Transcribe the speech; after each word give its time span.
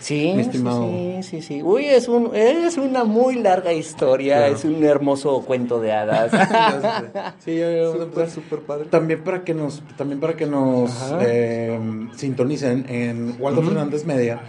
Sí, 0.00 0.34
sí, 0.44 1.22
sí, 1.22 1.42
sí. 1.42 1.62
Uy, 1.62 1.86
es, 1.86 2.08
un, 2.08 2.34
es 2.34 2.76
una 2.76 3.04
muy 3.04 3.36
larga 3.36 3.72
historia, 3.72 4.48
es 4.48 4.64
un 4.64 4.82
hermoso 4.84 5.42
cuento 5.42 5.80
de 5.80 5.92
hadas. 5.92 6.32
sí, 7.44 7.60
súper, 7.92 8.30
súper 8.30 8.60
padre. 8.60 8.86
También 8.86 9.22
para 9.22 9.44
que 9.44 9.54
nos, 9.54 9.82
también 9.96 10.20
para 10.20 10.34
que 10.34 10.46
nos 10.46 10.90
eh, 11.20 11.78
sintonicen 12.16 12.86
en 12.88 13.36
Waldo 13.38 13.62
Fernández 13.62 14.04
Media, 14.04 14.40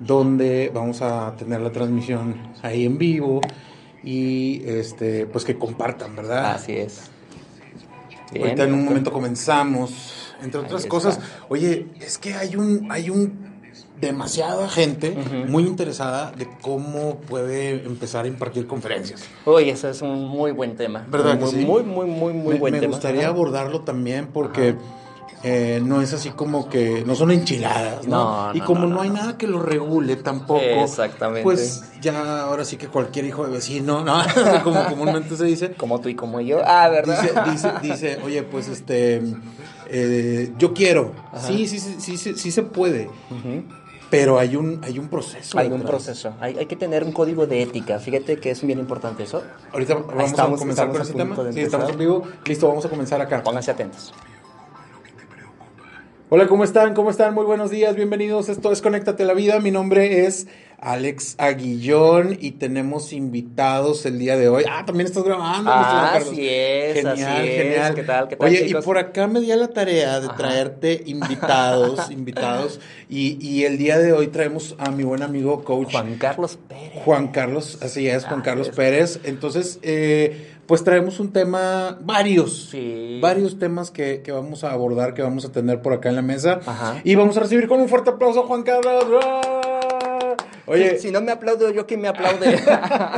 donde 0.00 0.70
vamos 0.72 1.02
a 1.02 1.34
tener 1.36 1.60
la 1.60 1.70
transmisión 1.70 2.52
ahí 2.62 2.86
en 2.86 2.96
vivo 2.96 3.40
y 4.02 4.62
este, 4.64 5.26
pues 5.26 5.44
que 5.44 5.58
compartan, 5.58 6.16
¿verdad? 6.16 6.54
Así 6.54 6.72
es. 6.72 7.10
Ahorita 8.38 8.64
en 8.64 8.74
un 8.74 8.84
momento 8.84 9.12
comenzamos, 9.12 10.34
entre 10.42 10.60
otras 10.60 10.86
cosas. 10.86 11.20
Oye, 11.48 11.88
es 12.00 12.18
que 12.18 12.34
hay 12.34 12.56
un, 12.56 12.86
hay 12.90 13.10
un 13.10 13.47
demasiada 14.00 14.68
gente 14.68 15.16
muy 15.48 15.64
interesada 15.64 16.32
de 16.32 16.48
cómo 16.60 17.16
puede 17.16 17.84
empezar 17.84 18.24
a 18.24 18.28
impartir 18.28 18.66
conferencias. 18.66 19.24
Uy, 19.44 19.70
eso 19.70 19.88
es 19.88 20.02
un 20.02 20.24
muy 20.28 20.52
buen 20.52 20.76
tema. 20.76 21.06
¿Verdad? 21.08 21.38
Muy, 21.38 21.50
que 21.50 21.56
sí? 21.58 21.64
muy, 21.64 21.82
muy, 21.82 22.06
muy, 22.06 22.32
muy 22.32 22.56
buen 22.56 22.74
tema. 22.74 22.86
Me 22.86 22.88
gustaría 22.88 23.28
abordarlo 23.28 23.80
también 23.80 24.28
porque 24.32 24.76
eh, 25.44 25.80
no 25.84 26.02
es 26.02 26.12
así 26.12 26.30
como 26.30 26.68
que 26.68 27.04
no 27.06 27.14
son 27.14 27.30
enchiladas, 27.30 28.08
¿no? 28.08 28.50
y 28.54 28.60
como 28.60 28.86
no, 28.86 29.02
hay 29.02 29.10
nada 29.10 29.38
que 29.38 29.46
lo 29.46 29.62
regule 29.62 30.16
tampoco. 30.16 30.60
Exactamente. 30.60 31.44
Pues 31.44 31.84
ya 32.00 32.42
ahora 32.42 32.64
sí 32.64 32.76
que 32.76 32.88
cualquier 32.88 33.24
hijo 33.24 33.46
de 33.46 33.52
vecino, 33.52 34.04
¿no? 34.04 34.20
como 34.64 34.84
comúnmente 34.86 35.36
se 35.36 35.44
dice. 35.44 35.72
Como 35.74 36.00
tú 36.00 36.08
y 36.08 36.16
como 36.16 36.40
yo. 36.40 36.60
Ah, 36.64 36.88
¿verdad? 36.88 37.44
Dice, 37.50 37.72
dice, 37.82 38.18
oye, 38.24 38.42
pues 38.42 38.68
este. 38.68 39.22
Eh, 39.90 40.52
yo 40.58 40.74
quiero. 40.74 41.12
Sí, 41.46 41.68
sí, 41.68 41.78
sí, 41.78 41.96
sí, 41.98 42.16
sí, 42.16 42.34
sí, 42.34 42.50
se 42.50 42.62
puede. 42.64 43.08
Pero 44.10 44.38
hay 44.38 44.56
un, 44.56 44.80
hay 44.82 44.98
un 44.98 45.08
proceso. 45.08 45.58
Hay 45.58 45.68
un 45.68 45.82
proceso. 45.82 46.34
Hay, 46.40 46.56
hay, 46.56 46.66
que 46.66 46.76
tener 46.76 47.04
un 47.04 47.12
código 47.12 47.46
de 47.46 47.62
ética. 47.62 47.98
Fíjate 47.98 48.38
que 48.38 48.50
es 48.50 48.64
bien 48.64 48.78
importante 48.78 49.24
eso. 49.24 49.42
Ahorita 49.72 49.94
vamos 49.94 50.32
a 50.32 50.56
comenzar 50.56 50.88
con 50.90 51.02
ese 51.02 51.12
tema. 51.12 51.36
Sí, 51.52 51.60
estamos 51.60 51.90
en 51.90 51.98
vivo. 51.98 52.22
Listo, 52.46 52.68
vamos 52.68 52.86
a 52.86 52.88
comenzar 52.88 53.20
acá. 53.20 53.42
Pónganse 53.42 53.70
atentos. 53.70 54.14
Hola, 56.30 56.46
¿cómo 56.46 56.64
están? 56.64 56.94
¿Cómo 56.94 57.10
están? 57.10 57.32
Muy 57.32 57.44
buenos 57.44 57.70
días, 57.70 57.96
bienvenidos. 57.96 58.50
Esto 58.50 58.70
es 58.70 58.82
Conéctate 58.82 59.22
a 59.22 59.26
la 59.26 59.32
Vida. 59.32 59.60
Mi 59.60 59.70
nombre 59.70 60.26
es 60.26 60.46
Alex 60.80 61.34
Aguillón 61.38 62.36
y 62.40 62.52
tenemos 62.52 63.12
invitados 63.12 64.06
el 64.06 64.18
día 64.18 64.36
de 64.36 64.48
hoy. 64.48 64.64
Ah, 64.70 64.84
también 64.86 65.08
estás 65.08 65.24
grabando. 65.24 65.70
Ah, 65.72 66.14
así 66.14 66.48
es, 66.48 66.94
genial, 66.94 67.16
así 67.16 67.48
genial. 67.48 67.94
¿Qué 67.94 68.02
tal? 68.04 68.28
¿Qué 68.28 68.36
tal? 68.36 68.48
Oye, 68.48 68.66
y 68.68 68.74
por 68.74 68.96
acá 68.96 69.26
me 69.26 69.40
di 69.40 69.50
a 69.50 69.56
la 69.56 69.68
tarea 69.68 70.20
de 70.20 70.28
traerte 70.28 71.02
invitados, 71.06 72.10
invitados. 72.10 72.80
Y, 73.08 73.44
y, 73.44 73.64
el 73.64 73.76
día 73.76 73.98
de 73.98 74.12
hoy 74.12 74.28
traemos 74.28 74.76
a 74.78 74.90
mi 74.90 75.02
buen 75.02 75.22
amigo 75.22 75.64
coach 75.64 75.92
Juan 75.92 76.14
Carlos 76.16 76.58
Pérez. 76.68 77.02
Juan 77.04 77.28
Carlos, 77.28 77.78
así 77.82 78.08
es, 78.08 78.24
Juan 78.24 78.42
Carlos 78.42 78.68
Pérez. 78.68 79.20
Entonces, 79.24 79.80
eh, 79.82 80.58
pues 80.66 80.84
traemos 80.84 81.18
un 81.18 81.32
tema, 81.32 81.98
varios, 82.02 82.68
sí. 82.70 83.18
varios 83.20 83.58
temas 83.58 83.90
que, 83.90 84.22
que, 84.22 84.30
vamos 84.30 84.62
a 84.62 84.70
abordar, 84.70 85.14
que 85.14 85.22
vamos 85.22 85.44
a 85.44 85.50
tener 85.50 85.82
por 85.82 85.94
acá 85.94 86.10
en 86.10 86.16
la 86.16 86.22
mesa. 86.22 86.60
Ajá. 86.64 87.00
Y 87.02 87.16
vamos 87.16 87.36
a 87.36 87.40
recibir 87.40 87.66
con 87.66 87.80
un 87.80 87.88
fuerte 87.88 88.10
aplauso 88.10 88.44
a 88.44 88.46
Juan 88.46 88.62
Carlos. 88.62 89.06
Oye, 90.68 90.98
si, 90.98 91.10
no 91.10 91.20
me 91.20 91.32
aplaudo 91.32 91.70
yo, 91.70 91.86
¿quién 91.86 92.00
me 92.00 92.08
aplaude? 92.08 92.60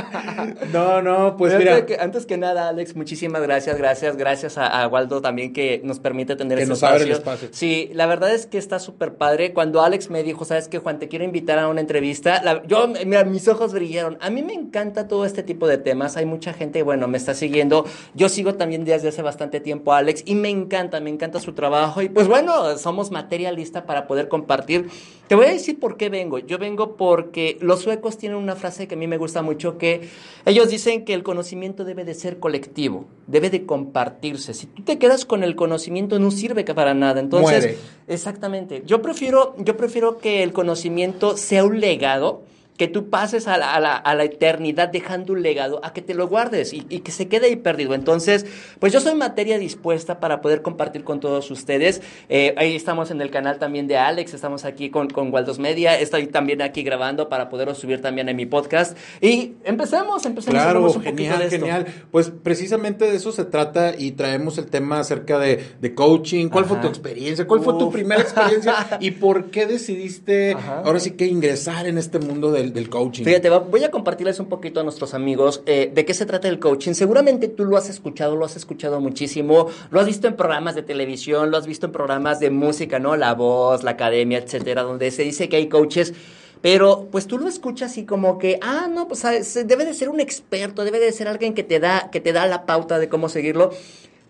no, 0.72 1.02
no, 1.02 1.36
pues 1.36 1.56
mira. 1.58 1.84
Que, 1.86 1.96
antes 1.98 2.26
que 2.26 2.36
nada, 2.36 2.68
Alex, 2.68 2.96
muchísimas 2.96 3.42
gracias, 3.42 3.76
gracias, 3.76 4.16
gracias 4.16 4.58
a, 4.58 4.82
a 4.82 4.88
Waldo 4.88 5.20
también 5.20 5.52
que 5.52 5.80
nos 5.84 5.98
permite 5.98 6.36
tener 6.36 6.58
que 6.58 6.62
ese 6.64 6.70
nos 6.70 6.78
espacio. 6.78 6.94
abre 6.94 7.04
el 7.04 7.12
espacio. 7.12 7.48
Sí, 7.52 7.90
la 7.92 8.06
verdad 8.06 8.32
es 8.32 8.46
que 8.46 8.58
está 8.58 8.78
súper 8.78 9.14
padre. 9.14 9.52
Cuando 9.52 9.82
Alex 9.82 10.10
me 10.10 10.22
dijo, 10.22 10.44
¿sabes 10.44 10.68
qué, 10.68 10.78
Juan? 10.78 10.98
Te 10.98 11.08
quiero 11.08 11.24
invitar 11.24 11.58
a 11.58 11.68
una 11.68 11.80
entrevista. 11.80 12.42
La, 12.42 12.62
yo, 12.66 12.88
mira, 12.88 13.24
mis 13.24 13.48
ojos 13.48 13.72
brillaron. 13.72 14.18
A 14.20 14.30
mí 14.30 14.42
me 14.42 14.54
encanta 14.54 15.08
todo 15.08 15.24
este 15.24 15.42
tipo 15.42 15.66
de 15.66 15.78
temas. 15.78 16.16
Hay 16.16 16.26
mucha 16.26 16.52
gente, 16.52 16.82
bueno, 16.82 17.08
me 17.08 17.18
está 17.18 17.34
siguiendo. 17.34 17.84
Yo 18.14 18.28
sigo 18.28 18.54
también 18.54 18.84
desde 18.84 19.08
hace 19.08 19.22
bastante 19.22 19.60
tiempo 19.60 19.92
a 19.92 19.98
Alex 19.98 20.22
y 20.26 20.34
me 20.34 20.48
encanta, 20.48 21.00
me 21.00 21.10
encanta 21.10 21.40
su 21.40 21.52
trabajo. 21.52 22.02
Y 22.02 22.08
pues 22.08 22.28
bueno, 22.28 22.76
somos 22.78 23.10
materia 23.10 23.52
lista 23.52 23.84
para 23.84 24.06
poder 24.06 24.28
compartir. 24.28 24.88
Te 25.28 25.34
voy 25.34 25.46
a 25.46 25.50
decir 25.50 25.78
por 25.78 25.96
qué 25.96 26.08
vengo. 26.08 26.38
Yo 26.38 26.58
vengo 26.58 26.96
porque 26.96 27.39
los 27.60 27.80
suecos 27.80 28.16
tienen 28.16 28.38
una 28.38 28.56
frase 28.56 28.88
que 28.88 28.94
a 28.94 28.98
mí 28.98 29.06
me 29.06 29.18
gusta 29.18 29.42
mucho, 29.42 29.76
que 29.76 30.08
ellos 30.46 30.70
dicen 30.70 31.04
que 31.04 31.14
el 31.14 31.22
conocimiento 31.22 31.84
debe 31.84 32.04
de 32.04 32.14
ser 32.14 32.38
colectivo, 32.38 33.06
debe 33.26 33.50
de 33.50 33.66
compartirse. 33.66 34.54
Si 34.54 34.66
tú 34.66 34.82
te 34.82 34.98
quedas 34.98 35.24
con 35.24 35.42
el 35.42 35.56
conocimiento 35.56 36.18
no 36.18 36.30
sirve 36.30 36.64
para 36.74 36.94
nada. 36.94 37.20
Entonces, 37.20 37.64
Muere. 37.64 37.78
exactamente. 38.08 38.82
Yo 38.86 39.02
prefiero, 39.02 39.54
yo 39.58 39.76
prefiero 39.76 40.18
que 40.18 40.42
el 40.42 40.52
conocimiento 40.52 41.36
sea 41.36 41.64
un 41.64 41.80
legado 41.80 42.42
que 42.80 42.88
tú 42.88 43.10
pases 43.10 43.46
a 43.46 43.58
la, 43.58 43.74
a, 43.74 43.78
la, 43.78 43.94
a 43.94 44.14
la, 44.14 44.24
eternidad 44.24 44.88
dejando 44.88 45.34
un 45.34 45.42
legado, 45.42 45.82
a 45.84 45.92
que 45.92 46.00
te 46.00 46.14
lo 46.14 46.28
guardes 46.28 46.72
y, 46.72 46.86
y, 46.88 47.00
que 47.00 47.12
se 47.12 47.28
quede 47.28 47.48
ahí 47.48 47.56
perdido. 47.56 47.92
Entonces, 47.92 48.46
pues 48.78 48.90
yo 48.90 49.00
soy 49.00 49.14
materia 49.16 49.58
dispuesta 49.58 50.18
para 50.18 50.40
poder 50.40 50.62
compartir 50.62 51.04
con 51.04 51.20
todos 51.20 51.50
ustedes. 51.50 52.00
Eh, 52.30 52.54
ahí 52.56 52.74
estamos 52.74 53.10
en 53.10 53.20
el 53.20 53.30
canal 53.30 53.58
también 53.58 53.86
de 53.86 53.98
Alex, 53.98 54.32
estamos 54.32 54.64
aquí 54.64 54.88
con, 54.88 55.10
con 55.10 55.30
Waldos 55.30 55.58
Media, 55.58 56.00
estoy 56.00 56.28
también 56.28 56.62
aquí 56.62 56.82
grabando 56.82 57.28
para 57.28 57.50
poderlo 57.50 57.74
subir 57.74 58.00
también 58.00 58.30
en 58.30 58.36
mi 58.36 58.46
podcast. 58.46 58.96
Y 59.20 59.56
empecemos, 59.64 60.24
empecemos. 60.24 60.62
Claro, 60.62 60.90
un 60.90 61.02
genial, 61.02 61.50
genial. 61.50 61.86
Pues 62.10 62.32
precisamente 62.42 63.10
de 63.10 63.14
eso 63.14 63.30
se 63.30 63.44
trata 63.44 63.92
y 63.94 64.12
traemos 64.12 64.56
el 64.56 64.70
tema 64.70 65.00
acerca 65.00 65.38
de, 65.38 65.62
de 65.82 65.94
coaching. 65.94 66.48
¿Cuál 66.48 66.64
Ajá. 66.64 66.76
fue 66.76 66.82
tu 66.82 66.88
experiencia? 66.88 67.46
¿Cuál 67.46 67.60
Uf. 67.60 67.66
fue 67.66 67.74
tu 67.78 67.92
primera 67.92 68.22
experiencia? 68.22 68.72
¿Y 69.00 69.10
por 69.10 69.50
qué 69.50 69.66
decidiste 69.66 70.54
Ajá. 70.54 70.80
ahora 70.86 70.98
sí 70.98 71.10
que 71.10 71.26
ingresar 71.26 71.86
en 71.86 71.98
este 71.98 72.18
mundo 72.18 72.50
del, 72.50 72.69
del 72.72 72.88
coaching. 72.88 73.24
Fíjate, 73.24 73.50
voy 73.50 73.84
a 73.84 73.90
compartirles 73.90 74.40
un 74.40 74.46
poquito 74.46 74.80
a 74.80 74.82
nuestros 74.82 75.14
amigos 75.14 75.62
eh, 75.66 75.90
de 75.94 76.04
qué 76.04 76.14
se 76.14 76.26
trata 76.26 76.48
el 76.48 76.58
coaching. 76.58 76.92
Seguramente 76.92 77.48
tú 77.48 77.64
lo 77.64 77.76
has 77.76 77.88
escuchado, 77.88 78.36
lo 78.36 78.44
has 78.44 78.56
escuchado 78.56 79.00
muchísimo, 79.00 79.68
lo 79.90 80.00
has 80.00 80.06
visto 80.06 80.26
en 80.26 80.36
programas 80.36 80.74
de 80.74 80.82
televisión, 80.82 81.50
lo 81.50 81.56
has 81.56 81.66
visto 81.66 81.86
en 81.86 81.92
programas 81.92 82.40
de 82.40 82.50
música, 82.50 82.98
¿no? 82.98 83.16
La 83.16 83.34
voz, 83.34 83.82
la 83.82 83.92
academia, 83.92 84.38
etcétera, 84.38 84.82
donde 84.82 85.10
se 85.10 85.22
dice 85.22 85.48
que 85.48 85.56
hay 85.56 85.68
coaches. 85.68 86.14
Pero 86.62 87.08
pues 87.10 87.26
tú 87.26 87.38
lo 87.38 87.48
escuchas 87.48 87.96
y 87.96 88.04
como 88.04 88.38
que, 88.38 88.58
ah, 88.60 88.86
no, 88.90 89.08
pues 89.08 89.24
debe 89.66 89.84
de 89.86 89.94
ser 89.94 90.10
un 90.10 90.20
experto, 90.20 90.84
debe 90.84 91.00
de 91.00 91.10
ser 91.12 91.26
alguien 91.26 91.54
que 91.54 91.62
te 91.62 91.80
da, 91.80 92.10
que 92.10 92.20
te 92.20 92.32
da 92.32 92.46
la 92.46 92.66
pauta 92.66 92.98
de 92.98 93.08
cómo 93.08 93.30
seguirlo. 93.30 93.70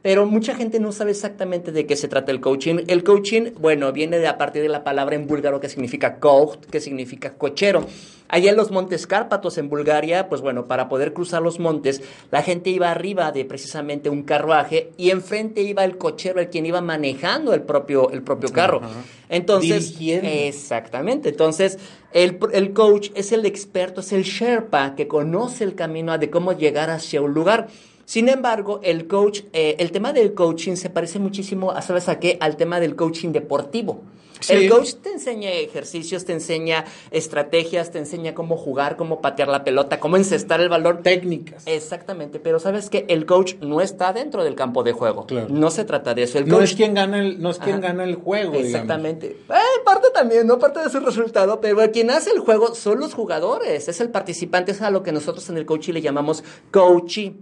Pero 0.02 0.24
mucha 0.24 0.54
gente 0.54 0.80
no 0.80 0.92
sabe 0.92 1.10
exactamente 1.10 1.72
de 1.72 1.84
qué 1.84 1.94
se 1.94 2.08
trata 2.08 2.32
el 2.32 2.40
coaching. 2.40 2.84
El 2.86 3.04
coaching, 3.04 3.50
bueno, 3.58 3.92
viene 3.92 4.18
de 4.18 4.28
a 4.28 4.38
partir 4.38 4.62
de 4.62 4.68
la 4.70 4.82
palabra 4.82 5.14
en 5.14 5.26
búlgaro 5.26 5.60
que 5.60 5.68
significa 5.68 6.18
coach, 6.18 6.58
que 6.70 6.80
significa 6.80 7.34
cochero. 7.34 7.86
Allá 8.32 8.50
en 8.50 8.56
los 8.56 8.70
montes 8.70 9.06
Cárpatos, 9.06 9.58
en 9.58 9.68
Bulgaria, 9.68 10.28
pues 10.28 10.40
bueno, 10.40 10.66
para 10.66 10.88
poder 10.88 11.12
cruzar 11.12 11.42
los 11.42 11.58
montes, 11.58 12.00
la 12.30 12.42
gente 12.42 12.70
iba 12.70 12.90
arriba 12.90 13.32
de 13.32 13.44
precisamente 13.44 14.08
un 14.08 14.22
carruaje 14.22 14.92
y 14.96 15.10
enfrente 15.10 15.62
iba 15.62 15.84
el 15.84 15.98
cochero, 15.98 16.40
el 16.40 16.48
quien 16.48 16.64
iba 16.64 16.80
manejando 16.80 17.52
el 17.52 17.62
propio, 17.62 18.10
el 18.10 18.22
propio 18.22 18.50
carro. 18.52 18.80
Ajá. 18.82 19.02
Entonces, 19.28 19.98
Dirigiendo. 19.98 20.28
exactamente. 20.28 21.28
Entonces, 21.30 21.78
el, 22.12 22.38
el 22.52 22.72
coach 22.72 23.10
es 23.14 23.32
el 23.32 23.44
experto, 23.44 24.00
es 24.00 24.12
el 24.12 24.22
Sherpa 24.22 24.94
que 24.94 25.08
conoce 25.08 25.64
el 25.64 25.74
camino 25.74 26.16
de 26.16 26.30
cómo 26.30 26.52
llegar 26.52 26.88
hacia 26.88 27.20
un 27.20 27.34
lugar. 27.34 27.68
Sin 28.10 28.28
embargo, 28.28 28.80
el 28.82 29.06
coach, 29.06 29.42
eh, 29.52 29.76
el 29.78 29.92
tema 29.92 30.12
del 30.12 30.34
coaching 30.34 30.74
se 30.74 30.90
parece 30.90 31.20
muchísimo, 31.20 31.72
¿sabes 31.80 32.08
a 32.08 32.18
qué? 32.18 32.38
Al 32.40 32.56
tema 32.56 32.80
del 32.80 32.96
coaching 32.96 33.28
deportivo. 33.28 34.02
Sí. 34.40 34.52
El 34.52 34.68
coach 34.68 34.94
te 34.94 35.12
enseña 35.12 35.50
ejercicios, 35.50 36.24
te 36.24 36.32
enseña 36.32 36.86
estrategias, 37.12 37.92
te 37.92 37.98
enseña 37.98 38.34
cómo 38.34 38.56
jugar, 38.56 38.96
cómo 38.96 39.20
patear 39.20 39.46
la 39.46 39.62
pelota, 39.62 40.00
cómo 40.00 40.16
encestar 40.16 40.60
el 40.60 40.68
balón. 40.68 41.04
Técnicas. 41.04 41.62
Exactamente, 41.66 42.40
pero 42.40 42.58
sabes 42.58 42.90
que 42.90 43.04
el 43.06 43.26
coach 43.26 43.54
no 43.60 43.80
está 43.80 44.12
dentro 44.12 44.42
del 44.42 44.56
campo 44.56 44.82
de 44.82 44.90
juego. 44.90 45.26
Claro. 45.26 45.46
No 45.48 45.70
se 45.70 45.84
trata 45.84 46.12
de 46.12 46.24
eso. 46.24 46.38
El 46.38 46.48
no 46.48 46.60
es 46.62 46.74
quien 46.74 46.94
gana 46.94 47.20
el, 47.20 47.40
no 47.40 47.50
es 47.50 47.58
quien 47.58 47.80
gana 47.80 48.02
el 48.02 48.16
juego. 48.16 48.54
Exactamente. 48.54 49.36
Eh, 49.48 49.82
parte 49.84 50.08
también, 50.12 50.48
no 50.48 50.58
parte 50.58 50.80
de 50.80 50.90
su 50.90 50.98
resultado, 50.98 51.60
pero 51.60 51.78
quien 51.92 52.10
hace 52.10 52.32
el 52.32 52.40
juego 52.40 52.74
son 52.74 52.98
los 52.98 53.14
jugadores, 53.14 53.86
es 53.86 54.00
el 54.00 54.10
participante, 54.10 54.72
es 54.72 54.82
a 54.82 54.90
lo 54.90 55.04
que 55.04 55.12
nosotros 55.12 55.48
en 55.48 55.58
el 55.58 55.64
coaching 55.64 55.92
le 55.92 56.02
llamamos 56.02 56.42
coaching. 56.72 57.34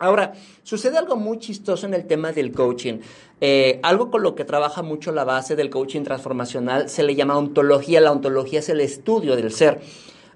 Ahora, 0.00 0.32
sucede 0.62 0.96
algo 0.96 1.16
muy 1.16 1.38
chistoso 1.38 1.86
en 1.86 1.94
el 1.94 2.06
tema 2.06 2.30
del 2.32 2.52
coaching. 2.52 2.98
Eh, 3.40 3.80
algo 3.82 4.10
con 4.10 4.22
lo 4.22 4.34
que 4.34 4.44
trabaja 4.44 4.82
mucho 4.82 5.10
la 5.10 5.24
base 5.24 5.56
del 5.56 5.70
coaching 5.70 6.02
transformacional 6.02 6.88
se 6.88 7.02
le 7.02 7.16
llama 7.16 7.36
ontología. 7.36 8.00
La 8.00 8.12
ontología 8.12 8.60
es 8.60 8.68
el 8.68 8.80
estudio 8.80 9.34
del 9.34 9.50
ser. 9.50 9.80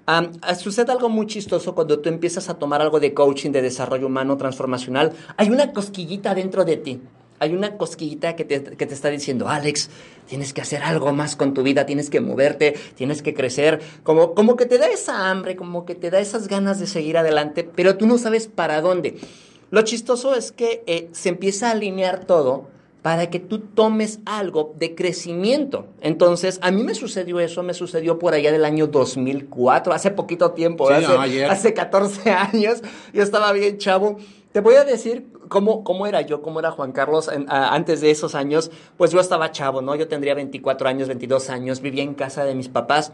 Um, 0.05 0.31
sucede 0.57 0.91
algo 0.91 1.07
muy 1.07 1.27
chistoso 1.27 1.73
cuando 1.73 1.99
tú 1.99 2.09
empiezas 2.09 2.49
a 2.49 2.55
tomar 2.55 2.81
algo 2.81 2.99
de 2.99 3.13
coaching, 3.13 3.51
de 3.51 3.61
desarrollo 3.61 4.07
humano 4.07 4.35
transformacional. 4.35 5.13
Hay 5.37 5.49
una 5.49 5.71
cosquillita 5.71 6.35
dentro 6.35 6.65
de 6.65 6.75
ti. 6.75 7.01
Hay 7.39 7.53
una 7.53 7.77
cosquillita 7.77 8.35
que 8.35 8.43
te, 8.45 8.63
que 8.63 8.85
te 8.85 8.93
está 8.93 9.09
diciendo, 9.09 9.47
Alex, 9.47 9.89
tienes 10.27 10.53
que 10.53 10.61
hacer 10.61 10.83
algo 10.83 11.13
más 11.13 11.35
con 11.35 11.53
tu 11.53 11.63
vida, 11.63 11.85
tienes 11.85 12.09
que 12.09 12.21
moverte, 12.21 12.75
tienes 12.95 13.21
que 13.21 13.33
crecer. 13.33 13.81
Como, 14.03 14.33
como 14.33 14.55
que 14.57 14.65
te 14.65 14.77
da 14.77 14.87
esa 14.87 15.29
hambre, 15.29 15.55
como 15.55 15.85
que 15.85 15.95
te 15.95 16.09
da 16.09 16.19
esas 16.19 16.49
ganas 16.49 16.79
de 16.79 16.87
seguir 16.87 17.17
adelante, 17.17 17.63
pero 17.63 17.97
tú 17.97 18.05
no 18.05 18.17
sabes 18.17 18.47
para 18.47 18.81
dónde. 18.81 19.17
Lo 19.73 19.81
chistoso 19.81 20.35
es 20.35 20.51
que 20.51 20.83
eh, 20.85 21.09
se 21.13 21.29
empieza 21.29 21.69
a 21.69 21.71
alinear 21.71 22.25
todo 22.25 22.67
para 23.01 23.31
que 23.31 23.39
tú 23.39 23.57
tomes 23.57 24.19
algo 24.23 24.75
de 24.77 24.93
crecimiento. 24.93 25.87
Entonces, 25.99 26.59
a 26.61 26.69
mí 26.69 26.83
me 26.83 26.93
sucedió 26.93 27.39
eso, 27.39 27.63
me 27.63 27.73
sucedió 27.73 28.19
por 28.19 28.35
allá 28.35 28.51
del 28.51 28.65
año 28.65 28.85
2004, 28.85 29.91
hace 29.91 30.11
poquito 30.11 30.51
tiempo, 30.51 30.87
hace, 30.91 31.43
hace 31.45 31.73
14 31.73 32.29
años, 32.53 32.83
yo 33.13 33.23
estaba 33.23 33.51
bien 33.51 33.79
chavo. 33.79 34.17
Te 34.51 34.59
voy 34.59 34.75
a 34.75 34.83
decir 34.83 35.25
cómo, 35.49 35.83
cómo 35.83 36.05
era 36.05 36.21
yo, 36.21 36.43
cómo 36.43 36.59
era 36.59 36.69
Juan 36.69 36.91
Carlos 36.91 37.27
antes 37.47 37.99
de 38.01 38.11
esos 38.11 38.35
años. 38.35 38.69
Pues 38.95 39.09
yo 39.09 39.19
estaba 39.19 39.51
chavo, 39.51 39.81
¿no? 39.81 39.95
Yo 39.95 40.07
tendría 40.07 40.35
24 40.35 40.87
años, 40.87 41.07
22 41.07 41.49
años, 41.49 41.81
vivía 41.81 42.03
en 42.03 42.13
casa 42.13 42.45
de 42.45 42.53
mis 42.53 42.69
papás. 42.69 43.11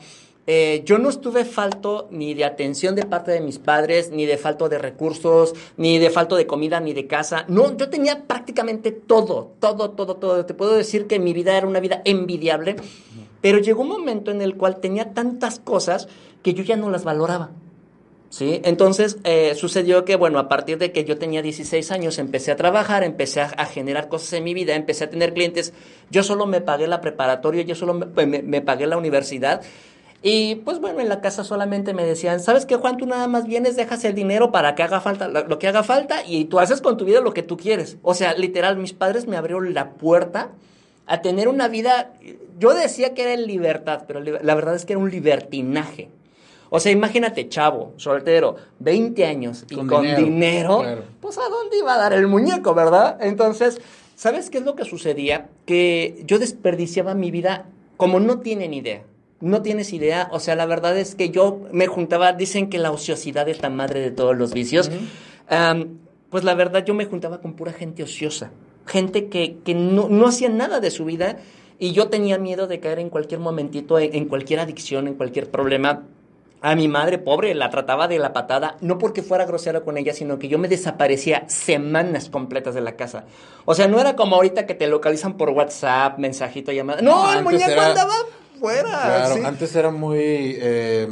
Eh, 0.51 0.81
yo 0.83 0.97
no 0.97 1.09
estuve 1.09 1.45
falto 1.45 2.07
ni 2.09 2.33
de 2.33 2.43
atención 2.43 2.95
de 2.95 3.05
parte 3.05 3.29
de 3.29 3.39
mis 3.39 3.59
padres, 3.59 4.09
ni 4.09 4.25
de 4.25 4.35
falto 4.35 4.67
de 4.67 4.79
recursos, 4.79 5.53
ni 5.77 5.99
de 5.99 6.09
falto 6.09 6.35
de 6.35 6.47
comida, 6.47 6.79
ni 6.79 6.91
de 6.91 7.05
casa. 7.05 7.45
No, 7.47 7.77
yo 7.77 7.87
tenía 7.91 8.23
prácticamente 8.23 8.91
todo, 8.91 9.53
todo, 9.59 9.91
todo, 9.91 10.15
todo. 10.15 10.43
Te 10.47 10.55
puedo 10.55 10.73
decir 10.73 11.05
que 11.05 11.19
mi 11.19 11.33
vida 11.33 11.55
era 11.55 11.67
una 11.67 11.79
vida 11.79 12.01
envidiable, 12.03 12.77
pero 13.41 13.59
llegó 13.59 13.83
un 13.83 13.89
momento 13.89 14.31
en 14.31 14.41
el 14.41 14.55
cual 14.55 14.79
tenía 14.79 15.13
tantas 15.13 15.59
cosas 15.59 16.07
que 16.41 16.55
yo 16.55 16.63
ya 16.63 16.77
no 16.77 16.89
las 16.89 17.03
valoraba. 17.03 17.51
¿Sí? 18.31 18.61
Entonces 18.63 19.17
eh, 19.23 19.53
sucedió 19.55 20.05
que, 20.05 20.15
bueno, 20.15 20.39
a 20.39 20.49
partir 20.49 20.79
de 20.79 20.91
que 20.91 21.03
yo 21.03 21.17
tenía 21.17 21.43
16 21.43 21.91
años 21.91 22.17
empecé 22.17 22.51
a 22.51 22.55
trabajar, 22.55 23.03
empecé 23.03 23.41
a, 23.41 23.65
generar 23.65 24.07
cosas 24.07 24.33
en 24.33 24.43
mi 24.43 24.53
vida, 24.55 24.75
empecé 24.75 25.03
a 25.03 25.09
tener 25.11 25.33
clientes. 25.33 25.73
Yo 26.11 26.21
solo 26.21 26.45
me 26.45 26.61
pagué 26.61 26.87
la 26.87 27.01
preparatoria, 27.01 27.63
yo 27.63 27.73
solo 27.73 27.93
me 27.93 28.61
pagué 28.61 28.85
la 28.87 28.97
universidad 28.97 29.61
y 30.21 30.55
pues 30.55 30.79
bueno, 30.79 30.99
en 30.99 31.07
la 31.07 31.21
casa 31.21 31.43
solamente 31.43 31.93
me 31.93 32.03
decían, 32.03 32.41
¿sabes 32.41 32.65
qué, 32.65 32.75
Juan? 32.75 32.97
Tú 32.97 33.05
nada 33.05 33.27
más 33.27 33.45
vienes, 33.45 33.77
dejas 33.77 34.03
el 34.03 34.15
dinero 34.15 34.51
para 34.51 34.75
que 34.75 34.83
haga 34.83 34.99
falta 34.99 35.29
lo, 35.29 35.59
que 35.59 35.67
haga 35.67 35.83
falta 35.83 36.25
y 36.25 36.45
tú 36.45 36.59
haces 36.59 36.81
con 36.81 36.97
tu 36.97 37.05
vida 37.05 37.21
lo 37.21 37.33
que 37.33 37.43
tú 37.43 37.55
quieres. 37.55 37.97
O 38.01 38.13
sea, 38.13 38.33
literal, 38.33 38.75
mis 38.77 38.91
padres 38.91 39.27
me 39.27 39.37
abrieron 39.37 39.73
la 39.73 39.91
puerta 39.91 40.49
a 41.07 41.21
tener 41.21 41.47
una 41.47 41.69
vida, 41.69 42.13
yo 42.59 42.73
decía 42.73 43.13
que 43.13 43.23
era 43.23 43.33
en 43.33 43.47
libertad, 43.47 44.03
pero 44.07 44.19
la 44.19 44.55
verdad 44.55 44.75
es 44.75 44.85
que 44.85 44.93
era 44.93 45.01
un 45.01 45.09
libertinaje. 45.09 46.09
O 46.69 46.79
sea, 46.79 46.91
imagínate, 46.91 47.49
chavo, 47.49 47.93
soltero, 47.97 48.57
20 48.79 49.25
años 49.25 49.65
y 49.69 49.75
con, 49.87 50.03
dinero, 50.03 50.83
pues 51.19 51.37
a 51.37 51.49
dónde 51.49 51.79
iba 51.79 51.95
a 51.95 51.97
dar 51.97 52.13
el 52.13 52.27
muñeco, 52.27 52.75
¿verdad? 52.75 53.17
Entonces, 53.21 53.81
¿sabes 54.15 54.49
qué 54.49 54.59
es 54.59 54.65
lo 54.65 54.75
que 54.75 54.85
sucedía? 54.85 55.49
Que 55.65 56.21
yo 56.25 56.37
desperdiciaba 56.37 57.15
mi 57.15 57.31
vida 57.31 57.65
como 57.97 58.19
no 58.19 58.39
tienen 58.39 58.73
idea. 58.73 59.03
No 59.41 59.61
tienes 59.61 59.93
idea, 59.93 60.29
o 60.31 60.39
sea, 60.39 60.55
la 60.55 60.65
verdad 60.65 60.97
es 60.97 61.15
que 61.15 61.29
yo 61.29 61.61
me 61.71 61.87
juntaba, 61.87 62.33
dicen 62.33 62.69
que 62.69 62.77
la 62.77 62.91
ociosidad 62.91 63.47
es 63.47 63.61
la 63.61 63.69
madre 63.69 64.01
de 64.01 64.11
todos 64.11 64.35
los 64.35 64.53
vicios. 64.53 64.91
pues 66.29 66.43
la 66.43 66.53
verdad 66.55 66.83
yo 66.83 66.93
me 66.93 67.05
juntaba 67.05 67.39
con 67.39 67.53
pura 67.53 67.71
gente 67.71 68.03
ociosa, 68.03 68.51
gente 68.85 69.29
que, 69.29 69.57
que 69.63 69.73
no, 69.73 70.09
no, 70.09 70.27
hacía 70.27 70.49
nada 70.49 70.79
de 70.79 70.91
su 70.91 71.05
vida 71.05 71.37
y 71.79 71.93
yo 71.93 72.09
tenía 72.09 72.37
miedo 72.37 72.67
de 72.67 72.81
caer 72.81 72.99
en 72.99 73.09
cualquier 73.09 73.39
momentito, 73.39 73.97
en, 73.97 74.25
cualquier 74.25 74.59
adicción, 74.59 75.07
en 75.07 75.15
cualquier 75.15 75.49
problema. 75.49 76.03
A 76.61 76.75
mi 76.75 76.89
madre 76.89 77.17
pobre 77.17 77.55
la 77.55 77.69
trataba 77.69 78.09
de 78.09 78.19
la 78.19 78.33
patada, 78.33 78.75
no 78.81 78.97
porque 78.97 79.23
fuera 79.23 79.45
grosero 79.45 79.85
con 79.85 79.97
ella, 79.97 80.11
sino 80.11 80.37
que 80.37 80.49
yo 80.49 80.59
me 80.59 80.67
desaparecía 80.67 81.47
semanas 81.47 82.29
completas 82.29 82.75
de 82.75 82.81
la 82.81 82.97
casa. 82.97 83.23
O 83.63 83.73
sea, 83.73 83.87
no 83.87 83.97
era 84.01 84.17
como 84.17 84.35
ahorita 84.35 84.65
que 84.65 84.75
te 84.75 84.87
localizan 84.87 85.37
por 85.37 85.51
WhatsApp, 85.51 86.19
mensajito, 86.19 86.73
llamada. 86.73 87.01
No, 87.01 87.31
el 87.31 87.45
muñeco 87.45 87.79
andaba 87.79 88.13
fuera. 88.59 88.89
Claro, 88.89 89.47
antes 89.47 89.75
era 89.75 89.89
muy, 89.89 90.17
eh, 90.19 91.07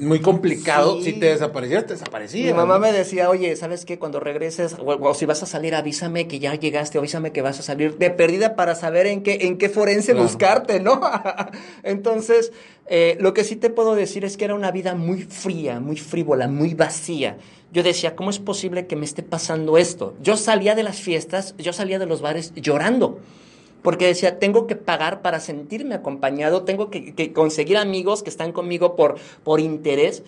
muy 0.00 0.20
complicado. 0.20 1.00
Si 1.00 1.14
te 1.14 1.26
desaparecías, 1.26 1.86
te 1.86 1.94
desaparecías. 1.94 2.46
Mi 2.46 2.52
mamá 2.52 2.78
me 2.78 2.92
decía, 2.92 3.30
oye, 3.30 3.56
¿sabes 3.56 3.84
qué? 3.84 3.98
Cuando 3.98 4.20
regreses, 4.20 4.76
o, 4.78 5.14
si 5.14 5.26
vas 5.26 5.42
a 5.42 5.46
salir, 5.46 5.74
avísame 5.74 6.28
que 6.28 6.38
ya 6.38 6.54
llegaste, 6.54 6.98
avísame 6.98 7.32
que 7.32 7.42
vas 7.42 7.58
a 7.58 7.62
salir 7.62 7.98
de 7.98 8.10
perdida 8.10 8.54
para 8.54 8.74
saber 8.74 9.06
en 9.06 9.22
qué, 9.22 9.38
en 9.42 9.58
qué 9.58 9.68
forense 9.68 10.14
buscarte, 10.14 10.80
¿no? 10.80 11.00
Entonces, 11.82 12.52
eh, 12.86 13.16
lo 13.20 13.34
que 13.34 13.44
sí 13.44 13.56
te 13.56 13.70
puedo 13.70 13.94
decir 13.94 14.24
es 14.24 14.36
que 14.36 14.44
era 14.44 14.54
una 14.54 14.70
vida 14.70 14.94
muy 14.94 15.22
fría, 15.22 15.80
muy 15.80 15.96
frívola, 15.96 16.48
muy 16.48 16.74
vacía. 16.74 17.38
Yo 17.72 17.82
decía, 17.82 18.14
¿cómo 18.14 18.30
es 18.30 18.38
posible 18.38 18.86
que 18.86 18.96
me 18.96 19.06
esté 19.06 19.22
pasando 19.22 19.78
esto? 19.78 20.14
Yo 20.22 20.36
salía 20.36 20.74
de 20.74 20.82
las 20.82 21.00
fiestas, 21.00 21.54
yo 21.56 21.72
salía 21.72 21.98
de 21.98 22.06
los 22.06 22.20
bares 22.20 22.52
llorando 22.54 23.18
porque 23.82 24.06
decía, 24.06 24.38
tengo 24.38 24.66
que 24.66 24.76
pagar 24.76 25.22
para 25.22 25.40
sentirme 25.40 25.94
acompañado, 25.94 26.62
tengo 26.62 26.90
que, 26.90 27.32
conseguir 27.32 27.76
amigos 27.76 28.22
que 28.22 28.30
están 28.30 28.52
conmigo 28.52 28.96
por, 28.96 29.16
por 29.44 29.60
interés. 29.60 30.22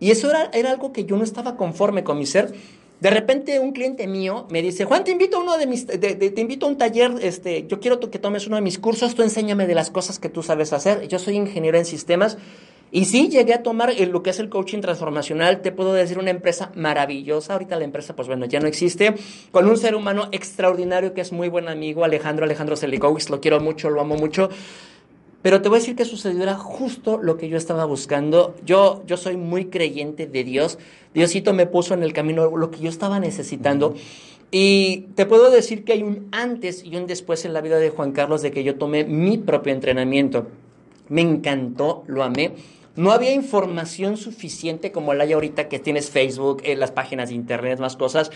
Y 0.00 0.10
eso 0.10 0.30
era, 0.30 0.50
era, 0.52 0.70
algo 0.70 0.92
que 0.92 1.04
yo 1.04 1.16
no 1.16 1.24
estaba 1.24 1.56
conforme 1.56 2.04
con 2.04 2.18
mi 2.18 2.26
ser. 2.26 2.54
De 3.00 3.10
repente 3.10 3.58
un 3.58 3.72
cliente 3.72 4.06
mío 4.06 4.46
me 4.50 4.62
dice, 4.62 4.84
Juan, 4.84 5.04
te 5.04 5.10
invito 5.10 5.36
a 5.36 5.40
uno 5.40 5.58
de 5.58 5.66
mis, 5.66 5.86
te 5.86 6.40
invito 6.40 6.66
a 6.66 6.68
un 6.68 6.78
taller, 6.78 7.12
este, 7.20 7.66
yo 7.66 7.80
quiero 7.80 7.98
que 8.00 8.18
tomes 8.18 8.46
uno 8.46 8.56
de 8.56 8.62
mis 8.62 8.78
cursos, 8.78 9.14
tú 9.14 9.22
enséñame 9.22 9.66
de 9.66 9.74
las 9.74 9.90
cosas 9.90 10.18
que 10.18 10.28
tú 10.28 10.42
sabes 10.42 10.72
hacer. 10.72 11.08
Yo 11.08 11.18
soy 11.18 11.34
ingeniero 11.34 11.76
en 11.76 11.84
sistemas 11.84 12.38
y 12.94 13.06
sí, 13.06 13.28
llegué 13.28 13.54
a 13.54 13.64
tomar 13.64 13.92
lo 13.98 14.22
que 14.22 14.30
es 14.30 14.38
el 14.38 14.48
coaching 14.48 14.78
transformacional. 14.78 15.62
Te 15.62 15.72
puedo 15.72 15.92
decir 15.92 16.16
una 16.16 16.30
empresa 16.30 16.70
maravillosa. 16.76 17.54
Ahorita 17.54 17.76
la 17.76 17.82
empresa, 17.82 18.14
pues 18.14 18.28
bueno, 18.28 18.46
ya 18.46 18.60
no 18.60 18.68
existe. 18.68 19.16
Con 19.50 19.66
un 19.68 19.76
ser 19.76 19.96
humano 19.96 20.28
extraordinario 20.30 21.12
que 21.12 21.20
es 21.20 21.32
muy 21.32 21.48
buen 21.48 21.66
amigo, 21.66 22.04
Alejandro, 22.04 22.44
Alejandro 22.44 22.76
Celikowicz. 22.76 23.30
Lo 23.30 23.40
quiero 23.40 23.58
mucho, 23.58 23.90
lo 23.90 24.00
amo 24.00 24.14
mucho. 24.14 24.48
Pero 25.42 25.60
te 25.60 25.68
voy 25.68 25.78
a 25.78 25.80
decir 25.80 25.96
que 25.96 26.04
sucedió 26.04 26.44
era 26.44 26.54
justo 26.54 27.18
lo 27.20 27.36
que 27.36 27.48
yo 27.48 27.56
estaba 27.56 27.84
buscando. 27.84 28.54
Yo, 28.64 29.02
yo 29.08 29.16
soy 29.16 29.36
muy 29.36 29.64
creyente 29.64 30.28
de 30.28 30.44
Dios. 30.44 30.78
Diosito 31.14 31.52
me 31.52 31.66
puso 31.66 31.94
en 31.94 32.04
el 32.04 32.12
camino 32.12 32.56
lo 32.56 32.70
que 32.70 32.78
yo 32.78 32.90
estaba 32.90 33.18
necesitando. 33.18 33.96
Y 34.52 35.08
te 35.16 35.26
puedo 35.26 35.50
decir 35.50 35.84
que 35.84 35.94
hay 35.94 36.04
un 36.04 36.28
antes 36.30 36.84
y 36.84 36.94
un 36.94 37.08
después 37.08 37.44
en 37.44 37.54
la 37.54 37.60
vida 37.60 37.78
de 37.78 37.90
Juan 37.90 38.12
Carlos 38.12 38.40
de 38.40 38.52
que 38.52 38.62
yo 38.62 38.76
tomé 38.76 39.02
mi 39.02 39.36
propio 39.36 39.72
entrenamiento. 39.72 40.46
Me 41.08 41.22
encantó, 41.22 42.04
lo 42.06 42.22
amé. 42.22 42.52
No 42.96 43.10
había 43.10 43.32
información 43.32 44.16
suficiente 44.16 44.92
como 44.92 45.14
la 45.14 45.24
hay 45.24 45.32
ahorita 45.32 45.68
que 45.68 45.78
tienes 45.78 46.10
Facebook, 46.10 46.62
en 46.64 46.78
las 46.78 46.92
páginas 46.92 47.28
de 47.28 47.34
internet, 47.34 47.80
más 47.80 47.96
cosas. 47.96 48.30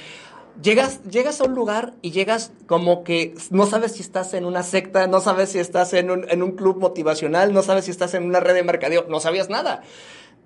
Llegas, 0.60 1.00
llegas 1.04 1.40
a 1.40 1.44
un 1.44 1.54
lugar 1.54 1.94
y 2.02 2.10
llegas 2.10 2.50
como 2.66 3.04
que 3.04 3.34
no 3.50 3.66
sabes 3.66 3.92
si 3.92 4.02
estás 4.02 4.34
en 4.34 4.44
una 4.44 4.64
secta, 4.64 5.06
no 5.06 5.20
sabes 5.20 5.50
si 5.50 5.60
estás 5.60 5.92
en 5.94 6.10
un, 6.10 6.28
en 6.28 6.42
un 6.42 6.52
club 6.52 6.78
motivacional, 6.80 7.52
no 7.52 7.62
sabes 7.62 7.84
si 7.84 7.92
estás 7.92 8.14
en 8.14 8.24
una 8.24 8.40
red 8.40 8.54
de 8.54 8.64
mercadeo, 8.64 9.06
no 9.08 9.20
sabías 9.20 9.48
nada. 9.48 9.82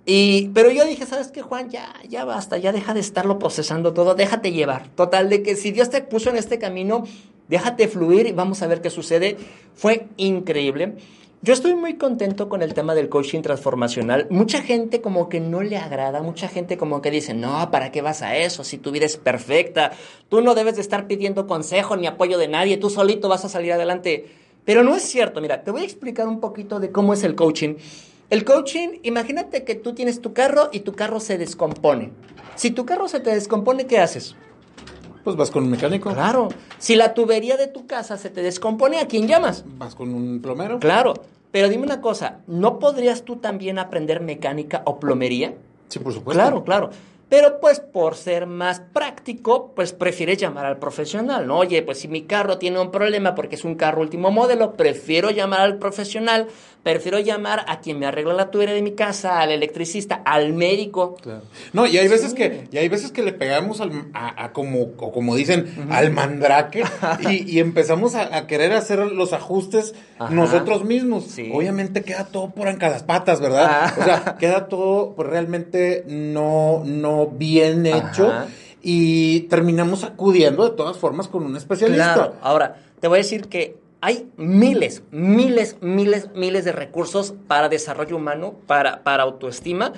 Y, 0.05 0.49
pero 0.49 0.71
yo 0.71 0.85
dije, 0.85 1.07
¿sabes 1.07 1.29
qué, 1.29 1.43
Juan? 1.43 1.71
Ya, 1.71 1.95
ya 2.09 2.25
basta, 2.25 2.59
ya 2.59 2.73
deja 2.73 2.93
de 2.93 3.01
estarlo 3.01 3.39
procesando 3.39 3.95
todo, 3.95 4.15
déjate 4.15 4.53
llevar. 4.53 4.89
Total, 4.89 5.31
de 5.31 5.43
que 5.43 5.55
si 5.55 5.71
Dios 5.71 5.91
te 5.91 6.03
puso 6.03 6.29
en 6.29 6.37
este 6.37 6.59
camino, 6.59 7.05
déjate 7.49 7.89
fluir 7.89 8.27
y 8.27 8.33
vamos 8.33 8.63
a 8.63 8.67
ver 8.67 8.83
qué 8.83 8.91
sucede. 8.91 9.37
Fue 9.75 10.09
increíble. 10.17 10.97
Yo 11.45 11.53
estoy 11.53 11.75
muy 11.75 11.95
contento 11.95 12.49
con 12.49 12.63
el 12.63 12.73
tema 12.73 12.95
del 12.95 13.09
coaching 13.09 13.43
transformacional. 13.43 14.29
Mucha 14.31 14.63
gente 14.63 15.01
como 15.01 15.29
que 15.29 15.41
no 15.41 15.61
le 15.61 15.77
agrada, 15.77 16.23
mucha 16.23 16.47
gente 16.47 16.79
como 16.79 17.03
que 17.03 17.11
dice, 17.11 17.35
no, 17.35 17.69
¿para 17.73 17.91
qué 17.91 18.01
vas 18.01 18.23
a 18.23 18.37
eso? 18.37 18.63
Si 18.63 18.79
tu 18.79 18.93
vida 18.93 19.07
es 19.07 19.17
perfecta, 19.17 19.91
tú 20.29 20.41
no 20.41 20.55
debes 20.55 20.77
de 20.77 20.83
estar 20.83 21.09
pidiendo 21.09 21.49
consejo 21.49 21.97
ni 21.97 22.07
apoyo 22.07 22.39
de 22.39 22.47
nadie, 22.47 22.77
tú 22.77 22.91
solito 22.91 23.29
vas 23.29 23.45
a 23.45 23.49
salir 23.49 23.73
adelante. 23.73 24.27
Pero 24.65 24.85
no 24.85 24.95
es 24.95 25.03
cierto, 25.03 25.41
mira, 25.41 25.65
te 25.65 25.73
voy 25.73 25.81
a 25.83 25.85
explicar 25.85 26.29
un 26.29 26.39
poquito 26.39 26.79
de 26.79 26.93
cómo 26.93 27.13
es 27.13 27.25
el 27.25 27.35
coaching. 27.35 27.75
El 28.31 28.45
coaching, 28.45 29.01
imagínate 29.03 29.65
que 29.65 29.75
tú 29.75 29.95
tienes 29.95 30.21
tu 30.21 30.33
carro 30.33 30.71
y 30.71 30.81
tu 30.81 30.93
carro 30.93 31.19
se 31.19 31.39
descompone. 31.39 32.13
Si 32.55 32.71
tu 32.71 32.87
carro 32.87 33.09
se 33.09 33.19
te 33.19 33.35
descompone, 33.35 33.89
¿qué 33.89 33.99
haces? 33.99 34.37
Pues 35.25 35.37
vas 35.37 35.51
con 35.51 35.65
un 35.65 35.71
mecánico. 35.71 36.13
Claro. 36.13 36.49
Si 36.79 36.97
la 36.97 37.15
tubería 37.15 37.57
de 37.57 37.69
tu 37.69 37.87
casa 37.87 38.17
se 38.17 38.31
te 38.31 38.43
descompone, 38.43 38.99
¿a 38.99 39.07
quién 39.07 39.29
llamas? 39.29 39.65
Vas 39.79 39.95
con 39.95 40.13
un 40.15 40.41
plomero. 40.43 40.81
Claro. 40.81 41.15
Pero 41.53 41.69
dime 41.69 41.85
una 41.85 42.01
cosa, 42.01 42.41
¿no 42.47 42.79
podrías 42.79 43.23
tú 43.23 43.37
también 43.37 43.79
aprender 43.79 44.21
mecánica 44.21 44.83
o 44.87 44.99
plomería? 44.99 45.55
Sí, 45.89 45.99
por 45.99 46.13
supuesto. 46.15 46.43
Claro, 46.43 46.65
claro. 46.65 46.91
Pero 47.29 47.61
pues 47.61 47.81
por 47.81 48.15
ser 48.15 48.47
más 48.47 48.81
práctico, 48.81 49.73
pues 49.75 49.95
prefieres 49.95 50.37
llamar 50.37 50.67
al 50.67 50.79
profesional, 50.79 51.47
¿no? 51.47 51.59
Oye, 51.59 51.83
pues 51.83 51.99
si 52.01 52.09
mi 52.09 52.23
carro 52.23 52.59
tiene 52.59 52.79
un 52.79 52.91
problema 52.91 53.35
porque 53.35 53.55
es 53.55 53.65
un 53.65 53.75
carro 53.75 54.03
último 54.03 54.31
modelo, 54.31 54.75
prefiero 54.75 55.31
llamar 55.31 55.61
al 55.61 55.79
profesional, 55.79 56.49
prefiero 56.83 57.19
llamar 57.21 57.65
a 57.69 57.81
quien 57.81 57.99
me 57.99 58.07
arregla 58.07 58.35
la 58.35 58.51
tubería 58.51 58.75
de 58.75 58.83
mi 58.83 58.93
casa, 58.93 59.41
al 59.41 59.51
electricista, 59.53 60.23
al 60.25 60.53
médico. 60.53 61.15
Claro. 61.23 61.43
No, 61.73 61.87
y 61.87 61.99
hay 61.99 62.09
veces 62.09 62.35
que, 62.35 62.67
y 62.71 62.79
hay 62.79 62.89
veces 62.89 63.13
que 63.13 63.23
le 63.23 63.33
pegamos 63.33 63.81
al, 63.81 64.07
a, 64.15 64.53
como, 64.53 64.83
o 64.97 65.13
como 65.13 65.37
dicen, 65.37 65.87
al 65.91 66.11
mandrake, 66.11 66.85
y, 67.31 67.59
empezamos 67.61 68.15
a, 68.15 68.47
querer 68.47 68.73
hacer 68.73 68.99
los 68.99 69.33
ajustes 69.33 69.95
nosotros 70.31 70.85
mismos. 70.85 71.27
Obviamente 71.53 72.03
queda 72.03 72.25
todo 72.25 72.51
por 72.51 72.67
las 72.67 73.03
patas, 73.03 73.41
¿verdad? 73.41 73.67
Ah. 73.71 73.95
O 73.99 74.05
sea, 74.05 74.37
queda 74.39 74.67
todo 74.67 75.15
pues, 75.15 75.29
realmente 75.29 76.05
no, 76.09 76.83
no 76.85 77.27
bien 77.29 77.87
hecho 77.87 78.33
y 78.83 79.41
terminamos 79.43 80.03
acudiendo 80.03 80.69
de 80.69 80.77
todas 80.77 80.97
formas 80.97 81.29
con 81.29 81.45
un 81.45 81.57
especialista. 81.57 82.15
Claro. 82.15 82.35
Ahora, 82.43 82.77
te 83.01 83.09
voy 83.09 83.17
a 83.17 83.23
decir 83.23 83.49
que 83.49 83.82
hay 84.03 84.29
miles, 84.37 85.05
miles, 85.13 85.77
miles, 85.81 86.29
miles 86.35 86.65
de 86.65 86.73
recursos 86.73 87.35
para 87.47 87.69
desarrollo 87.69 88.17
humano, 88.17 88.57
para, 88.67 89.05
para 89.05 89.23
autoestima. 89.23 89.93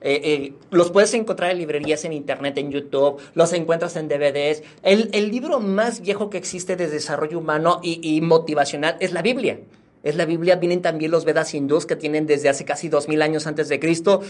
Eh, 0.00 0.20
eh, 0.22 0.54
los 0.70 0.92
puedes 0.92 1.12
encontrar 1.14 1.50
en 1.50 1.58
librerías, 1.58 2.04
en 2.04 2.12
internet, 2.12 2.56
en 2.56 2.70
YouTube, 2.70 3.20
los 3.34 3.52
encuentras 3.52 3.96
en 3.96 4.06
DVDs. 4.06 4.62
El, 4.84 5.10
libro 5.32 5.58
más 5.58 6.00
viejo 6.00 6.30
que 6.30 6.38
existe 6.38 6.76
de 6.76 6.86
desarrollo 6.86 7.40
humano 7.40 7.80
y, 7.82 8.20
motivacional 8.20 8.96
es 9.00 9.12
la 9.12 9.22
Biblia. 9.22 9.58
Es 10.04 10.14
la 10.14 10.24
Biblia, 10.24 10.54
vienen 10.54 10.80
también 10.80 11.10
los 11.10 11.24
Vedas 11.24 11.52
hindús 11.52 11.84
que 11.84 11.96
tienen 11.96 12.26
desde 12.26 12.48
hace 12.48 12.64
casi 12.64 12.88
dos 12.88 13.08
mil 13.08 13.22
años 13.22 13.48
antes 13.48 13.68
de 13.68 13.80
Cristo, 13.80 14.20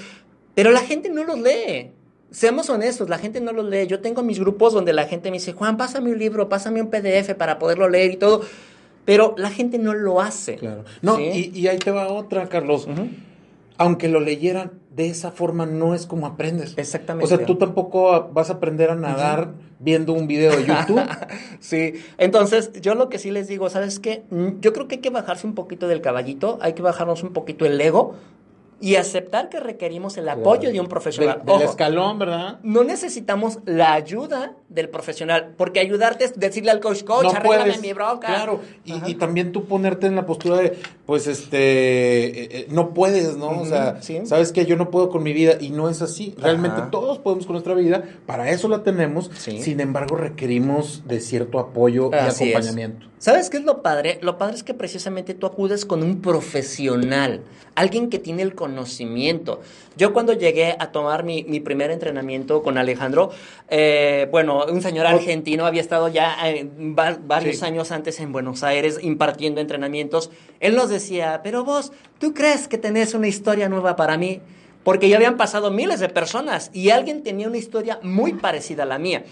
pero 0.55 0.71
la 0.73 0.81
gente 0.81 1.11
no 1.11 1.25
los 1.25 1.39
lee. 1.39 1.91
Seamos 2.31 2.71
honestos, 2.71 3.11
la 3.11 3.19
gente 3.19 3.43
no 3.43 3.53
los 3.53 3.67
lee. 3.67 3.87
Yo 3.87 4.01
tengo 4.01 4.23
mis 4.23 4.39
grupos 4.39 4.73
donde 4.73 4.95
la 4.95 5.05
gente 5.05 5.31
me 5.31 5.37
dice, 5.37 5.53
Juan, 5.53 5.77
pásame 5.77 6.13
un 6.13 6.19
libro, 6.19 6.49
pásame 6.49 6.81
un 6.81 6.89
PDF 6.89 7.35
para 7.35 7.59
poderlo 7.59 7.91
leer 7.91 8.13
y 8.13 8.17
todo. 8.17 8.43
Pero 9.09 9.35
la 9.39 9.49
gente 9.49 9.79
no 9.79 9.95
lo 9.95 10.21
hace. 10.21 10.57
Claro. 10.57 10.85
No, 11.01 11.19
y, 11.19 11.67
ahí 11.67 11.79
te 11.79 11.91
va 11.91 12.09
otra, 12.09 12.47
Carlos. 12.51 12.87
Aunque 13.79 14.07
lo 14.07 14.21
leyeran 14.21 14.73
de 14.95 15.09
esa 15.09 15.31
forma, 15.31 15.65
no 15.65 15.95
es 15.95 16.05
como 16.05 16.27
aprendes. 16.27 16.75
Exactamente. 16.77 17.25
O 17.25 17.27
sea, 17.39 17.47
tú 17.47 17.55
tampoco 17.55 18.29
vas 18.35 18.51
a 18.51 18.55
aprender 18.55 18.91
a 18.91 18.97
nadar 18.97 19.55
viendo 19.79 20.13
un 20.13 20.27
video 20.27 20.55
de 20.55 20.67
YouTube. 20.67 21.01
sí. 21.61 21.95
Entonces, 22.19 22.71
yo 22.83 22.95
lo 22.95 23.09
que 23.09 23.19
sí 23.19 23.31
les 23.31 23.49
digo, 23.49 23.71
¿sabes 23.71 23.99
qué? 23.99 24.25
Mm, 24.29 24.61
yo 24.61 24.75
creo 24.75 24.89
que 24.89 24.97
hay 24.97 25.01
que 25.01 25.09
bajarse 25.09 25.47
un 25.47 25.55
poquito 25.55 25.89
del 25.89 26.03
caballito, 26.03 26.59
hay 26.61 26.75
que 26.75 26.83
bajarnos 26.83 27.23
un 27.23 27.33
poquito 27.33 27.65
el 27.65 27.81
ego 27.81 28.15
y 28.81 28.95
aceptar 28.95 29.49
que 29.49 29.59
requerimos 29.59 30.17
el 30.19 30.29
apoyo 30.29 30.71
de 30.71 30.81
un 30.81 30.87
profesional. 30.87 31.43
Del, 31.45 31.63
escalón, 31.63 32.19
¿verdad? 32.19 32.61
No 32.63 32.85
necesitamos 32.85 33.59
la 33.65 33.93
ayuda 33.93 34.55
del 34.69 34.89
profesional, 34.89 35.55
porque 35.57 35.81
ayudarte 35.81 36.25
es 36.25 36.39
decirle 36.39 36.71
al 36.71 36.81
coach, 36.81 37.03
coach, 37.03 37.25
no 37.25 37.31
arréglame 37.31 37.79
mi 37.79 37.93
bronca. 37.93 38.29
Claro, 38.29 38.61
y, 38.85 39.15
también 39.15 39.51
tú 39.51 39.65
ponerte 39.65 40.07
en 40.07 40.15
la 40.15 40.27
postura 40.27 40.59
de, 40.59 40.79
pues, 41.07 41.27
este, 41.27 41.59
eh, 41.59 42.49
eh, 42.51 42.67
no 42.71 42.95
puedes, 42.95 43.37
¿no? 43.37 43.61
O 43.61 43.67
sea, 43.67 44.01
sabes 44.25 44.53
que 44.53 44.65
yo 44.65 44.77
no 44.77 44.91
puedo 44.91 45.11
con 45.11 45.23
mi 45.23 45.33
vida 45.33 45.55
y 45.61 45.71
no 45.71 45.89
es 45.89 46.03
así. 46.03 46.35
Realmente 46.39 46.83
todos 46.91 47.19
podemos 47.19 47.47
con 47.47 47.55
nuestra 47.55 47.75
vida, 47.75 48.05
para 48.27 48.51
eso 48.51 48.69
la 48.69 48.83
tenemos, 48.85 49.31
sin 49.37 49.81
embargo 49.81 50.17
requerimos 50.17 51.03
de 51.07 51.21
cierto 51.21 51.59
apoyo 51.59 52.11
y 52.13 52.17
acompañamiento. 52.17 53.09
¿Sabes 53.19 53.51
qué 53.51 53.57
es 53.57 53.65
lo 53.65 53.83
padre? 53.83 54.21
Lo 54.23 54.39
padre 54.39 54.55
es 54.55 54.63
que 54.63 54.75
precisamente 54.75 55.35
tú 55.35 55.47
acudes 55.47 55.85
con 55.85 56.05
un 56.05 56.21
profesional, 56.21 57.41
alguien 57.75 58.11
que 58.11 58.21
tiene 58.21 58.43
el 58.43 58.55
conocimiento. 58.55 58.68
Yo 59.97 60.13
cuando 60.13 60.33
llegué 60.33 60.77
a 60.79 60.93
tomar 60.93 61.25
mi, 61.25 61.43
primer 61.61 61.91
entrenamiento 61.91 62.63
con 62.63 62.79
Alejandro, 62.79 63.31
eh, 63.69 64.29
bueno, 64.31 64.65
un 64.67 64.83
señor 64.83 65.07
argentino 65.07 65.67
había 65.67 65.81
estado 65.81 66.09
ya 66.09 66.37
eh, 66.49 66.69
varios 66.77 67.63
años 67.63 67.91
antes 67.93 68.21
en 68.21 68.33
Buenos 68.33 68.63
Aires 68.63 68.99
impartiendo 69.03 69.61
entrenamientos. 69.61 70.31
Él 70.61 70.75
nos 70.77 70.89
decía, 70.89 71.41
pero 71.43 71.65
vos, 71.65 71.93
¿tú 72.19 72.35
crees 72.35 72.69
que 72.69 72.79
tenés 72.79 73.15
una 73.15 73.29
historia 73.29 73.69
nueva 73.69 73.97
para 73.97 74.17
mí? 74.17 74.41
Porque 74.85 75.09
ya 75.09 75.17
habían 75.17 75.37
pasado 75.37 75.71
miles 75.71 76.01
de 76.01 76.09
personas 76.09 76.71
y 76.73 76.91
alguien 76.91 77.23
tenía 77.23 77.49
una 77.49 77.59
historia 77.59 77.99
muy 78.03 78.35
parecida 78.35 78.85
a 78.85 78.87
la 78.87 78.99
mía. 78.99 79.25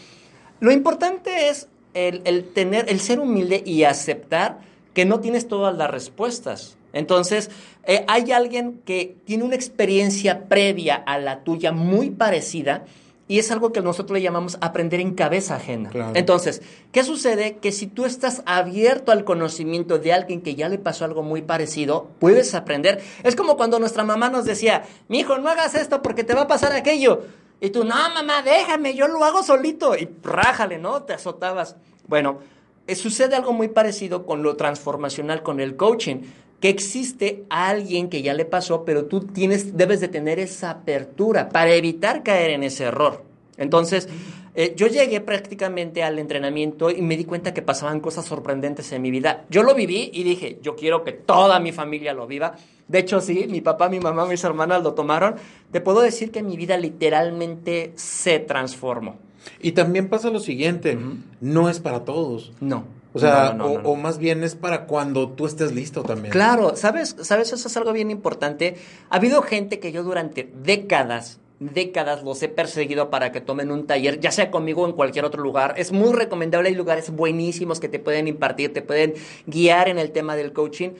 Lo 0.60 0.72
importante 0.72 1.48
es 1.48 1.68
el, 1.94 2.44
tener, 2.44 2.86
el 2.88 3.00
ser 3.00 3.20
humilde 3.20 3.62
y 3.64 3.84
aceptar 3.84 4.58
que 4.92 5.04
no 5.04 5.20
tienes 5.20 5.48
todas 5.48 5.76
las 5.76 5.90
respuestas. 5.90 6.76
Entonces, 6.96 7.50
eh, 7.84 8.04
hay 8.08 8.32
alguien 8.32 8.80
que 8.84 9.16
tiene 9.24 9.44
una 9.44 9.54
experiencia 9.54 10.48
previa 10.48 10.94
a 10.94 11.18
la 11.18 11.44
tuya 11.44 11.72
muy 11.72 12.10
parecida 12.10 12.84
y 13.28 13.38
es 13.38 13.50
algo 13.50 13.72
que 13.72 13.80
nosotros 13.80 14.14
le 14.14 14.22
llamamos 14.22 14.56
aprender 14.60 15.00
en 15.00 15.14
cabeza 15.14 15.56
ajena. 15.56 15.90
Entonces, 16.14 16.62
¿qué 16.92 17.02
sucede? 17.02 17.56
Que 17.56 17.72
si 17.72 17.86
tú 17.88 18.04
estás 18.04 18.42
abierto 18.46 19.10
al 19.10 19.24
conocimiento 19.24 19.98
de 19.98 20.12
alguien 20.12 20.40
que 20.40 20.54
ya 20.54 20.68
le 20.68 20.78
pasó 20.78 21.04
algo 21.04 21.22
muy 21.22 21.42
parecido, 21.42 22.08
puedes 22.20 22.54
aprender. 22.54 23.02
Es 23.24 23.34
como 23.34 23.56
cuando 23.56 23.80
nuestra 23.80 24.04
mamá 24.04 24.30
nos 24.30 24.44
decía, 24.44 24.84
mi 25.08 25.20
hijo, 25.20 25.38
no 25.38 25.48
hagas 25.48 25.74
esto 25.74 26.02
porque 26.02 26.24
te 26.24 26.34
va 26.34 26.42
a 26.42 26.46
pasar 26.46 26.72
aquello. 26.72 27.24
Y 27.60 27.70
tú, 27.70 27.84
no, 27.84 27.94
mamá, 28.14 28.42
déjame, 28.42 28.94
yo 28.94 29.08
lo 29.08 29.24
hago 29.24 29.42
solito. 29.42 29.96
Y 29.96 30.08
rájale, 30.22 30.78
¿no? 30.78 31.02
Te 31.02 31.14
azotabas. 31.14 31.76
Bueno, 32.06 32.38
eh, 32.86 32.94
sucede 32.94 33.34
algo 33.34 33.52
muy 33.52 33.68
parecido 33.68 34.24
con 34.24 34.44
lo 34.44 34.56
transformacional, 34.56 35.42
con 35.42 35.58
el 35.58 35.74
coaching, 35.74 36.18
que 36.60 36.68
existe 36.68 37.44
alguien 37.50 38.08
que 38.08 38.22
ya 38.22 38.34
le 38.34 38.44
pasó, 38.44 38.84
pero 38.84 39.04
tú 39.04 39.20
tienes, 39.20 39.76
debes 39.76 40.00
de 40.00 40.08
tener 40.08 40.38
esa 40.38 40.70
apertura 40.70 41.48
para 41.50 41.74
evitar 41.74 42.22
caer 42.22 42.50
en 42.50 42.62
ese 42.62 42.84
error. 42.84 43.22
Entonces, 43.58 44.08
eh, 44.54 44.72
yo 44.74 44.86
llegué 44.86 45.20
prácticamente 45.20 46.02
al 46.02 46.18
entrenamiento 46.18 46.90
y 46.90 47.02
me 47.02 47.18
di 47.18 47.24
cuenta 47.24 47.52
que 47.52 47.60
pasaban 47.60 48.00
cosas 48.00 48.24
sorprendentes 48.24 48.90
en 48.92 49.02
mi 49.02 49.10
vida. 49.10 49.44
Yo 49.50 49.62
lo 49.62 49.74
viví 49.74 50.10
y 50.14 50.22
dije, 50.22 50.58
yo 50.62 50.76
quiero 50.76 51.04
que 51.04 51.12
toda 51.12 51.60
mi 51.60 51.72
familia 51.72 52.14
lo 52.14 52.26
viva. 52.26 52.56
De 52.88 53.00
hecho, 53.00 53.20
sí, 53.20 53.46
mi 53.50 53.60
papá, 53.60 53.90
mi 53.90 54.00
mamá, 54.00 54.24
mis 54.24 54.42
hermanas 54.44 54.82
lo 54.82 54.94
tomaron. 54.94 55.34
Te 55.72 55.82
puedo 55.82 56.00
decir 56.00 56.30
que 56.30 56.42
mi 56.42 56.56
vida 56.56 56.78
literalmente 56.78 57.92
se 57.96 58.38
transformó. 58.38 59.16
Y 59.60 59.72
también 59.72 60.08
pasa 60.08 60.30
lo 60.30 60.40
siguiente, 60.40 60.98
no 61.40 61.68
es 61.68 61.80
para 61.80 62.04
todos. 62.04 62.52
No. 62.58 62.84
O 63.16 63.18
sea, 63.18 63.56
o, 63.58 63.96
más 63.96 64.18
bien 64.18 64.44
es 64.44 64.54
para 64.54 64.84
cuando 64.84 65.30
tú 65.30 65.46
estés 65.46 65.72
listo 65.72 66.02
también. 66.02 66.32
Claro, 66.32 66.76
¿sabes? 66.76 67.16
¿Sabes? 67.22 67.50
Eso 67.50 67.66
es 67.66 67.76
algo 67.78 67.94
bien 67.94 68.10
importante. 68.10 68.76
Ha 69.08 69.16
habido 69.16 69.40
gente 69.40 69.78
que 69.78 69.90
yo 69.90 70.02
durante 70.02 70.52
décadas 70.62 71.40
décadas 71.58 72.22
los 72.22 72.42
he 72.42 72.50
perseguido 72.50 73.08
para 73.08 73.32
que 73.32 73.40
tomen 73.40 73.70
un 73.70 73.86
taller, 73.86 74.20
ya 74.20 74.30
sea 74.30 74.50
conmigo 74.50 74.82
o 74.82 74.86
en 74.86 74.92
cualquier 74.92 75.24
otro 75.24 75.42
lugar. 75.42 75.72
Es 75.78 75.90
muy 75.90 76.12
recomendable, 76.12 76.68
hay 76.68 76.74
lugares 76.74 77.08
buenísimos 77.08 77.80
que 77.80 77.88
te 77.88 77.98
pueden 77.98 78.28
impartir, 78.28 78.74
te 78.74 78.82
pueden 78.82 79.14
guiar 79.46 79.88
en 79.88 79.98
el 79.98 80.10
tema 80.10 80.36
del 80.36 80.52
coaching. 80.52 80.90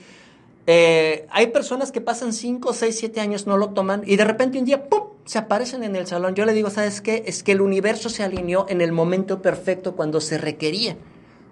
Eh, 0.65 1.27
hay 1.29 1.47
personas 1.47 1.91
que 1.91 2.01
pasan 2.01 2.33
5, 2.33 2.73
6, 2.73 2.97
7 2.97 3.21
años, 3.21 3.45
no 3.45 3.55
lo 3.57 3.69
toman 3.69 4.01
y 4.03 4.15
de 4.15 4.25
repente 4.25 4.57
un 4.57 4.65
día, 4.65 4.89
¡pum!, 4.89 5.03
se 5.25 5.37
aparecen 5.37 5.83
en 5.83 5.95
el 5.95 6.07
salón. 6.07 6.33
Yo 6.33 6.45
le 6.45 6.53
digo, 6.53 6.71
¿sabes 6.71 7.01
qué? 7.01 7.23
Es 7.27 7.43
que 7.43 7.51
el 7.51 7.61
universo 7.61 8.09
se 8.09 8.23
alineó 8.23 8.65
en 8.67 8.81
el 8.81 8.91
momento 8.91 9.43
perfecto 9.43 9.95
cuando 9.95 10.19
se 10.21 10.39
requería. 10.39 10.97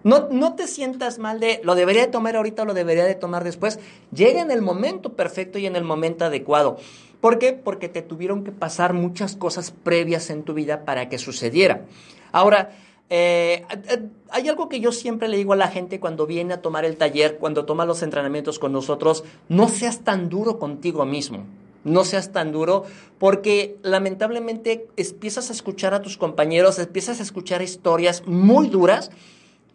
No, 0.05 0.27
no 0.29 0.53
te 0.53 0.67
sientas 0.67 1.17
mal 1.17 1.39
de 1.39 1.59
lo 1.63 1.73
debería 1.73 2.03
de 2.03 2.11
tomar 2.11 2.35
ahorita 2.35 2.61
o 2.61 2.65
lo 2.65 2.75
debería 2.75 3.05
de 3.05 3.15
tomar 3.15 3.43
después. 3.43 3.79
Llega 4.13 4.39
en 4.39 4.51
el 4.51 4.61
momento 4.61 5.13
perfecto 5.13 5.57
y 5.57 5.65
en 5.65 5.75
el 5.75 5.83
momento 5.83 6.25
adecuado. 6.25 6.77
¿Por 7.21 7.39
qué? 7.39 7.53
Porque 7.53 7.89
te 7.89 8.03
tuvieron 8.03 8.43
que 8.43 8.51
pasar 8.51 8.93
muchas 8.93 9.35
cosas 9.35 9.71
previas 9.71 10.29
en 10.29 10.43
tu 10.43 10.53
vida 10.53 10.85
para 10.85 11.09
que 11.09 11.17
sucediera. 11.17 11.85
Ahora, 12.31 12.69
eh, 13.09 13.65
eh, 13.89 14.03
hay 14.29 14.47
algo 14.47 14.69
que 14.69 14.79
yo 14.79 14.91
siempre 14.91 15.27
le 15.27 15.37
digo 15.37 15.53
a 15.53 15.55
la 15.55 15.69
gente 15.69 15.99
cuando 15.99 16.27
viene 16.27 16.53
a 16.53 16.61
tomar 16.61 16.85
el 16.85 16.97
taller, 16.97 17.39
cuando 17.39 17.65
toma 17.65 17.83
los 17.85 18.03
entrenamientos 18.03 18.59
con 18.59 18.73
nosotros, 18.73 19.23
no 19.49 19.69
seas 19.69 20.01
tan 20.01 20.29
duro 20.29 20.59
contigo 20.59 21.03
mismo. 21.07 21.45
No 21.83 22.03
seas 22.03 22.31
tan 22.31 22.51
duro 22.51 22.83
porque 23.17 23.77
lamentablemente 23.81 24.87
empiezas 24.97 25.49
a 25.49 25.53
escuchar 25.53 25.95
a 25.95 26.03
tus 26.03 26.15
compañeros, 26.15 26.77
empiezas 26.77 27.19
a 27.19 27.23
escuchar 27.23 27.63
historias 27.63 28.21
muy 28.27 28.67
duras 28.69 29.09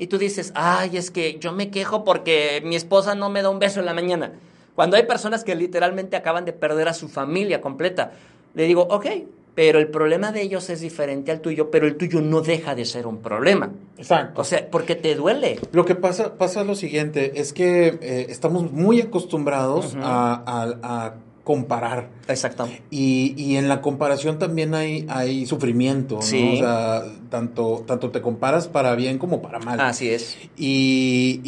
y 0.00 0.07
tú 0.07 0.16
dices, 0.16 0.50
ay, 0.54 0.97
es 0.97 1.11
que 1.11 1.38
yo 1.38 1.52
me 1.52 1.71
quejo 1.71 2.04
porque 2.04 2.62
mi 2.64 2.75
esposa 2.75 3.14
no 3.14 3.28
me 3.28 3.42
da 3.42 3.50
un 3.50 3.59
beso 3.59 3.80
en 3.80 3.87
la 3.87 3.92
mañana. 3.92 4.33
Cuando 4.75 4.97
hay 4.97 5.02
personas 5.02 5.45
que 5.45 5.54
literalmente 5.54 6.16
acaban 6.16 6.47
de 6.47 6.54
perder 6.54 6.88
a 6.88 6.95
su 6.95 7.11
familia 7.11 7.61
completa, 7.61 8.12
le 8.54 8.64
digo, 8.64 8.88
ok, 8.88 9.07
pero 9.54 9.78
el 9.78 9.88
problema 9.88 10.33
de 10.33 10.40
ellos 10.40 10.71
es 10.71 10.80
diferente 10.80 11.33
al 11.33 11.42
tuyo, 11.42 11.71
pero 11.71 11.87
el 11.87 11.99
tuyo 11.99 12.23
no 12.23 12.40
deja 12.40 12.75
de 12.75 12.87
ser 12.87 13.07
un 13.07 13.19
problema. 13.19 13.73
Exacto. 13.99 14.40
O 14.40 14.45
sea, 14.45 14.66
porque 14.71 14.95
te 14.95 15.14
duele. 15.14 15.59
Lo 15.73 15.85
que 15.85 15.95
pasa, 15.95 16.38
pasa 16.38 16.64
lo 16.64 16.76
siguiente, 16.76 17.38
es 17.38 17.52
que 17.52 17.99
eh, 18.00 18.26
estamos 18.30 18.73
muy 18.73 19.02
acostumbrados 19.02 19.95
a 20.00 21.14
comparar. 21.50 22.11
Exactamente. 22.28 22.80
Y, 22.92 23.35
y, 23.37 23.57
en 23.57 23.66
la 23.66 23.80
comparación 23.83 24.38
también 24.38 24.73
hay, 24.73 25.04
hay 25.09 25.47
sufrimiento, 25.47 26.14
¿no? 26.14 26.21
O 26.21 26.57
sea, 26.57 27.02
tanto, 27.28 27.83
tanto 27.88 28.11
te 28.12 28.21
comparas 28.21 28.69
para 28.69 28.95
bien 28.95 29.19
como 29.19 29.42
para 29.42 29.59
mal. 29.59 29.80
Así 29.80 30.11
es. 30.11 30.38
Y, 30.57 31.40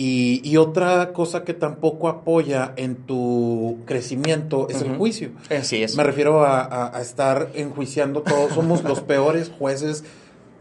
y, 0.43 0.57
otra 0.57 1.13
cosa 1.13 1.45
que 1.45 1.55
tampoco 1.55 2.09
apoya 2.09 2.73
en 2.75 2.97
tu 2.97 3.79
crecimiento 3.85 4.67
es 4.69 4.83
el 4.83 4.97
juicio. 4.97 5.31
Así 5.57 5.85
es. 5.85 5.95
Me 5.95 6.03
refiero 6.03 6.45
a, 6.45 6.97
a 6.97 7.01
estar 7.01 7.51
enjuiciando 7.55 8.23
todos. 8.23 8.53
Somos 8.55 8.83
los 8.83 9.01
peores 9.13 9.53
jueces 9.57 10.03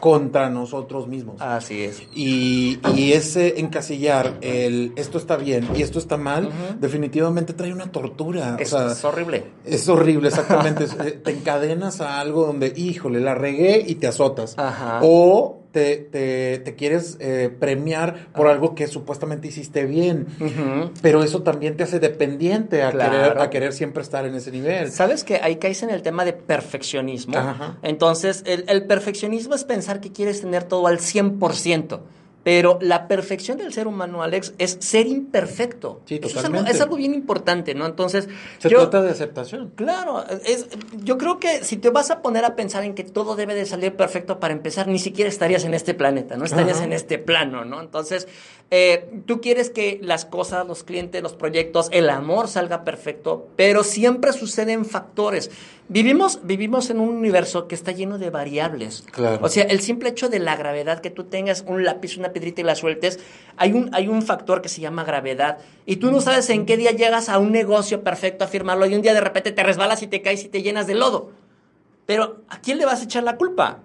contra 0.02 0.50
nosotros 0.50 1.08
mismos. 1.08 1.40
Así 1.40 1.84
es. 1.84 2.02
Y, 2.14 2.80
y 2.96 3.14
ese 3.14 3.62
encasillar 3.62 4.40
el 4.42 4.92
esto 4.98 5.18
está 5.18 5.38
bien 5.38 5.70
y 5.76 5.84
esto 5.84 6.00
está 6.00 6.18
mal, 6.18 6.50
definitivamente 6.80 7.54
trae 7.54 7.72
una 7.72 7.92
tortura. 7.92 8.58
Es, 8.60 8.74
es 8.74 9.06
horrible. 9.06 9.46
Es 9.64 9.88
horrible, 9.88 10.28
exactamente. 10.28 10.82
Eh, 11.02 11.12
te 11.12 11.32
encadenas 11.32 12.02
a 12.02 12.20
algo 12.20 12.46
donde, 12.46 12.74
híjole, 12.76 13.22
la 13.22 13.36
regué 13.36 13.84
y 13.88 13.96
te 13.96 14.08
azotas. 14.08 14.58
Ajá. 14.58 15.00
O 15.04 15.61
te, 15.72 15.98
te, 15.98 16.60
te 16.60 16.76
quieres 16.76 17.18
eh, 17.20 17.50
premiar 17.60 18.28
por 18.34 18.48
algo 18.48 18.76
que 18.76 18.88
supuestamente 18.88 19.48
hiciste 19.48 19.86
bien, 19.86 20.28
pero 21.02 21.24
eso 21.24 21.42
también 21.44 21.78
te 21.78 21.84
hace 21.84 22.00
dependiente 22.00 22.84
a, 22.84 22.92
querer, 22.92 23.40
a 23.40 23.50
querer 23.50 23.74
siempre 23.74 24.04
estar 24.04 24.26
en 24.26 24.36
ese 24.36 24.52
nivel. 24.52 24.92
Sabes 24.92 25.24
que 25.24 25.36
ahí 25.36 25.58
caes 25.58 25.84
en 25.84 25.90
el 25.90 26.02
tema 26.02 26.26
de 26.26 26.34
perfeccionismo. 26.34 27.34
Entonces, 27.82 28.44
el, 28.46 28.66
el 28.68 28.86
perfeccionismo 28.86 29.56
es 29.56 29.64
pensar 29.64 30.02
que 30.02 30.12
quieres 30.12 30.42
tener 30.42 30.64
todo 30.64 30.88
al 30.88 31.00
100%. 31.00 32.00
Pero 32.44 32.80
la 32.82 33.08
perfección 33.08 33.60
del 33.60 33.72
ser 33.72 33.88
humano, 33.88 34.24
Alex, 34.24 34.54
es 34.58 34.78
ser 34.80 35.06
imperfecto. 35.06 36.02
Sí, 36.06 36.20
es 36.24 36.36
algo, 36.38 36.60
es 36.62 36.82
algo, 36.82 36.96
bien 36.96 37.14
importante, 37.14 37.76
¿no? 37.76 37.86
Entonces. 37.86 38.28
Se 38.58 38.70
trata 38.70 39.02
de 39.04 39.12
aceptación. 39.12 39.72
Claro. 39.76 40.26
Es, 40.46 40.68
yo 41.04 41.20
creo 41.20 41.40
que 41.40 41.64
si 41.64 41.78
te 41.78 41.92
vas 41.92 42.10
a 42.10 42.22
poner 42.22 42.44
a 42.46 42.56
pensar 42.56 42.84
en 42.84 42.96
que 42.96 43.04
todo 43.04 43.36
debe 43.36 43.54
de 43.54 43.66
salir 43.66 43.96
perfecto 43.96 44.40
para 44.40 44.54
empezar, 44.54 44.88
ni 44.88 44.98
siquiera 44.98 45.30
estarías 45.30 45.66
en 45.66 45.76
este 45.76 45.94
planeta, 45.94 46.36
no 46.36 46.46
estarías 46.46 46.82
en 46.82 46.94
este 46.94 47.20
plano, 47.20 47.64
¿no? 47.64 47.80
Entonces, 47.80 48.28
eh, 48.74 49.22
tú 49.26 49.42
quieres 49.42 49.70
que 49.70 50.00
las 50.02 50.24
cosas, 50.24 50.66
los 50.66 50.86
clientes, 50.86 51.22
los 51.22 51.34
proyectos, 51.34 51.90
el 51.92 52.10
amor 52.10 52.48
salga 52.48 52.86
perfecto, 52.86 53.50
pero 53.58 53.84
siempre 53.84 54.32
suceden 54.32 54.86
factores. 54.86 55.52
Vivimos, 55.90 56.40
vivimos 56.44 56.90
en 56.90 57.02
un 57.02 57.10
universo 57.10 57.68
que 57.68 57.76
está 57.76 57.92
lleno 57.92 58.18
de 58.18 58.30
variables. 58.30 59.04
Claro. 59.12 59.40
O 59.42 59.50
sea, 59.50 59.66
el 59.66 59.82
simple 59.82 60.08
hecho 60.08 60.30
de 60.30 60.40
la 60.40 60.56
gravedad, 60.56 61.02
que 61.02 61.10
tú 61.10 61.26
tengas 61.26 61.66
un 61.68 61.84
lápiz, 61.84 62.16
una 62.16 62.32
piedrita 62.32 62.62
y 62.62 62.64
la 62.64 62.76
sueltes, 62.76 63.20
hay 63.58 63.74
un, 63.74 63.94
hay 63.94 64.08
un 64.08 64.22
factor 64.22 64.62
que 64.62 64.70
se 64.70 64.80
llama 64.80 65.04
gravedad. 65.04 65.58
Y 65.86 65.98
tú 65.98 66.10
no 66.10 66.22
sabes 66.22 66.50
en 66.50 66.66
qué 66.66 66.78
día 66.78 66.92
llegas 66.92 67.28
a 67.28 67.40
un 67.40 67.52
negocio 67.52 68.06
perfecto 68.06 68.46
a 68.46 68.48
firmarlo 68.48 68.86
y 68.86 68.96
un 68.96 69.02
día 69.02 69.14
de 69.14 69.20
repente 69.20 69.52
te 69.52 69.64
resbalas 69.64 70.02
y 70.02 70.08
te 70.08 70.22
caes 70.22 70.46
y 70.46 70.48
te 70.48 70.62
llenas 70.62 70.88
de 70.88 70.96
lodo. 70.96 71.32
Pero 72.06 72.38
¿a 72.48 72.62
quién 72.62 72.78
le 72.78 72.86
vas 72.86 73.02
a 73.02 73.04
echar 73.04 73.24
la 73.24 73.36
culpa? 73.36 73.80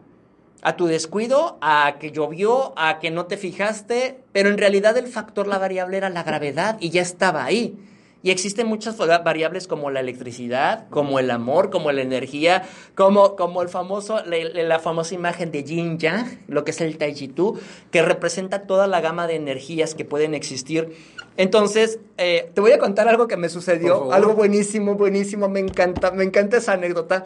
A 0.67 0.75
tu 0.75 0.87
descuido, 0.87 1.59
a 1.61 1.95
que 2.01 2.11
llovió, 2.11 2.73
a 2.77 2.99
que 2.99 3.13
no 3.13 3.27
te 3.27 3.37
fijaste, 3.37 4.19
pero 4.33 4.49
en 4.49 4.59
realidad 4.59 4.97
el 4.97 5.07
factor, 5.07 5.47
la 5.47 5.59
variable 5.59 5.97
era 5.97 6.11
la 6.11 6.25
gravedad 6.25 6.77
y 6.81 6.91
ya 6.91 7.03
estaba 7.03 7.45
ahí. 7.45 7.79
Y 8.25 8.33
existen 8.33 8.67
muchas 8.67 8.97
variables 8.97 9.69
como 9.69 9.93
la 9.93 10.01
electricidad, 10.01 10.89
como 10.91 11.21
el 11.21 11.31
amor, 11.31 11.71
como 11.71 11.93
la 11.93 12.03
energía, 12.03 12.65
como, 12.97 13.37
como 13.37 13.63
el 13.63 13.69
famoso, 13.69 14.21
la, 14.25 14.81
famosa 14.81 15.15
imagen 15.15 15.53
de 15.53 15.63
Yin 15.63 15.99
Yang, 15.99 16.41
lo 16.49 16.65
que 16.65 16.73
es 16.73 16.81
el 16.81 16.99
Tai 16.99 17.15
Chi 17.15 17.29
Tu, 17.29 17.57
que 17.93 18.03
representa 18.03 18.63
toda 18.63 18.89
la 18.89 19.01
gama 19.01 19.29
de 19.29 19.37
energías 19.37 19.95
que 19.95 20.05
pueden 20.05 20.35
existir. 20.35 20.97
Entonces, 21.37 22.01
eh, 22.17 22.51
te 22.55 22.61
voy 22.61 22.73
a 22.73 22.81
contar 22.81 23.07
algo 23.07 23.29
que 23.29 23.37
me 23.37 23.49
sucedió, 23.49 24.13
algo 24.13 24.35
buenísimo, 24.35 24.97
buenísimo, 24.97 25.49
me 25.49 25.61
encanta, 25.61 26.11
me 26.11 26.25
encanta 26.25 26.57
esa 26.57 26.73
anécdota. 26.73 27.25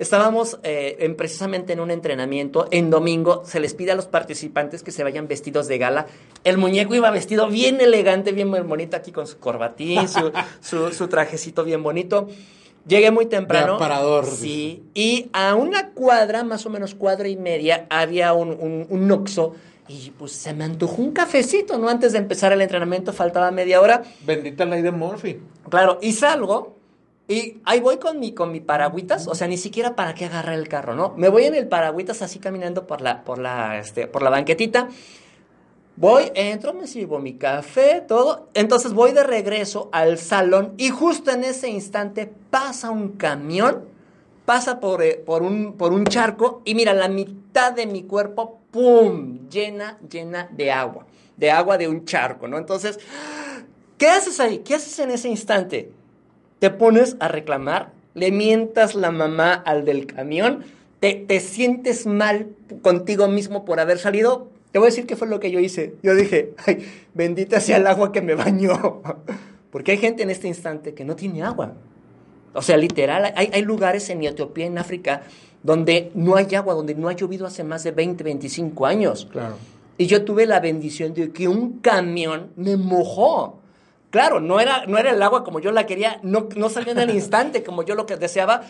Estábamos 0.00 0.58
eh, 0.62 0.96
en, 1.00 1.14
precisamente 1.14 1.74
en 1.74 1.80
un 1.80 1.90
entrenamiento. 1.90 2.66
En 2.70 2.88
domingo 2.88 3.42
se 3.44 3.60
les 3.60 3.74
pide 3.74 3.92
a 3.92 3.94
los 3.94 4.06
participantes 4.06 4.82
que 4.82 4.92
se 4.92 5.04
vayan 5.04 5.28
vestidos 5.28 5.68
de 5.68 5.76
gala. 5.76 6.06
El 6.42 6.56
muñeco 6.56 6.94
iba 6.94 7.10
vestido 7.10 7.48
bien 7.48 7.82
elegante, 7.82 8.32
bien 8.32 8.50
bonito 8.50 8.96
aquí 8.96 9.12
con 9.12 9.26
su 9.26 9.38
corbatín, 9.38 10.08
su, 10.08 10.32
su, 10.92 11.08
trajecito 11.08 11.64
bien 11.64 11.82
bonito. 11.82 12.28
Llegué 12.86 13.10
muy 13.10 13.26
temprano. 13.26 13.76
parador. 13.76 14.24
Sí. 14.24 14.82
Y 14.94 15.28
a 15.34 15.54
una 15.54 15.90
cuadra, 15.90 16.44
más 16.44 16.64
o 16.64 16.70
menos 16.70 16.94
cuadra 16.94 17.28
y 17.28 17.36
media, 17.36 17.86
había 17.90 18.32
un, 18.32 18.52
un, 18.58 18.86
un 18.88 19.06
noxo. 19.06 19.52
Y 19.86 20.12
pues 20.12 20.32
se 20.32 20.54
me 20.54 20.64
antojó 20.64 21.02
un 21.02 21.12
cafecito, 21.12 21.76
¿no? 21.76 21.90
Antes 21.90 22.12
de 22.12 22.18
empezar 22.18 22.54
el 22.54 22.62
entrenamiento, 22.62 23.12
faltaba 23.12 23.50
media 23.50 23.82
hora. 23.82 24.02
Bendita 24.24 24.64
ley 24.64 24.80
de 24.80 24.92
Murphy. 24.92 25.40
Claro, 25.68 25.98
y 26.00 26.12
salgo 26.12 26.79
y 27.30 27.60
ahí 27.64 27.78
voy 27.78 27.98
con 27.98 28.18
mi, 28.18 28.32
con 28.32 28.50
mi 28.50 28.58
paragüitas, 28.58 29.28
o 29.28 29.36
sea, 29.36 29.46
ni 29.46 29.56
siquiera 29.56 29.94
para 29.94 30.14
qué 30.14 30.24
agarrar 30.24 30.58
el 30.58 30.66
carro, 30.66 30.96
¿no? 30.96 31.14
Me 31.16 31.28
voy 31.28 31.44
en 31.44 31.54
el 31.54 31.68
paragüitas 31.68 32.22
así 32.22 32.40
caminando 32.40 32.88
por 32.88 33.00
la, 33.00 33.22
por 33.22 33.38
la, 33.38 33.78
este, 33.78 34.08
por 34.08 34.22
la 34.22 34.30
banquetita. 34.30 34.88
Voy, 35.94 36.32
entro, 36.34 36.74
me 36.74 36.88
sirvo 36.88 37.20
mi 37.20 37.34
café, 37.34 38.00
todo. 38.00 38.48
Entonces 38.54 38.94
voy 38.94 39.12
de 39.12 39.22
regreso 39.22 39.88
al 39.92 40.18
salón 40.18 40.74
y 40.76 40.88
justo 40.88 41.30
en 41.30 41.44
ese 41.44 41.68
instante 41.68 42.28
pasa 42.50 42.90
un 42.90 43.10
camión, 43.10 43.84
pasa 44.44 44.80
por, 44.80 45.00
eh, 45.00 45.22
por, 45.24 45.44
un, 45.44 45.74
por 45.74 45.92
un 45.92 46.06
charco 46.06 46.62
y 46.64 46.74
mira, 46.74 46.94
la 46.94 47.08
mitad 47.08 47.72
de 47.72 47.86
mi 47.86 48.02
cuerpo, 48.02 48.58
¡pum!, 48.72 49.48
llena, 49.48 50.00
llena 50.10 50.48
de 50.50 50.72
agua, 50.72 51.06
de 51.36 51.52
agua 51.52 51.78
de 51.78 51.86
un 51.86 52.04
charco, 52.04 52.48
¿no? 52.48 52.58
Entonces, 52.58 52.98
¿qué 53.98 54.08
haces 54.08 54.40
ahí? 54.40 54.58
¿Qué 54.64 54.74
haces 54.74 54.98
en 54.98 55.12
ese 55.12 55.28
instante? 55.28 55.92
Te 56.60 56.70
pones 56.70 57.16
a 57.18 57.26
reclamar, 57.26 57.92
le 58.14 58.30
mientas 58.30 58.94
la 58.94 59.10
mamá 59.10 59.52
al 59.52 59.84
del 59.84 60.06
camión, 60.06 60.64
te, 61.00 61.14
te 61.14 61.40
sientes 61.40 62.06
mal 62.06 62.48
contigo 62.82 63.26
mismo 63.26 63.64
por 63.64 63.80
haber 63.80 63.98
salido. 63.98 64.48
Te 64.70 64.78
voy 64.78 64.86
a 64.86 64.90
decir 64.90 65.06
qué 65.06 65.16
fue 65.16 65.26
lo 65.26 65.40
que 65.40 65.50
yo 65.50 65.58
hice. 65.58 65.94
Yo 66.02 66.14
dije, 66.14 66.52
ay, 66.66 66.86
bendita 67.14 67.60
sea 67.60 67.78
el 67.78 67.86
agua 67.86 68.12
que 68.12 68.22
me 68.22 68.34
bañó. 68.34 69.02
Porque 69.72 69.92
hay 69.92 69.98
gente 69.98 70.22
en 70.22 70.30
este 70.30 70.48
instante 70.48 70.94
que 70.94 71.04
no 71.04 71.16
tiene 71.16 71.42
agua. 71.42 71.74
O 72.52 72.62
sea, 72.62 72.76
literal, 72.76 73.32
hay, 73.36 73.50
hay 73.52 73.62
lugares 73.62 74.10
en 74.10 74.22
Etiopía, 74.22 74.66
en 74.66 74.78
África, 74.78 75.22
donde 75.62 76.10
no 76.14 76.36
hay 76.36 76.54
agua, 76.54 76.74
donde 76.74 76.94
no 76.94 77.08
ha 77.08 77.12
llovido 77.12 77.46
hace 77.46 77.64
más 77.64 77.84
de 77.84 77.92
20, 77.92 78.22
25 78.22 78.86
años. 78.86 79.28
Claro. 79.30 79.56
Y 79.96 80.06
yo 80.06 80.24
tuve 80.24 80.46
la 80.46 80.60
bendición 80.60 81.14
de 81.14 81.30
que 81.30 81.46
un 81.48 81.78
camión 81.78 82.50
me 82.56 82.76
mojó. 82.76 83.60
Claro, 84.10 84.40
no 84.40 84.58
era, 84.60 84.86
no 84.86 84.98
era 84.98 85.12
el 85.12 85.22
agua 85.22 85.44
como 85.44 85.60
yo 85.60 85.70
la 85.70 85.86
quería, 85.86 86.18
no, 86.22 86.48
no 86.56 86.68
salió 86.68 86.92
en 86.92 86.98
el 86.98 87.10
instante 87.14 87.62
como 87.62 87.82
yo 87.82 87.94
lo 87.94 88.06
que 88.06 88.16
deseaba. 88.16 88.62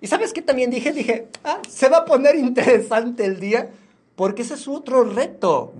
Y 0.00 0.06
sabes 0.06 0.32
qué 0.32 0.42
también 0.42 0.70
dije, 0.70 0.92
dije, 0.92 1.28
ah, 1.44 1.60
se 1.68 1.88
va 1.88 1.98
a 1.98 2.04
poner 2.04 2.36
interesante 2.36 3.24
el 3.24 3.40
día, 3.40 3.70
porque 4.16 4.42
ese 4.42 4.54
es 4.54 4.68
otro 4.68 5.04
reto. 5.04 5.72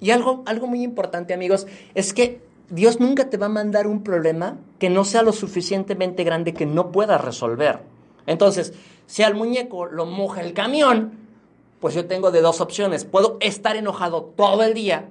Y 0.00 0.10
algo, 0.10 0.42
algo 0.46 0.66
muy 0.66 0.82
importante, 0.82 1.34
amigos, 1.34 1.66
es 1.94 2.12
que 2.12 2.40
Dios 2.68 3.00
nunca 3.00 3.30
te 3.30 3.36
va 3.36 3.46
a 3.46 3.50
mandar 3.50 3.86
un 3.86 4.02
problema 4.02 4.58
que 4.78 4.90
no 4.90 5.04
sea 5.04 5.22
lo 5.22 5.32
suficientemente 5.32 6.24
grande 6.24 6.54
que 6.54 6.66
no 6.66 6.90
puedas 6.90 7.20
resolver. 7.22 7.80
Entonces, 8.26 8.74
si 9.06 9.22
al 9.22 9.34
muñeco 9.34 9.86
lo 9.86 10.04
moja 10.04 10.40
el 10.40 10.52
camión, 10.52 11.12
pues 11.80 11.94
yo 11.94 12.06
tengo 12.06 12.30
de 12.30 12.40
dos 12.40 12.60
opciones. 12.60 13.04
Puedo 13.04 13.36
estar 13.40 13.76
enojado 13.76 14.24
todo 14.36 14.62
el 14.62 14.74
día 14.74 15.10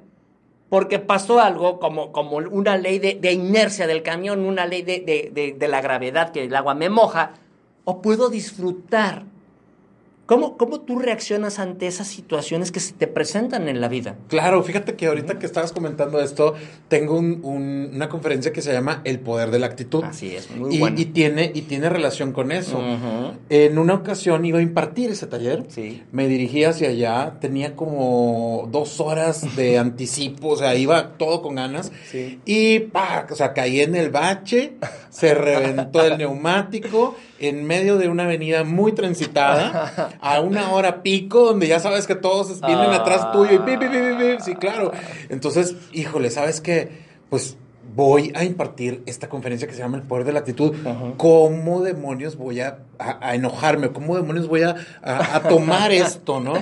porque 0.69 0.99
pasó 0.99 1.39
algo 1.39 1.80
como, 1.80 2.12
como 2.12 2.38
una 2.38 2.78
ley 2.78 2.99
de, 2.99 3.32
inercia 3.32 3.88
del 3.88 4.04
camión, 4.04 4.45
una 4.45 4.65
ley 4.65 4.82
de, 4.82 5.56
de, 5.58 5.67
la 5.67 5.82
gravedad, 5.82 6.32
que 6.32 6.43
el 6.43 6.56
agua 6.56 6.73
me 6.73 6.89
moja, 6.89 7.34
o 7.84 8.01
puedo 8.01 8.30
disfrutar 8.30 9.25
¿Cómo, 10.25 10.57
¿Cómo 10.57 10.81
tú 10.81 10.97
reaccionas 10.97 11.59
ante 11.59 11.85
esas 11.85 12.07
situaciones 12.07 12.71
que 12.71 12.79
se 12.79 12.93
te 12.93 13.05
presentan 13.05 13.69
en 13.69 13.79
la 13.79 13.88
vida? 13.88 14.15
Claro, 14.27 14.63
fíjate 14.63 14.95
que 14.95 15.05
ahorita 15.05 15.38
que 15.38 15.45
estabas 15.45 15.71
comentando 15.71 16.19
esto, 16.19 16.55
tengo 16.88 17.17
una 17.17 18.09
conferencia 18.09 18.51
que 18.51 18.63
se 18.63 18.73
llama 18.73 19.01
El 19.03 19.19
Poder 19.19 19.51
de 19.51 19.59
la 19.59 19.67
Actitud. 19.67 20.03
Así 20.03 20.35
es, 20.35 20.49
muy 20.49 20.75
y, 20.75 20.79
bueno. 20.79 20.99
Y 20.99 21.05
tiene, 21.05 21.51
y 21.53 21.61
tiene 21.63 21.89
relación 21.89 22.31
con 22.31 22.51
eso. 22.51 22.81
En 23.49 23.77
una 23.77 23.93
ocasión 23.93 24.43
iba 24.45 24.57
a 24.57 24.63
impartir 24.63 25.11
ese 25.11 25.27
taller. 25.27 25.65
Sí. 25.67 26.01
Me 26.11 26.27
dirigí 26.27 26.63
hacia 26.63 26.89
allá, 26.89 27.38
tenía 27.39 27.75
como 27.75 28.67
dos 28.71 28.99
horas 28.99 29.55
de 29.55 29.77
anticipo, 29.77 30.49
o 30.49 30.57
sea, 30.57 30.73
iba 30.73 31.17
todo 31.17 31.43
con 31.43 31.55
ganas. 31.55 31.91
Sí. 32.09 32.39
Y, 32.45 32.79
pa, 32.79 33.27
o 33.29 33.35
sea, 33.35 33.53
caí 33.53 33.81
en 33.81 33.95
el 33.95 34.09
bache, 34.09 34.73
se 35.11 35.35
reventó 35.35 36.03
el 36.03 36.17
neumático 36.17 37.15
en 37.39 37.65
medio 37.65 37.97
de 37.97 38.07
una 38.07 38.23
avenida 38.23 38.63
muy 38.63 38.93
transitada, 38.93 40.15
a 40.21 40.39
una 40.39 40.71
hora 40.71 41.03
pico, 41.03 41.45
donde 41.45 41.67
ya 41.67 41.79
sabes 41.79 42.07
que 42.07 42.15
todos 42.15 42.61
vienen 42.61 42.91
atrás 42.91 43.31
tuyo 43.31 43.53
y 43.53 43.59
pi, 43.59 43.77
pi, 43.77 43.87
pi, 43.87 44.43
sí, 44.43 44.55
claro. 44.55 44.91
Entonces, 45.29 45.75
híjole, 45.91 46.29
¿sabes 46.29 46.61
qué? 46.61 47.03
Pues 47.29 47.57
voy 47.95 48.31
a 48.35 48.43
impartir 48.43 49.01
esta 49.05 49.29
conferencia 49.29 49.67
que 49.67 49.73
se 49.73 49.79
llama 49.79 49.97
El 49.97 50.03
Poder 50.03 50.25
de 50.25 50.33
la 50.33 50.39
Actitud. 50.39 50.73
¿Cómo 51.17 51.81
demonios 51.81 52.35
voy 52.35 52.61
a, 52.61 52.79
enojarme? 53.33 53.89
¿Cómo 53.89 54.15
demonios 54.15 54.47
voy 54.47 54.63
a, 54.63 54.75
a 55.01 55.41
tomar 55.43 55.91
esto, 55.91 56.39
no? 56.39 56.53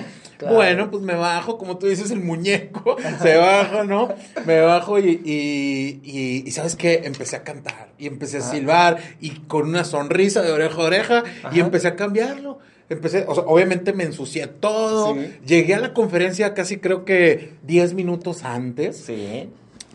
Bueno, 0.50 0.90
pues 0.92 1.04
me 1.04 1.16
bajo, 1.16 1.58
como 1.58 1.78
tú 1.78 1.88
dices, 1.88 2.12
el 2.12 2.20
muñeco, 2.20 2.98
se 3.22 3.38
baja, 3.38 3.84
¿no? 3.84 4.10
Me 4.46 4.62
bajo 4.62 5.00
y, 5.00 5.22
y, 5.24 6.44
y, 6.46 6.52
¿sabes 6.52 6.76
qué? 6.76 7.02
Empecé 7.04 7.36
a 7.36 7.44
cantar 7.44 7.94
y 7.98 8.08
empecé 8.08 8.38
a 8.38 8.42
silbar 8.42 8.98
y 9.22 9.32
con 9.42 9.70
una 9.70 9.84
sonrisa 9.84 10.42
de 10.42 10.52
oreja 10.52 10.76
a 10.76 10.86
oreja 10.86 11.24
y 11.52 11.60
empecé 11.60 11.88
a 11.88 11.96
cambiarlo. 11.96 12.60
Empecé, 12.90 13.26
o 13.28 13.34
sea, 13.34 13.44
obviamente 13.46 13.94
me 13.94 14.04
ensucié 14.04 14.48
todo. 14.48 15.16
Llegué 15.46 15.76
a 15.76 15.80
la 15.80 15.94
conferencia 15.94 16.54
casi 16.54 16.78
creo 16.78 17.06
que 17.06 17.54
10 17.64 17.94
minutos 17.94 18.44
antes. 18.44 18.98
Sí. 18.98 19.50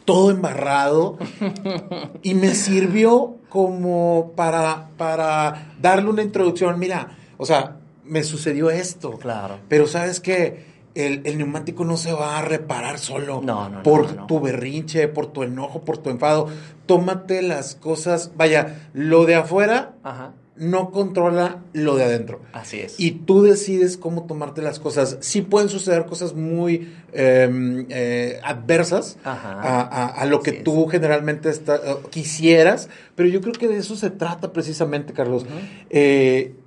Todo 0.04 0.30
embarrado. 0.30 1.18
y 2.22 2.34
me 2.34 2.54
sirvió 2.54 3.37
como 3.48 4.32
para, 4.37 4.90
para 4.96 5.74
darle 5.80 6.11
una 6.11 6.22
introducción. 6.22 6.78
Mira, 6.78 7.18
o 7.37 7.44
sea, 7.44 7.76
me 8.09 8.25
sucedió 8.25 8.71
esto. 8.71 9.12
Claro. 9.18 9.59
Pero 9.68 9.87
sabes 9.87 10.21
que 10.21 10.79
el, 10.94 11.38
neumático 11.38 11.85
no 11.85 11.97
se 11.97 12.12
va 12.12 12.38
a 12.38 12.42
reparar 12.42 12.99
solo. 12.99 13.40
No, 13.42 13.68
no, 13.68 13.83
por 13.83 14.27
tu 14.27 14.40
berrinche, 14.40 15.09
por 15.09 15.27
tu 15.27 15.42
enojo, 15.42 15.83
por 15.83 15.99
tu 15.99 16.11
enfado. 16.11 16.49
Tómate 16.87 17.42
las 17.42 17.75
cosas. 17.75 18.33
Vaya, 18.37 18.88
lo 18.94 19.25
de 19.25 19.37
afuera 19.37 19.94
no 20.57 20.90
controla 20.90 21.62
lo 21.73 21.97
de 21.97 22.05
adentro. 22.05 22.40
Así 22.53 22.81
es. 22.81 22.99
Y 22.99 23.12
tú 23.12 23.42
decides 23.42 23.97
cómo 23.97 24.25
tomarte 24.25 24.61
las 24.61 24.81
cosas. 24.81 25.18
Sí 25.21 25.42
pueden 25.42 25.68
suceder 25.68 26.07
cosas 26.07 26.35
muy 26.35 26.92
em, 27.12 27.87
eh, 27.90 28.40
adversas 28.42 29.18
a, 29.25 30.25
lo 30.29 30.40
que 30.40 30.53
tú 30.53 30.87
generalmente 30.88 31.49
está, 31.49 31.81
quisieras, 32.11 32.88
pero 33.14 33.29
yo 33.29 33.40
creo 33.40 33.53
que 33.53 33.68
de 33.68 33.77
eso 33.77 33.97
se 33.97 34.11
trata 34.11 34.53
precisamente, 34.53 35.12
Carlos. 35.12 35.47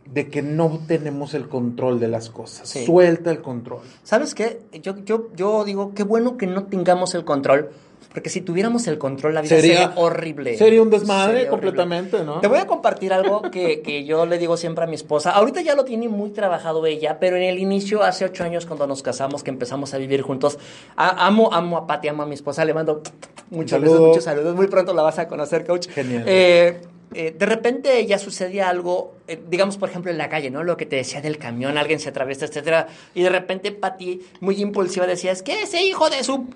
De 0.05 0.29
que 0.29 0.41
no 0.41 0.79
tenemos 0.87 1.33
el 1.33 1.47
control 1.47 1.99
de 1.99 2.07
las 2.07 2.29
cosas. 2.29 2.69
Suelta 2.69 3.31
el 3.31 3.41
control. 3.41 3.79
¿Sabes 4.03 4.35
qué? 4.35 4.61
Yo, 4.81 4.97
yo, 5.05 5.29
yo 5.35 5.63
digo, 5.63 5.93
qué 5.93 6.03
bueno 6.03 6.37
que 6.37 6.47
no 6.47 6.65
tengamos 6.65 7.15
el 7.15 7.23
control 7.23 7.69
porque 8.13 8.29
si 8.29 8.41
tuviéramos 8.41 8.87
el 8.87 8.97
control, 8.97 9.33
la 9.35 9.41
vida 9.41 9.55
sería, 9.55 9.93
horrible. 9.95 10.57
Sería 10.57 10.81
un 10.81 10.89
desmadre 10.89 11.47
completamente, 11.47 12.23
¿no? 12.25 12.41
Te 12.41 12.47
voy 12.47 12.57
a 12.57 12.67
compartir 12.67 13.13
algo 13.13 13.41
que, 13.43 13.81
que, 13.81 14.03
yo 14.03 14.25
le 14.25 14.37
digo 14.37 14.57
siempre 14.57 14.83
a 14.83 14.87
mi 14.87 14.95
esposa. 14.95 15.31
Ahorita 15.31 15.61
ya 15.61 15.75
lo 15.75 15.85
tiene 15.85 16.09
muy 16.09 16.31
trabajado 16.31 16.85
ella, 16.85 17.19
pero 17.19 17.37
en 17.37 17.43
el 17.43 17.59
inicio, 17.59 18.03
hace 18.03 18.25
ocho 18.25 18.43
años, 18.43 18.65
cuando 18.65 18.85
nos 18.85 19.01
casamos, 19.01 19.43
que 19.43 19.49
empezamos 19.49 19.93
a 19.93 19.97
vivir 19.97 20.23
juntos, 20.23 20.59
amo, 20.97 21.53
amo 21.53 21.77
a 21.77 21.87
Pati, 21.87 22.09
amo 22.09 22.23
a 22.23 22.25
mi 22.25 22.33
esposa. 22.33 22.65
Le 22.65 22.73
mando 22.73 23.01
muchos 23.49 23.79
saludos, 23.79 24.01
muchos 24.01 24.23
saludos. 24.25 24.55
Muy 24.55 24.67
pronto 24.67 24.93
la 24.93 25.03
vas 25.03 25.17
a 25.17 25.29
conocer, 25.29 25.65
coach. 25.65 25.87
Genial. 25.87 26.23
Eh, 26.27 26.81
eh, 27.13 27.35
de 27.37 27.45
repente 27.45 28.05
ya 28.05 28.17
sucedía 28.17 28.69
algo, 28.69 29.15
eh, 29.27 29.41
digamos 29.49 29.77
por 29.77 29.89
ejemplo 29.89 30.11
en 30.11 30.17
la 30.17 30.29
calle, 30.29 30.49
¿no? 30.49 30.63
Lo 30.63 30.77
que 30.77 30.85
te 30.85 30.95
decía 30.95 31.21
del 31.21 31.37
camión, 31.37 31.77
alguien 31.77 31.99
se 31.99 32.09
atraviesa, 32.09 32.45
etcétera, 32.45 32.87
y 33.13 33.21
de 33.21 33.29
repente 33.29 33.71
Pati, 33.71 34.21
muy 34.39 34.61
impulsiva, 34.61 35.05
decía, 35.07 35.31
es 35.31 35.43
que 35.43 35.63
ese 35.63 35.83
hijo 35.83 36.09
de 36.09 36.23
su 36.23 36.47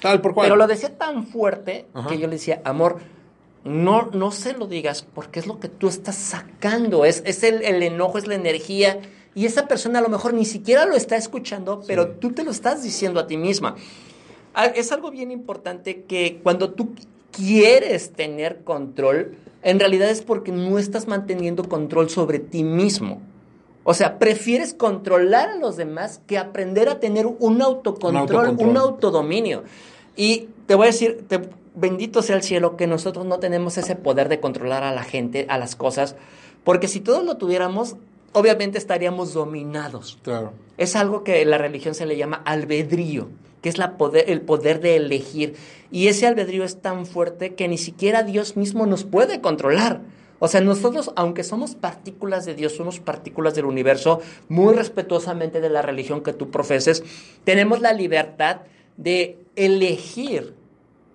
Tal 0.00 0.20
por 0.20 0.34
cual. 0.34 0.46
Pero 0.46 0.56
lo 0.56 0.66
decía 0.66 0.96
tan 0.96 1.26
fuerte 1.26 1.86
que 2.08 2.18
yo 2.18 2.26
le 2.26 2.34
decía, 2.34 2.60
amor, 2.64 2.98
no, 3.64 4.10
no 4.12 4.30
se 4.30 4.52
lo 4.52 4.66
digas 4.66 5.06
porque 5.14 5.40
es 5.40 5.46
lo 5.46 5.58
que 5.58 5.68
tú 5.68 5.88
estás 5.88 6.14
sacando, 6.14 7.04
es, 7.04 7.22
es 7.26 7.42
el, 7.42 7.62
enojo, 7.82 8.18
es 8.18 8.26
la 8.26 8.34
energía. 8.34 9.00
Y 9.34 9.46
esa 9.46 9.66
persona 9.68 9.98
a 9.98 10.02
lo 10.02 10.08
mejor 10.08 10.34
ni 10.34 10.44
siquiera 10.44 10.86
lo 10.86 10.94
está 10.94 11.16
escuchando, 11.16 11.82
pero 11.86 12.08
tú 12.10 12.32
te 12.32 12.44
lo 12.44 12.50
estás 12.50 12.82
diciendo 12.82 13.20
a 13.20 13.26
ti 13.26 13.36
misma. 13.36 13.76
Ah, 14.54 14.66
es 14.66 14.90
algo 14.90 15.10
bien 15.10 15.30
importante 15.30 16.02
que 16.02 16.40
cuando 16.42 16.70
tú 16.70 16.94
quieres 17.30 18.12
tener 18.12 18.64
control, 18.64 19.36
en 19.62 19.80
realidad 19.80 20.10
es 20.10 20.22
porque 20.22 20.52
no 20.52 20.78
estás 20.78 21.08
manteniendo 21.08 21.64
control 21.64 22.10
sobre 22.10 22.38
ti 22.38 22.62
mismo. 22.62 23.20
O 23.84 23.94
sea, 23.94 24.18
prefieres 24.18 24.74
controlar 24.74 25.48
a 25.48 25.56
los 25.56 25.76
demás 25.76 26.20
que 26.26 26.36
aprender 26.36 26.88
a 26.88 27.00
tener 27.00 27.26
un 27.26 27.62
autocontrol, 27.62 28.56
un, 28.58 28.76
autodominio. 28.76 29.64
Y 30.14 30.48
te 30.66 30.74
voy 30.74 30.84
a 30.84 30.90
decir, 30.90 31.24
bendito 31.74 32.20
sea 32.22 32.36
el 32.36 32.42
cielo 32.42 32.76
que 32.76 32.86
nosotros 32.86 33.24
no 33.24 33.38
tenemos 33.38 33.78
ese 33.78 33.96
poder 33.96 34.28
de 34.28 34.40
controlar 34.40 34.82
a 34.82 34.92
la 34.92 35.04
gente, 35.04 35.46
a 35.48 35.58
las 35.58 35.74
cosas, 35.74 36.16
porque 36.64 36.88
si 36.88 37.00
todos 37.00 37.24
lo 37.24 37.38
tuviéramos, 37.38 37.96
obviamente 38.32 38.78
estaríamos 38.78 39.32
dominados. 39.32 40.18
Claro. 40.22 40.52
Es 40.76 40.94
algo 40.96 41.24
que 41.24 41.40
en 41.40 41.50
la 41.50 41.58
religión 41.58 41.94
se 41.94 42.04
le 42.04 42.16
llama 42.16 42.42
albedrío, 42.44 43.28
que 43.62 43.68
es 43.68 43.76
el 43.78 44.40
poder 44.42 44.80
de 44.80 44.96
elegir. 44.96 45.54
Y 45.90 46.08
ese 46.08 46.26
albedrío 46.26 46.64
es 46.64 46.80
tan 46.80 47.06
fuerte 47.06 47.54
que 47.54 47.68
ni 47.68 47.78
siquiera 47.78 48.22
Dios 48.22 48.56
mismo 48.56 48.86
nos 48.86 49.04
puede 49.04 49.40
controlar. 49.40 50.00
O 50.40 50.46
sea, 50.46 50.60
nosotros, 50.60 51.10
aunque 51.16 51.42
somos 51.42 51.74
partículas 51.74 52.46
de 52.46 52.54
Dios, 52.54 52.76
somos 52.76 53.00
partículas 53.00 53.54
del 53.54 53.64
universo, 53.64 54.20
muy 54.48 54.74
respetuosamente 54.74 55.60
de 55.60 55.68
la 55.68 55.82
religión 55.82 56.22
que 56.22 56.32
tú 56.32 56.50
profeses, 56.50 57.02
tenemos 57.44 57.80
la 57.80 57.92
libertad 57.92 58.60
de 58.96 59.38
elegir. 59.56 60.54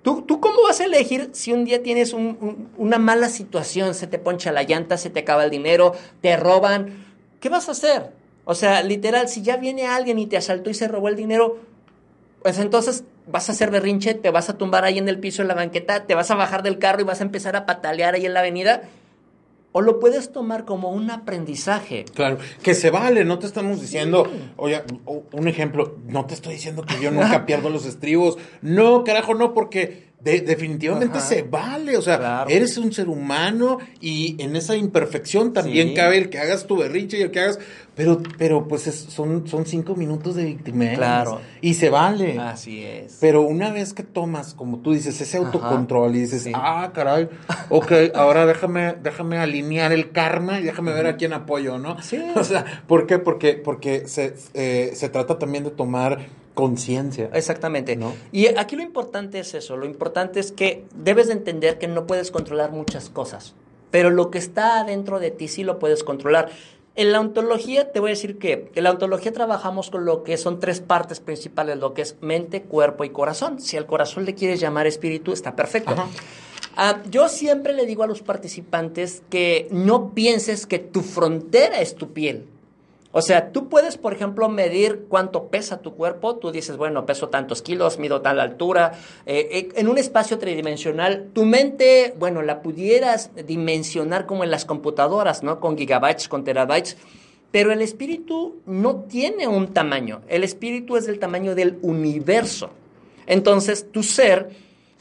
¿Tú, 0.02 0.24
¿Tú 0.24 0.42
cómo 0.42 0.64
vas 0.64 0.82
a 0.82 0.86
elegir 0.86 1.30
si 1.32 1.54
un 1.54 1.64
día 1.64 1.82
tienes 1.82 2.14
una 2.14 3.00
mala 3.00 3.30
situación, 3.30 3.94
se 3.94 4.08
te 4.08 4.20
poncha 4.20 4.52
la 4.52 4.64
llanta, 4.64 4.98
se 4.98 5.10
te 5.10 5.22
acaba 5.22 5.46
el 5.46 5.52
dinero, 5.52 5.94
te 6.20 6.36
roban? 6.36 7.06
¿Qué 7.40 7.48
vas 7.48 7.70
a 7.70 7.72
hacer? 7.72 8.12
O 8.44 8.56
sea, 8.56 8.84
literal, 8.84 9.30
si 9.30 9.42
ya 9.42 9.56
viene 9.56 9.88
alguien 9.88 10.20
y 10.20 10.26
te 10.26 10.36
asaltó 10.36 10.70
y 10.70 10.74
se 10.74 10.90
robó 10.90 11.08
el 11.08 11.16
dinero, 11.16 11.60
pues 12.44 12.60
entonces 12.60 13.06
vas 13.26 13.50
a 13.50 13.54
hacer 13.54 13.72
berrinche, 13.72 14.14
te 14.14 14.30
vas 14.30 14.50
a 14.50 14.58
tumbar 14.58 14.84
ahí 14.84 14.98
en 14.98 15.10
el 15.10 15.20
piso 15.20 15.42
de 15.42 15.48
la 15.48 15.56
banqueta, 15.56 16.06
te 16.06 16.14
vas 16.14 16.30
a 16.30 16.36
bajar 16.36 16.62
del 16.62 16.78
carro 16.78 17.02
y 17.02 17.06
vas 17.06 17.22
a 17.22 17.24
empezar 17.24 17.56
a 17.56 17.66
patalear 17.66 18.16
ahí 18.16 18.26
en 18.26 18.34
la 18.34 18.42
avenida 18.42 18.84
o 19.74 19.82
lo 19.82 20.00
puedes 20.00 20.32
tomar 20.32 20.66
como 20.66 20.92
un 20.92 21.10
aprendizaje. 21.10 22.06
Claro, 22.14 22.38
que 22.62 22.76
se 22.76 22.92
vale, 22.92 23.26
no 23.26 23.40
te 23.40 23.48
estamos 23.48 23.82
diciendo, 23.82 24.32
oye, 24.56 24.84
un 25.32 25.48
ejemplo, 25.48 25.98
no 26.08 26.26
te 26.26 26.36
estoy 26.36 26.54
diciendo 26.54 26.84
que 26.84 27.02
yo 27.02 27.12
nunca 27.12 27.46
pierdo 27.48 27.70
los 27.70 27.86
estribos. 27.86 28.38
No, 28.62 29.04
carajo, 29.04 29.34
no, 29.34 29.54
porque 29.54 30.13
definitivamente 30.24 31.20
se 31.20 31.44
vale, 31.44 31.98
o 31.98 32.02
sea, 32.02 32.46
eres 32.48 32.78
un 32.78 32.94
ser 32.94 33.10
humano 33.10 33.80
y 34.00 34.42
en 34.42 34.56
esa 34.56 34.76
imperfección 34.76 35.52
también 35.52 35.94
cabe 35.94 36.18
el 36.18 36.30
que 36.30 36.40
hagas 36.40 36.66
tu 36.66 36.78
berrinche 36.78 37.18
y 37.18 37.22
el 37.22 37.32
que 37.32 37.42
hagas, 37.42 37.60
pero, 37.96 38.22
pero 38.38 38.68
pues 38.68 38.84
son, 38.84 39.48
son 39.48 39.66
cinco 39.66 39.96
minutos 39.96 40.36
de 40.36 40.46
víctima. 40.46 40.94
Claro. 40.96 41.42
Y 41.62 41.74
se 41.74 41.90
vale. 41.90 42.40
Así 42.40 42.84
es. 42.84 43.18
Pero 43.20 43.42
una 43.42 43.72
vez 43.72 43.94
que 43.94 44.04
tomas, 44.04 44.54
como 44.54 44.80
tú 44.80 44.94
dices, 44.94 45.20
ese 45.20 45.38
autocontrol 45.38 46.16
y 46.16 46.22
dices, 46.22 46.48
ah, 46.54 46.92
caray, 46.94 47.30
ok, 47.70 47.92
ahora 48.16 48.46
déjame, 48.46 48.96
déjame 49.04 49.38
alinear 49.38 49.92
el 49.92 50.12
karma 50.12 50.60
y 50.60 50.64
déjame 50.64 50.94
ver 50.94 51.08
a 51.08 51.18
quién 51.18 51.34
apoyo, 51.34 51.78
¿no? 51.78 52.02
Sí. 52.02 52.22
O 52.36 52.46
sea, 52.46 52.84
¿por 52.88 53.08
qué? 53.08 53.20
Porque, 53.20 53.54
porque 53.54 54.08
se, 54.08 54.34
eh, 54.54 54.92
se 54.96 55.08
trata 55.10 55.38
también 55.38 55.64
de 55.64 55.72
tomar 55.72 56.28
conciencia. 56.54 57.30
Exactamente. 57.34 57.98
Y 58.32 58.48
aquí 58.48 58.76
lo 58.76 58.84
importante 58.84 59.40
es 59.40 59.54
eso, 59.54 59.78
lo 59.78 59.86
importante 59.86 60.40
es 60.40 60.52
que 60.52 60.86
debes 60.96 61.28
de 61.28 61.34
entender 61.34 61.78
que 61.78 61.88
no 61.88 62.06
puedes 62.06 62.32
controlar 62.32 62.72
muchas 62.72 63.10
cosas, 63.10 63.56
pero 63.92 64.10
lo 64.10 64.32
que 64.32 64.38
está 64.38 64.84
dentro 64.84 65.20
de 65.20 65.32
ti 65.32 65.48
sí 65.48 65.64
lo 65.64 65.80
puedes 65.80 66.04
controlar. 66.04 66.50
En 66.96 67.12
la 67.12 67.20
ontología 67.20 67.92
te 67.92 68.00
voy 68.00 68.12
a 68.12 68.14
decir 68.14 68.38
que 68.38 68.72
en 68.76 68.84
la 68.84 68.92
ontología 68.92 69.34
trabajamos 69.34 69.90
con 69.90 70.06
lo 70.06 70.24
que 70.24 70.38
son 70.38 70.60
tres 70.60 70.80
partes 70.80 71.20
principales, 71.20 71.78
lo 71.80 71.96
que 71.96 72.04
es 72.04 72.18
mente, 72.22 72.62
cuerpo 72.62 73.04
y 73.04 73.10
corazón. 73.10 73.60
Si 73.60 73.78
al 73.78 73.88
corazón 73.88 74.26
le 74.26 74.36
quieres 74.36 74.60
llamar 74.60 74.86
espíritu, 74.86 75.34
está 75.34 75.56
perfecto. 75.56 75.96
Ah, 76.76 77.02
yo 77.10 77.30
siempre 77.30 77.74
le 77.74 77.88
digo 77.88 78.04
a 78.04 78.08
los 78.08 78.22
participantes 78.22 79.24
que 79.30 79.68
no 79.72 80.14
pienses 80.14 80.68
que 80.68 80.78
tu 80.78 81.02
frontera 81.02 81.82
es 81.82 81.96
tu 81.96 82.14
piel. 82.14 82.48
O 83.16 83.22
sea, 83.22 83.52
tú 83.52 83.70
puedes, 83.70 83.96
por 83.96 84.12
ejemplo, 84.14 84.50
medir 84.50 85.06
cuánto 85.08 85.50
pesa 85.50 85.84
tu 85.84 85.94
cuerpo. 85.94 86.38
Tú 86.38 86.52
dices, 86.52 86.78
bueno, 86.78 87.06
peso 87.06 87.30
tantos 87.30 87.62
kilos, 87.62 88.00
mido 88.00 88.22
tal 88.22 88.40
altura. 88.40 88.94
Eh, 89.28 89.50
eh, 89.52 89.70
en 89.76 89.88
un 89.88 90.00
espacio 90.00 90.40
tridimensional, 90.40 91.30
tu 91.32 91.46
mente, 91.46 92.16
bueno, 92.18 92.42
la 92.42 92.64
pudieras 92.64 93.30
dimensionar 93.46 94.26
como 94.26 94.44
en 94.44 94.50
las 94.50 94.66
computadoras, 94.66 95.44
¿no? 95.44 95.60
Con 95.60 95.78
gigabytes, 95.78 96.28
con 96.28 96.44
terabytes. 96.44 96.98
Pero 97.52 97.72
el 97.72 97.84
espíritu 97.84 98.56
no 98.66 99.02
tiene 99.02 99.48
un 99.48 99.74
tamaño. 99.74 100.22
El 100.28 100.44
espíritu 100.44 100.98
es 100.98 101.06
del 101.06 101.20
tamaño 101.20 101.54
del 101.54 101.78
universo. 101.84 102.72
Entonces, 103.28 103.92
tu 103.92 104.02
ser 104.02 104.50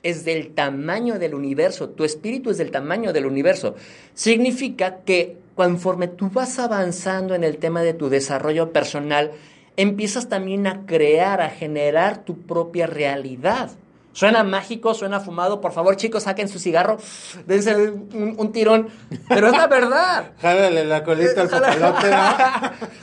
es 0.03 0.25
del 0.25 0.55
tamaño 0.55 1.19
del 1.19 1.35
universo, 1.35 1.91
tu 1.91 2.05
espíritu 2.05 2.51
es 2.51 2.59
del 2.59 2.71
tamaño 2.71 3.13
del 3.13 3.27
universo. 3.27 3.75
Significa 4.15 4.99
que 5.05 5.37
conforme 5.55 6.09
tú 6.09 6.31
vas 6.31 6.59
avanzando 6.59 7.35
en 7.35 7.45
el 7.45 7.59
tema 7.59 7.83
de 7.83 7.95
tu 7.95 8.09
desarrollo 8.09 8.73
personal, 8.73 9.33
empiezas 9.77 10.29
también 10.29 10.67
a 10.67 10.87
crear, 10.87 11.41
a 11.41 11.51
generar 11.51 12.25
tu 12.25 12.39
propia 12.39 12.87
realidad. 12.87 13.71
Suena 14.13 14.45
mágico, 14.45 14.95
suena 14.95 15.21
fumado. 15.21 15.61
Por 15.61 15.73
favor, 15.73 15.97
chicos, 15.97 16.25
saquen 16.25 16.49
su 16.49 16.59
cigarro, 16.59 16.99
dense 17.47 17.75
un, 17.75 18.53
tirón. 18.53 18.89
Pero 19.29 19.49
es 19.49 19.53
la 19.53 19.67
verdad. 19.67 20.33
Jálale 20.41 20.85
la 20.85 21.03
colita 21.05 21.43
al 21.43 21.49
papalote. 21.49 22.11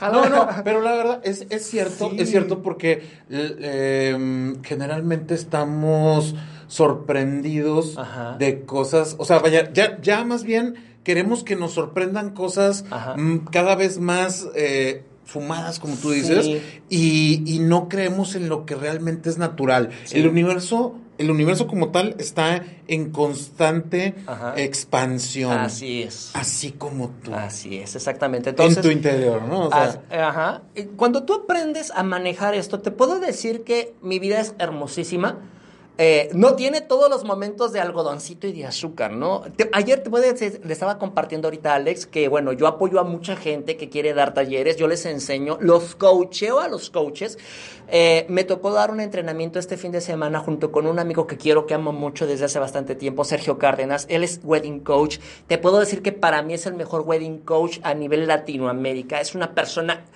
¿no? 0.00 0.28
no, 0.28 0.48
pero 0.64 0.80
la 0.80 0.92
verdad 0.94 1.20
es, 1.24 1.46
cierto, 1.66 2.10
es 2.16 2.30
cierto 2.30 2.62
porque 2.62 3.02
eh, 3.30 4.54
generalmente 4.62 5.34
estamos 5.34 6.34
sorprendidos 6.68 7.98
de 8.38 8.64
cosas, 8.64 9.16
o 9.18 9.24
sea, 9.24 9.40
vaya, 9.40 9.72
ya, 9.72 10.00
ya 10.00 10.24
más 10.24 10.44
bien 10.44 10.76
queremos 11.02 11.42
que 11.42 11.56
nos 11.56 11.72
sorprendan 11.72 12.30
cosas 12.30 12.84
mm, 13.16 13.38
cada 13.50 13.74
vez 13.74 13.98
más 13.98 14.48
eh, 14.54 15.04
fumadas, 15.30 15.78
como 15.78 15.94
tú 15.94 16.10
dices, 16.10 16.60
y, 16.88 17.58
no 17.60 17.88
creemos 17.88 18.34
en 18.34 18.48
lo 18.48 18.66
que 18.66 18.74
realmente 18.74 19.30
es 19.30 19.38
natural. 19.38 19.90
El 20.10 20.26
universo, 20.26 20.96
el 21.18 21.30
universo 21.30 21.68
como 21.68 21.90
tal 21.90 22.16
está 22.18 22.64
en 22.88 23.10
constante 23.10 24.16
expansión. 24.56 25.52
Así 25.52 26.02
es. 26.02 26.32
Así 26.34 26.72
como 26.72 27.10
tú. 27.22 27.32
Así 27.32 27.78
es, 27.78 27.94
exactamente. 27.94 28.50
Entonces, 28.50 28.78
en 28.78 28.82
tu 28.82 28.90
interior, 28.90 29.42
¿no? 29.42 29.70
ajá. 29.72 30.62
Cuando 30.96 31.22
tú 31.22 31.34
aprendes 31.34 31.92
a 31.94 32.02
manejar 32.02 32.54
esto, 32.54 32.80
te 32.80 32.90
puedo 32.90 33.20
decir 33.20 33.62
que 33.62 33.94
mi 34.02 34.18
vida 34.18 34.40
es 34.40 34.54
hermosísima 34.58 35.38
eh, 36.02 36.30
no 36.32 36.54
tiene 36.54 36.80
todos 36.80 37.10
los 37.10 37.24
momentos 37.24 37.74
de 37.74 37.80
algodoncito 37.80 38.46
y 38.46 38.52
de 38.52 38.64
azúcar, 38.64 39.12
¿no? 39.12 39.42
ayer 39.72 40.02
te 40.02 40.10
le 40.64 40.72
estaba 40.72 40.98
compartiendo 40.98 41.48
ahorita 41.48 41.74
Alex 41.74 42.06
que, 42.06 42.26
bueno, 42.28 42.54
yo 42.54 42.66
apoyo 42.66 42.98
a 43.00 43.04
mucha 43.04 43.36
gente 43.36 43.76
que 43.76 43.90
quiere 43.90 44.14
dar 44.14 44.32
talleres, 44.32 44.78
yo 44.78 44.88
les 44.88 45.04
enseño, 45.04 45.58
los 45.60 45.94
coacheo 45.94 46.60
a 46.60 46.68
los 46.68 46.88
coaches. 46.88 47.36
Eh, 47.88 48.24
me 48.30 48.44
tocó 48.44 48.72
dar 48.72 48.90
un 48.90 49.00
entrenamiento 49.00 49.58
este 49.58 49.76
fin 49.76 49.92
de 49.92 50.00
semana 50.00 50.38
junto 50.38 50.72
con 50.72 50.86
un 50.86 50.98
amigo 50.98 51.26
que 51.26 51.36
quiero, 51.36 51.66
que 51.66 51.74
amo 51.74 51.92
mucho 51.92 52.26
desde 52.26 52.46
hace 52.46 52.58
bastante 52.58 52.94
tiempo, 52.94 53.22
Sergio 53.24 53.58
Cárdenas. 53.58 54.06
Él 54.08 54.24
es 54.24 54.40
wedding 54.42 54.80
coach. 54.80 55.18
Te 55.48 55.58
puedo 55.58 55.80
decir 55.80 56.00
que 56.00 56.12
para 56.12 56.40
mí 56.40 56.54
es 56.54 56.64
el 56.64 56.72
mejor 56.72 57.02
wedding 57.02 57.40
coach 57.40 57.78
a 57.82 57.92
nivel 57.92 58.26
Latinoamérica. 58.26 59.20
Es 59.20 59.34
una 59.34 59.54
persona 59.54 60.06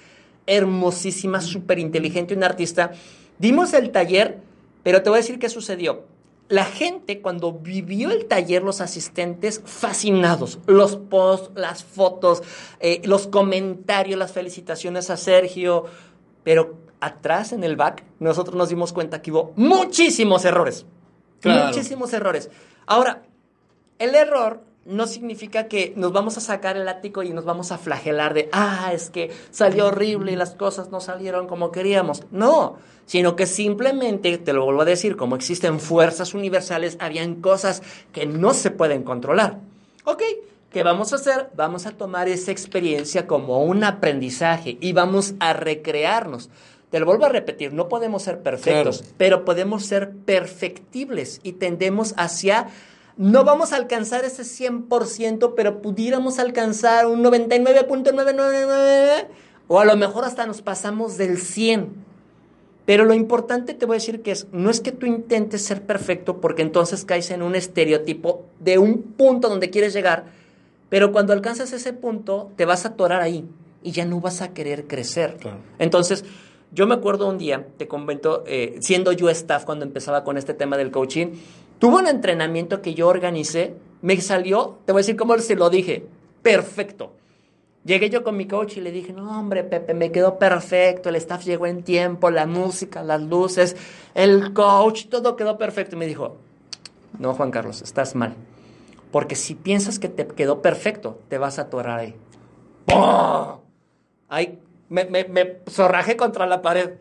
hermosísima, 0.46 1.42
súper 1.42 1.78
inteligente, 1.78 2.34
un 2.34 2.42
artista. 2.42 2.92
Dimos 3.38 3.74
el 3.74 3.90
taller 3.90 4.53
pero 4.84 5.02
te 5.02 5.10
voy 5.10 5.16
a 5.16 5.22
decir 5.22 5.40
qué 5.40 5.48
sucedió. 5.48 6.04
la 6.50 6.66
gente 6.66 7.22
cuando 7.22 7.52
vivió 7.52 8.10
el 8.10 8.26
taller, 8.26 8.62
los 8.62 8.82
asistentes, 8.82 9.62
fascinados. 9.64 10.58
Los 10.66 10.96
posts, 10.96 11.50
las 11.54 11.82
fotos, 11.82 12.42
eh, 12.80 13.00
los 13.04 13.26
comentarios, 13.26 14.18
las 14.18 14.32
felicitaciones 14.32 15.08
a 15.08 15.16
Sergio. 15.16 15.86
Pero 16.44 16.76
atrás 17.00 17.52
en 17.52 17.64
el 17.64 17.76
back, 17.76 18.04
nosotros 18.20 18.56
nos 18.56 18.68
dimos 18.68 18.92
cuenta 18.92 19.22
que 19.22 19.32
hubo 19.32 19.52
muchísimos 19.56 20.44
errores. 20.44 20.84
Muchísimos 21.42 22.12
errores. 22.12 22.50
Ahora, 22.86 23.22
el 23.98 24.14
error 24.14 24.62
no 24.86 25.06
significa 25.06 25.66
que 25.68 25.92
nos 25.96 26.12
vamos 26.12 26.36
a 26.36 26.40
sacar 26.40 26.76
el 26.76 26.88
ático 26.88 27.22
y 27.22 27.30
nos 27.30 27.44
vamos 27.44 27.72
a 27.72 27.78
flagelar 27.78 28.34
de, 28.34 28.48
ah, 28.52 28.90
es 28.92 29.10
que 29.10 29.30
salió 29.50 29.86
horrible 29.86 30.32
y 30.32 30.36
las 30.36 30.54
cosas 30.54 30.90
no 30.90 31.00
salieron 31.00 31.46
como 31.46 31.72
queríamos. 31.72 32.22
No, 32.30 32.76
sino 33.06 33.36
que 33.36 33.46
simplemente, 33.46 34.36
te 34.38 34.52
lo 34.52 34.64
vuelvo 34.64 34.82
a 34.82 34.86
decir, 34.86 35.16
como 35.16 35.36
existen 35.36 35.80
fuerzas 35.80 36.34
universales, 36.34 36.96
habían 37.00 37.36
cosas 37.36 37.82
que 38.12 38.26
no 38.26 38.54
se 38.54 38.70
pueden 38.70 39.02
controlar. 39.02 39.58
Ok, 40.04 40.22
¿qué 40.70 40.82
vamos 40.82 41.12
a 41.12 41.16
hacer? 41.16 41.50
Vamos 41.56 41.86
a 41.86 41.92
tomar 41.92 42.28
esa 42.28 42.50
experiencia 42.50 43.26
como 43.26 43.64
un 43.64 43.84
aprendizaje 43.84 44.76
y 44.80 44.92
vamos 44.92 45.34
a 45.40 45.54
recrearnos. 45.54 46.50
Te 46.90 47.00
lo 47.00 47.06
vuelvo 47.06 47.24
a 47.24 47.30
repetir, 47.30 47.72
no 47.72 47.88
podemos 47.88 48.22
ser 48.22 48.42
perfectos, 48.42 49.02
pero 49.16 49.44
podemos 49.44 49.84
ser 49.84 50.12
perfectibles 50.12 51.40
y 51.42 51.54
tendemos 51.54 52.14
hacia 52.16 52.68
no 53.16 53.44
vamos 53.44 53.72
a 53.72 53.76
alcanzar 53.76 54.24
ese 54.24 54.42
100%, 54.42 55.54
pero 55.54 55.80
pudiéramos 55.80 56.38
alcanzar 56.38 57.06
un 57.06 57.22
99.999 57.22 59.28
o 59.68 59.80
a 59.80 59.84
lo 59.84 59.96
mejor 59.96 60.24
hasta 60.24 60.46
nos 60.46 60.62
pasamos 60.62 61.16
del 61.16 61.38
100. 61.38 62.04
Pero 62.86 63.04
lo 63.04 63.14
importante 63.14 63.72
te 63.72 63.86
voy 63.86 63.94
a 63.94 63.98
decir 63.98 64.20
que 64.20 64.32
es, 64.32 64.46
no 64.52 64.68
es 64.68 64.80
que 64.80 64.92
tú 64.92 65.06
intentes 65.06 65.64
ser 65.64 65.82
perfecto 65.82 66.40
porque 66.40 66.62
entonces 66.62 67.04
caes 67.04 67.30
en 67.30 67.42
un 67.42 67.54
estereotipo 67.54 68.44
de 68.60 68.78
un 68.78 69.02
punto 69.02 69.48
donde 69.48 69.70
quieres 69.70 69.94
llegar, 69.94 70.26
pero 70.90 71.12
cuando 71.12 71.32
alcanzas 71.32 71.72
ese 71.72 71.94
punto 71.94 72.50
te 72.56 72.66
vas 72.66 72.84
a 72.84 72.88
atorar 72.88 73.22
ahí 73.22 73.46
y 73.82 73.92
ya 73.92 74.04
no 74.04 74.20
vas 74.20 74.42
a 74.42 74.52
querer 74.52 74.86
crecer. 74.86 75.38
Entonces, 75.78 76.24
yo 76.72 76.86
me 76.86 76.94
acuerdo 76.94 77.28
un 77.28 77.38
día, 77.38 77.66
te 77.76 77.86
comento, 77.86 78.42
eh, 78.46 78.76
siendo 78.80 79.12
yo 79.12 79.30
staff 79.30 79.64
cuando 79.64 79.84
empezaba 79.84 80.24
con 80.24 80.36
este 80.36 80.54
tema 80.54 80.76
del 80.76 80.90
coaching, 80.90 81.28
tuve 81.78 81.96
un 81.96 82.08
entrenamiento 82.08 82.82
que 82.82 82.94
yo 82.94 83.08
organicé, 83.08 83.74
me 84.02 84.20
salió, 84.20 84.78
te 84.84 84.92
voy 84.92 85.00
a 85.00 85.02
decir 85.02 85.16
cómo 85.16 85.38
se 85.38 85.56
lo 85.56 85.70
dije, 85.70 86.06
perfecto. 86.42 87.12
Llegué 87.84 88.08
yo 88.08 88.24
con 88.24 88.36
mi 88.36 88.46
coach 88.46 88.78
y 88.78 88.80
le 88.80 88.92
dije, 88.92 89.12
no 89.12 89.38
hombre, 89.38 89.62
Pepe, 89.62 89.92
me 89.92 90.10
quedó 90.10 90.38
perfecto, 90.38 91.10
el 91.10 91.16
staff 91.16 91.44
llegó 91.44 91.66
en 91.66 91.82
tiempo, 91.82 92.30
la 92.30 92.46
música, 92.46 93.02
las 93.02 93.20
luces, 93.22 93.76
el 94.14 94.54
coach, 94.54 95.06
todo 95.08 95.36
quedó 95.36 95.58
perfecto. 95.58 95.94
Y 95.94 95.98
me 95.98 96.06
dijo, 96.06 96.36
no, 97.18 97.34
Juan 97.34 97.50
Carlos, 97.50 97.82
estás 97.82 98.14
mal. 98.14 98.34
Porque 99.10 99.36
si 99.36 99.54
piensas 99.54 99.98
que 99.98 100.08
te 100.08 100.26
quedó 100.26 100.62
perfecto, 100.62 101.20
te 101.28 101.36
vas 101.38 101.58
a 101.58 101.62
atorar 101.62 102.00
ahí. 102.00 102.14
¡Pum! 102.86 103.60
Ay, 104.28 104.58
me, 104.88 105.04
me, 105.04 105.24
me 105.24 105.58
zorrajé 105.68 106.16
contra 106.16 106.46
la 106.46 106.62
pared. 106.62 106.94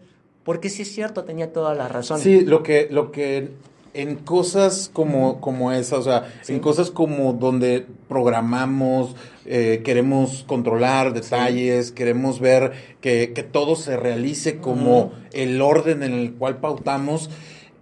Porque 0.44 0.70
sí 0.70 0.82
es 0.82 0.92
cierto, 0.92 1.24
tenía 1.24 1.54
toda 1.54 1.74
la 1.74 1.88
razón. 1.88 2.20
Sí, 2.20 2.42
lo 2.42 2.62
que, 2.62 2.88
lo 2.92 3.12
que 3.12 3.52
en 3.94 4.16
cosas 4.16 4.90
como, 4.92 5.40
como 5.40 5.72
esa, 5.72 5.98
o 5.98 6.02
sea, 6.02 6.34
en 6.48 6.60
cosas 6.60 6.92
como 6.92 7.34
donde 7.34 7.86
programamos, 8.08 9.16
eh, 9.46 9.82
queremos 9.84 10.44
controlar 10.48 11.14
detalles, 11.14 11.92
queremos 11.92 12.40
ver 12.40 12.74
que, 13.02 13.28
todo 13.52 13.76
se 13.76 13.98
realice 13.98 14.58
como 14.58 15.12
el 15.32 15.62
orden 15.62 16.04
en 16.04 16.14
el 16.14 16.34
cual 16.34 16.58
pautamos, 16.58 17.30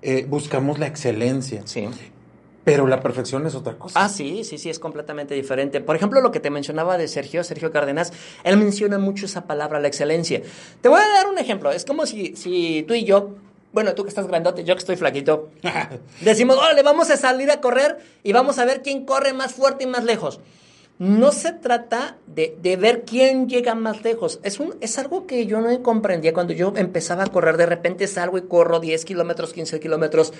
eh, 0.01 0.25
buscamos 0.27 0.79
la 0.79 0.87
excelencia. 0.87 1.61
Sí. 1.65 1.87
Pero 2.63 2.85
la 2.85 2.99
perfección 2.99 3.47
es 3.47 3.55
otra 3.55 3.77
cosa. 3.77 4.03
Ah, 4.03 4.09
sí, 4.09 4.43
sí, 4.43 4.59
sí, 4.59 4.69
es 4.69 4.77
completamente 4.77 5.33
diferente. 5.33 5.81
Por 5.81 5.95
ejemplo, 5.95 6.21
lo 6.21 6.31
que 6.31 6.39
te 6.39 6.51
mencionaba 6.51 6.97
de 6.97 7.07
Sergio, 7.07 7.43
Sergio 7.43 7.71
Cárdenas, 7.71 8.13
él 8.43 8.57
menciona 8.57 8.99
mucho 8.99 9.25
esa 9.25 9.45
palabra, 9.45 9.79
la 9.79 9.87
excelencia. 9.87 10.43
Te 10.79 10.89
voy 10.89 10.99
a 10.99 11.07
dar 11.07 11.27
un 11.27 11.39
ejemplo. 11.39 11.71
Es 11.71 11.85
como 11.85 12.05
si, 12.05 12.35
si 12.35 12.83
tú 12.87 12.93
y 12.93 13.03
yo, 13.03 13.31
bueno, 13.73 13.95
tú 13.95 14.03
que 14.03 14.09
estás 14.09 14.27
grandote, 14.27 14.63
yo 14.63 14.75
que 14.75 14.79
estoy 14.79 14.95
flaquito, 14.95 15.49
decimos, 16.21 16.57
órale, 16.57 16.83
vamos 16.83 17.09
a 17.09 17.17
salir 17.17 17.51
a 17.51 17.61
correr 17.61 17.97
y 18.23 18.33
vamos 18.33 18.59
a 18.59 18.65
ver 18.65 18.81
quién 18.81 19.05
corre 19.05 19.33
más 19.33 19.53
fuerte 19.53 19.85
y 19.85 19.87
más 19.87 20.03
lejos. 20.03 20.39
No 20.99 21.31
se 21.31 21.51
trata 21.51 22.17
de, 22.27 22.55
de, 22.61 22.77
ver 22.77 23.05
quién 23.05 23.49
llega 23.49 23.73
más 23.73 24.03
lejos. 24.03 24.39
Es, 24.43 24.59
un, 24.59 24.75
es 24.81 24.99
algo 24.99 25.25
que 25.25 25.47
yo 25.47 25.59
no 25.59 25.81
comprendía 25.81 26.31
cuando 26.31 26.53
yo 26.53 26.73
empezaba 26.75 27.23
a 27.23 27.27
correr. 27.27 27.57
De 27.57 27.65
repente 27.65 28.05
salgo 28.05 28.37
y 28.37 28.43
corro 28.43 28.79
10 28.79 29.03
kilómetros, 29.03 29.51
15 29.51 29.79
kilómetros. 29.79 30.31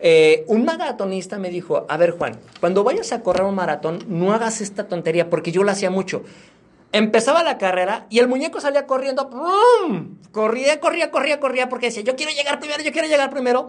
Eh, 0.00 0.44
un 0.48 0.66
maratonista 0.66 1.38
me 1.38 1.48
dijo, 1.48 1.86
a 1.88 1.96
ver 1.96 2.10
Juan, 2.10 2.38
cuando 2.60 2.84
vayas 2.84 3.12
a 3.12 3.22
correr 3.22 3.44
un 3.44 3.54
maratón, 3.54 4.00
no 4.06 4.34
hagas 4.34 4.60
esta 4.60 4.86
tontería, 4.86 5.30
porque 5.30 5.50
yo 5.50 5.62
lo 5.62 5.70
hacía 5.70 5.88
mucho. 5.88 6.24
Empezaba 6.92 7.42
la 7.42 7.56
carrera 7.56 8.06
y 8.10 8.18
el 8.18 8.28
muñeco 8.28 8.60
salía 8.60 8.86
corriendo, 8.86 9.30
corría, 10.30 10.78
corría, 10.78 11.10
corría, 11.10 11.40
corría, 11.40 11.68
porque 11.70 11.86
decía, 11.86 12.02
yo 12.02 12.16
quiero 12.16 12.32
llegar 12.32 12.60
primero, 12.60 12.82
yo 12.82 12.92
quiero 12.92 13.08
llegar 13.08 13.30
primero. 13.30 13.68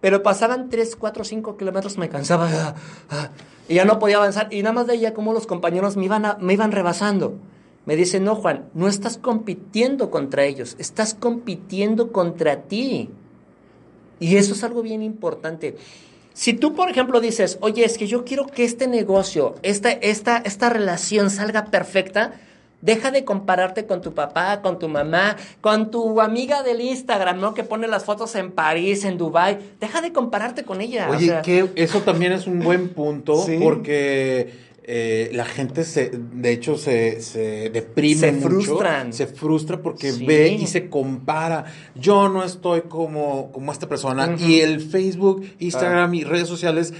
Pero 0.00 0.22
pasaban 0.22 0.68
3, 0.68 0.96
4, 0.96 1.24
5 1.24 1.56
kilómetros, 1.56 1.96
me 1.96 2.10
cansaba 2.10 2.50
ah, 2.52 2.74
ah, 3.08 3.30
y 3.68 3.74
ya 3.76 3.86
no 3.86 3.98
podía 3.98 4.16
avanzar. 4.16 4.48
Y 4.52 4.62
nada 4.62 4.74
más 4.74 4.86
veía 4.86 5.14
cómo 5.14 5.32
los 5.32 5.46
compañeros 5.46 5.96
me 5.96 6.04
iban, 6.04 6.36
me 6.40 6.52
iban 6.52 6.72
rebasando. 6.72 7.38
Me 7.86 7.96
dice, 7.96 8.18
no, 8.20 8.34
Juan, 8.34 8.68
no 8.74 8.88
estás 8.88 9.18
compitiendo 9.18 10.10
contra 10.10 10.44
ellos, 10.44 10.76
estás 10.78 11.14
compitiendo 11.14 12.12
contra 12.12 12.62
ti. 12.62 13.10
Y 14.20 14.36
eso 14.36 14.54
es 14.54 14.64
algo 14.64 14.82
bien 14.82 15.02
importante. 15.02 15.76
Si 16.32 16.54
tú, 16.54 16.74
por 16.74 16.90
ejemplo, 16.90 17.20
dices, 17.20 17.58
oye, 17.60 17.84
es 17.84 17.96
que 17.96 18.06
yo 18.06 18.24
quiero 18.24 18.46
que 18.46 18.64
este 18.64 18.88
negocio, 18.88 19.54
esta, 19.62 19.90
esta, 19.90 20.38
esta 20.38 20.68
relación 20.68 21.30
salga 21.30 21.66
perfecta, 21.66 22.40
Deja 22.84 23.10
de 23.10 23.24
compararte 23.24 23.86
con 23.86 24.02
tu 24.02 24.12
papá, 24.12 24.60
con 24.60 24.78
tu 24.78 24.90
mamá, 24.90 25.36
con 25.62 25.90
tu 25.90 26.20
amiga 26.20 26.62
del 26.62 26.82
Instagram, 26.82 27.40
¿no? 27.40 27.54
Que 27.54 27.64
pone 27.64 27.88
las 27.88 28.04
fotos 28.04 28.34
en 28.34 28.52
París, 28.52 29.06
en 29.06 29.16
Dubai. 29.16 29.58
Deja 29.80 30.02
de 30.02 30.12
compararte 30.12 30.64
con 30.64 30.82
ella. 30.82 31.08
Oye, 31.08 31.40
que 31.42 31.70
eso 31.76 32.02
también 32.02 32.32
es 32.32 32.46
un 32.46 32.60
buen 32.60 32.90
punto 32.90 33.46
porque 33.58 34.52
eh, 34.86 35.30
la 35.32 35.46
gente 35.46 35.82
se, 35.82 36.10
de 36.12 36.52
hecho, 36.52 36.76
se, 36.76 37.22
se 37.22 37.70
deprime. 37.70 38.20
Se 38.20 38.32
frustran. 38.34 39.14
Se 39.14 39.26
frustra 39.28 39.80
porque 39.80 40.12
ve 40.12 40.48
y 40.48 40.66
se 40.66 40.90
compara. 40.90 41.64
Yo 41.94 42.28
no 42.28 42.44
estoy 42.44 42.82
como, 42.82 43.50
como 43.50 43.72
esta 43.72 43.88
persona. 43.88 44.36
Y 44.38 44.60
el 44.60 44.82
Facebook, 44.82 45.42
Instagram 45.58 46.12
y 46.12 46.24
redes 46.24 46.48
sociales 46.48 46.92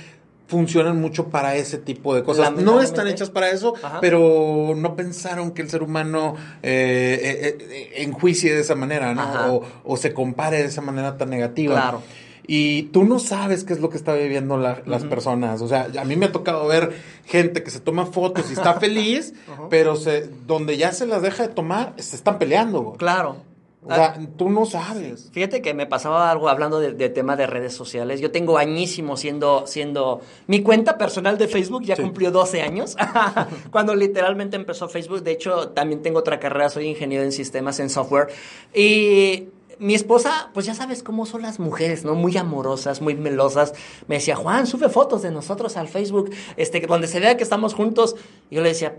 funcionan 0.47 1.01
mucho 1.01 1.29
para 1.29 1.57
ese 1.57 1.79
tipo 1.79 2.15
de 2.15 2.23
cosas. 2.23 2.53
No 2.53 2.81
están 2.81 3.09
hechas 3.09 3.31
para 3.31 3.51
eso, 3.51 3.75
pero 4.01 4.75
no 4.77 4.95
pensaron 4.97 5.53
que 5.53 5.63
el 5.63 5.71
ser 5.71 5.83
humano 5.83 6.37
eh, 6.63 7.19
eh, 7.23 7.59
eh, 7.61 8.03
enjuicie 8.03 8.55
de 8.55 8.61
esa 8.61 8.75
manera, 8.75 9.15
¿no? 9.15 9.63
O, 9.85 9.97
se 9.97 10.13
compare 10.13 10.59
de 10.59 10.67
esa 10.67 10.81
manera 10.81 11.17
tan 11.17 11.31
negativa. 11.31 11.75
Claro. 11.75 12.03
Y 12.47 12.85
tú 12.85 13.05
no 13.05 13.19
sabes 13.19 13.65
qué 13.65 13.73
es 13.73 13.81
lo 13.81 13.89
que 13.89 13.97
está 13.97 14.13
viviendo 14.13 14.59
las 14.59 15.05
personas. 15.05 15.63
O 15.63 15.69
sea, 15.69 15.89
a 15.99 16.05
mí 16.05 16.17
me 16.17 16.27
ha 16.27 16.33
tocado 16.33 16.67
ver 16.67 16.93
gente 17.25 17.63
que 17.63 17.71
se 17.71 17.81
toma 17.81 18.05
fotos 18.05 18.51
y 18.51 18.53
está 18.53 18.75
feliz, 18.81 19.33
pero 19.71 19.97
se, 19.97 20.29
donde 20.47 20.77
ya 20.77 20.93
se 20.93 21.07
las 21.07 21.23
deja 21.23 21.49
de 21.49 21.55
tomar, 21.55 21.95
se 21.97 22.17
están 22.17 22.39
peleando. 22.39 22.93
Claro. 22.99 23.54
O 23.87 23.95
sea, 23.95 24.19
tú 24.37 24.49
no 24.49 24.65
sabes. 24.65 25.31
Fíjate 25.33 25.61
que 25.61 25.75
me 25.75 25.87
pasaba 25.87 26.31
algo 26.31 26.49
hablando 26.49 26.81
de, 26.81 27.09
tema 27.11 27.37
de 27.37 27.47
redes 27.47 27.75
sociales. 27.75 28.21
Yo 28.21 28.31
tengo 28.31 28.57
añísimo 28.57 29.17
siendo, 29.17 29.67
siendo... 29.67 30.23
Mi 30.47 30.63
cuenta 30.63 30.97
personal 30.97 31.37
de 31.37 31.49
Facebook 31.49 31.85
ya 31.85 31.97
cumplió 31.97 32.31
12 32.31 32.63
años. 32.63 32.97
Cuando 33.71 33.95
literalmente 33.95 34.57
empezó 34.57 34.89
Facebook. 34.89 35.23
De 35.23 35.33
hecho, 35.33 35.69
también 35.69 36.01
tengo 36.01 36.21
otra 36.21 36.41
carrera. 36.41 36.71
Soy 36.71 36.87
ingeniero 36.87 37.25
en 37.25 37.33
sistemas, 37.33 37.79
en 37.79 37.91
software. 37.91 38.29
Y 38.73 39.49
mi 39.79 39.95
esposa, 39.95 40.51
pues 40.55 40.65
ya 40.67 40.75
sabes 40.75 41.03
cómo 41.03 41.27
son 41.27 41.43
las 41.43 41.59
mujeres, 41.59 42.05
¿no? 42.05 42.15
Muy 42.15 42.37
amorosas, 42.37 43.03
muy 43.03 43.15
melosas. 43.15 43.75
Me 44.07 44.17
decía, 44.17 44.37
Juan, 44.37 44.67
sube 44.67 44.89
fotos 44.89 45.23
de 45.23 45.31
nosotros 45.31 45.77
al 45.77 45.89
Facebook, 45.89 46.31
este, 46.57 46.81
donde 46.81 47.07
se 47.07 47.21
vea 47.21 47.37
que 47.37 47.43
estamos 47.43 47.75
juntos. 47.75 48.17
Y 48.51 48.57
yo 48.57 48.63
le 48.63 48.71
decía, 48.71 48.97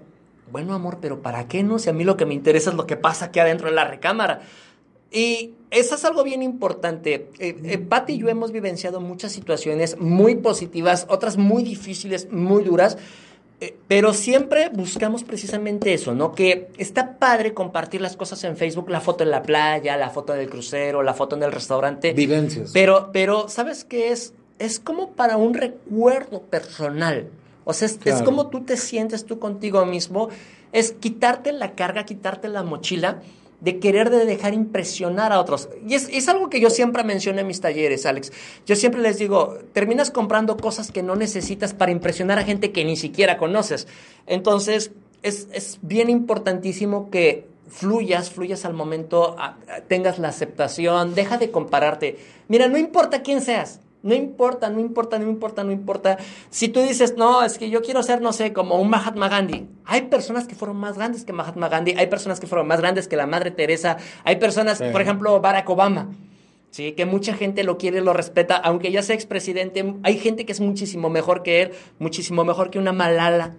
bueno, 0.52 0.74
amor, 0.74 1.00
pero 1.02 1.22
¿para 1.22 1.48
qué 1.48 1.64
no? 1.64 1.80
Si 1.80 1.90
a 1.90 1.94
mí 1.94 2.04
lo 2.04 2.18
que 2.18 2.26
me 2.26 2.34
interesa 2.34 2.70
es 2.70 2.76
lo 2.76 2.86
que 2.86 2.98
pasa 2.98 3.26
aquí 3.26 3.40
adentro 3.40 3.68
de 3.68 3.76
la 3.76 3.86
recámara. 3.86 4.42
Y 5.16 5.54
eso 5.72 5.96
es 5.96 6.04
algo 6.04 6.26
bien 6.26 6.44
importante. 6.44 7.30
Eh, 7.40 7.58
eh, 7.64 7.78
Pati 7.78 8.14
y 8.14 8.18
yo 8.18 8.28
hemos 8.28 8.52
vivenciado 8.52 9.00
muchas 9.00 9.32
situaciones 9.32 9.98
muy 9.98 10.36
positivas, 10.36 11.08
otras 11.10 11.38
muy 11.38 11.64
difíciles, 11.64 12.30
muy 12.34 12.66
duras, 12.66 12.98
eh, 13.62 13.78
pero 13.88 14.14
siempre 14.14 14.68
buscamos 14.74 15.24
precisamente 15.24 15.94
eso, 15.94 16.14
¿no? 16.14 16.34
Que 16.34 16.68
está 16.78 17.18
padre 17.18 17.54
compartir 17.54 18.02
las 18.02 18.18
cosas 18.18 18.44
en 18.44 18.58
Facebook, 18.58 18.90
la 18.90 19.00
foto 19.00 19.24
en 19.24 19.32
la 19.32 19.42
playa, 19.42 19.96
la 19.96 20.10
foto 20.10 20.34
del 20.34 20.50
crucero, 20.50 21.02
la 21.02 21.14
foto 21.14 21.38
en 21.38 21.44
el 21.44 21.54
restaurante. 21.54 22.12
Vivencias. 22.12 22.72
Pero, 22.74 23.12
pero 23.14 23.48
¿sabes 23.48 23.86
qué 23.86 24.12
es? 24.12 24.34
Es 24.60 24.82
como 24.82 25.12
para 25.12 25.38
un 25.38 25.54
recuerdo 25.54 26.42
personal. 26.42 27.30
O 27.64 27.72
sea, 27.72 27.86
es, 27.86 28.00
es 28.04 28.22
como 28.22 28.48
tú 28.48 28.66
te 28.66 28.76
sientes 28.76 29.26
tú 29.26 29.40
contigo 29.40 29.86
mismo. 29.86 30.28
Es 30.74 30.92
quitarte 30.92 31.54
la 31.54 31.72
carga, 31.74 32.04
quitarte 32.04 32.50
la 32.50 32.64
mochila 32.64 33.22
de 33.62 33.80
querer 33.80 34.10
de 34.10 34.26
dejar 34.26 34.54
impresionar 34.54 35.32
a 35.32 35.40
otros. 35.40 35.70
Y 35.88 35.96
es, 35.96 36.10
es, 36.12 36.28
algo 36.28 36.50
que 36.50 36.60
yo 36.60 36.70
siempre 36.70 37.04
menciono 37.04 37.40
en 37.40 37.48
mis 37.48 37.62
talleres, 37.62 38.06
Alex. 38.06 38.32
Yo 38.66 38.76
siempre 38.76 39.02
les 39.02 39.18
digo, 39.18 39.58
terminas 39.74 40.12
comprando 40.12 40.58
cosas 40.58 40.92
que 40.92 41.04
no 41.04 41.16
necesitas 41.16 41.74
para 41.74 41.92
impresionar 41.92 42.40
a 42.40 42.44
gente 42.44 42.72
que 42.72 42.86
ni 42.86 42.96
siquiera 42.96 43.38
conoces. 43.38 43.88
Entonces, 44.28 44.92
es, 45.24 45.48
es 45.52 45.80
bien 45.82 46.10
importantísimo 46.10 47.10
que 47.10 47.48
fluyas, 47.68 48.30
fluyas 48.30 48.66
al 48.66 48.74
momento, 48.74 49.36
tengas 49.88 50.20
la 50.20 50.30
aceptación, 50.30 51.16
deja 51.16 51.38
de 51.38 51.52
compararte. 51.52 52.18
Mira, 52.48 52.68
no 52.68 52.78
importa 52.78 53.22
quién 53.22 53.42
seas, 53.42 53.80
no 54.06 54.14
importa, 54.14 54.70
no 54.70 54.80
importa, 54.80 55.18
no 55.18 55.28
importa, 55.28 55.64
no 55.64 55.72
importa. 55.72 56.20
Si 56.52 56.68
tú 56.68 56.80
dices, 56.82 57.16
no, 57.18 57.44
es 57.44 57.58
que 57.58 57.72
yo 57.72 57.82
quiero 57.82 58.04
ser, 58.04 58.22
no 58.22 58.34
sé, 58.34 58.54
como 58.54 58.80
un 58.80 58.88
Mahatma 58.88 59.30
Gandhi. 59.30 59.68
Hay 59.84 60.04
personas 60.04 60.46
que 60.46 60.54
fueron 60.54 60.78
más 60.78 60.96
grandes 60.96 61.26
que 61.26 61.34
Mahatma 61.34 61.70
Gandhi, 61.70 61.96
hay 61.98 62.06
personas 62.06 62.40
que 62.40 62.46
fueron 62.46 62.68
más 62.68 62.82
grandes 62.82 63.08
que 63.08 63.16
la 63.18 63.26
Madre 63.26 63.50
Teresa, 63.50 63.98
hay 64.24 64.36
personas, 64.36 64.80
por 64.92 65.02
ejemplo, 65.02 65.42
Barack 65.42 65.68
Obama. 65.72 66.12
Sí, 66.70 66.92
que 66.92 67.06
mucha 67.06 67.34
gente 67.34 67.64
lo 67.64 67.80
quiere, 67.80 68.02
lo 68.02 68.14
respeta, 68.14 68.58
aunque 68.58 68.92
ya 68.92 69.02
sea 69.02 69.16
expresidente, 69.16 69.96
hay 70.04 70.20
gente 70.20 70.46
que 70.46 70.52
es 70.52 70.60
muchísimo 70.60 71.10
mejor 71.10 71.42
que 71.42 71.64
él, 71.64 71.72
muchísimo 71.98 72.46
mejor 72.46 72.70
que 72.70 72.78
una 72.78 72.94
Malala. 72.94 73.56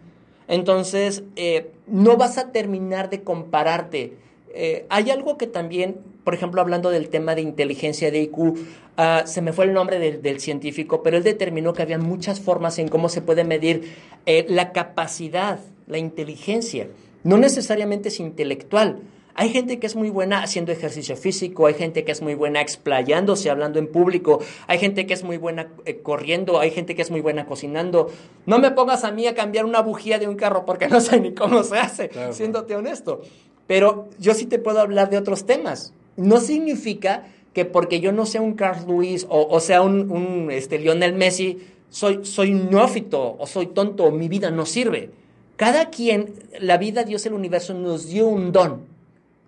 Entonces, 0.47 1.25
eh, 1.35 1.73
no 1.89 2.17
vas 2.17 2.39
a 2.39 2.53
terminar 2.53 3.11
de 3.11 3.25
compararte. 3.25 4.17
Eh, 4.59 4.87
hay 4.89 5.11
algo 5.11 5.37
que 5.37 5.47
también, 5.47 5.97
por 6.25 6.33
ejemplo, 6.33 6.63
hablando 6.63 6.89
del 6.89 7.11
tema 7.11 7.35
de 7.35 7.43
inteligencia 7.43 8.11
de 8.11 8.23
IQ, 8.23 8.55
ah, 8.97 9.25
se 9.27 9.43
me 9.43 9.53
fue 9.53 9.67
el 9.67 9.75
nombre 9.75 9.99
del, 9.99 10.41
científico, 10.41 11.03
pero 11.03 11.19
él 11.19 11.23
determinó 11.23 11.75
que 11.75 11.83
había 11.83 11.99
muchas 11.99 12.41
formas 12.41 12.79
en 12.79 12.89
cómo 12.89 13.11
se 13.11 13.21
puede 13.21 13.45
medir 13.45 13.93
eh, 14.25 14.47
la 14.49 14.73
capacidad, 14.73 15.61
la 15.87 15.99
inteligencia. 15.99 16.89
No 17.23 17.37
necesariamente 17.37 18.09
es 18.09 18.19
intelectual. 18.19 19.03
Hay 19.39 19.51
gente 19.51 19.79
que 19.79 19.87
es 19.87 19.95
muy 19.95 20.09
buena 20.09 20.43
haciendo 20.43 20.73
ejercicio 20.73 21.15
físico, 21.15 21.67
hay 21.67 21.75
gente 21.75 22.05
que 22.05 22.13
es 22.13 22.23
muy 22.23 22.35
buena 22.35 22.63
explayándose, 22.63 23.51
hablando 23.51 23.79
en 23.79 23.87
público, 23.87 24.41
hay 24.67 24.79
gente 24.79 25.05
que 25.05 25.13
es 25.13 25.25
muy 25.25 25.37
buena 25.37 25.69
eh, 25.85 26.01
corriendo, 26.01 26.59
hay 26.59 26.71
gente 26.71 26.95
que 26.95 27.03
es 27.03 27.11
muy 27.11 27.21
buena 27.21 27.45
cocinando. 27.45 28.11
No 28.47 28.59
me 28.59 28.71
pongas 28.71 29.05
a 29.05 29.13
mí 29.13 29.27
a 29.27 29.35
cambiar 29.35 29.67
una 29.67 29.83
bujía 29.83 30.19
de 30.19 30.27
un 30.27 30.37
carro 30.37 30.65
porque 30.65 30.89
no 30.89 31.01
sé 31.01 31.21
ni 31.21 31.35
cómo 31.35 31.63
se 31.65 31.77
hace, 31.77 32.11
siéndote 32.33 32.75
honesto. 32.75 33.21
Pero 33.67 34.09
yo 34.19 34.35
sí 34.35 34.47
te 34.47 34.59
puedo 34.59 34.81
hablar 34.81 35.11
de 35.11 35.19
otros 35.19 35.45
temas. 35.47 35.93
No 36.17 36.41
significa 36.41 37.27
que 37.53 37.65
porque 37.65 38.01
yo 38.01 38.13
no 38.13 38.27
sea 38.27 38.43
un 38.43 38.55
Carl 38.55 38.87
Lewis 38.87 39.27
o, 39.29 39.61
sea 39.61 39.83
un, 39.83 40.49
este, 40.51 40.79
Lionel 40.79 41.15
Messi, 41.15 41.59
soy, 41.89 42.25
soy 42.25 42.53
neófito 42.53 43.37
o 43.39 43.47
soy 43.47 43.69
tonto 43.69 44.05
o 44.05 44.11
mi 44.11 44.29
vida 44.29 44.51
no 44.51 44.67
sirve. 44.67 45.11
Cada 45.57 45.89
quien, 45.89 46.35
la 46.61 46.77
vida, 46.77 47.05
Dios, 47.05 47.25
el 47.25 47.33
universo 47.33 47.73
nos 47.73 48.09
dio 48.09 48.27
un 48.27 48.53
don 48.53 48.83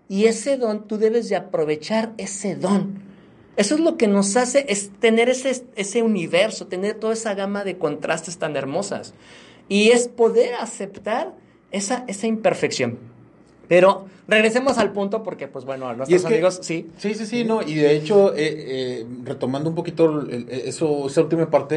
y 0.09 0.25
ese 0.25 0.57
don, 0.57 0.89
tú 0.89 0.97
debes 0.97 1.29
de 1.29 1.37
aprovechar 1.37 2.13
ese 2.17 2.57
don. 2.57 3.03
Eso 3.57 3.75
es 3.75 3.81
lo 3.81 3.97
que 3.97 4.09
nos 4.09 4.37
hace 4.37 4.65
es 4.69 4.91
tener 5.01 5.29
ese, 5.29 5.65
ese 5.77 6.03
universo, 6.03 6.67
tener 6.67 6.95
toda 6.95 7.13
esa 7.13 7.35
gama 7.35 7.65
de 7.65 7.77
contrastes 7.77 8.39
tan 8.39 8.57
hermosas. 8.57 9.13
Y 9.69 9.91
es 9.91 10.09
poder 10.09 10.55
aceptar 10.55 11.35
esa, 11.73 12.05
esa 12.07 12.27
imperfección. 12.27 12.99
Pero 13.69 14.07
regresemos 14.27 14.79
al 14.79 14.93
punto 14.93 15.23
porque, 15.23 15.47
pues 15.47 15.65
bueno, 15.65 15.93
nuestros 15.95 16.25
amigos, 16.25 16.59
sí. 16.63 16.91
Sí, 16.97 17.15
sí, 17.15 17.27
sí, 17.27 17.45
no. 17.45 17.63
Y 17.63 17.75
de 17.75 17.95
hecho, 17.95 18.35
eh, 18.35 18.39
eh, 18.39 19.07
retomando 19.25 19.69
un 19.69 19.77
poquito 19.77 20.27
eso, 20.49 21.07
esa 21.07 21.21
última 21.21 21.51
parte, 21.51 21.77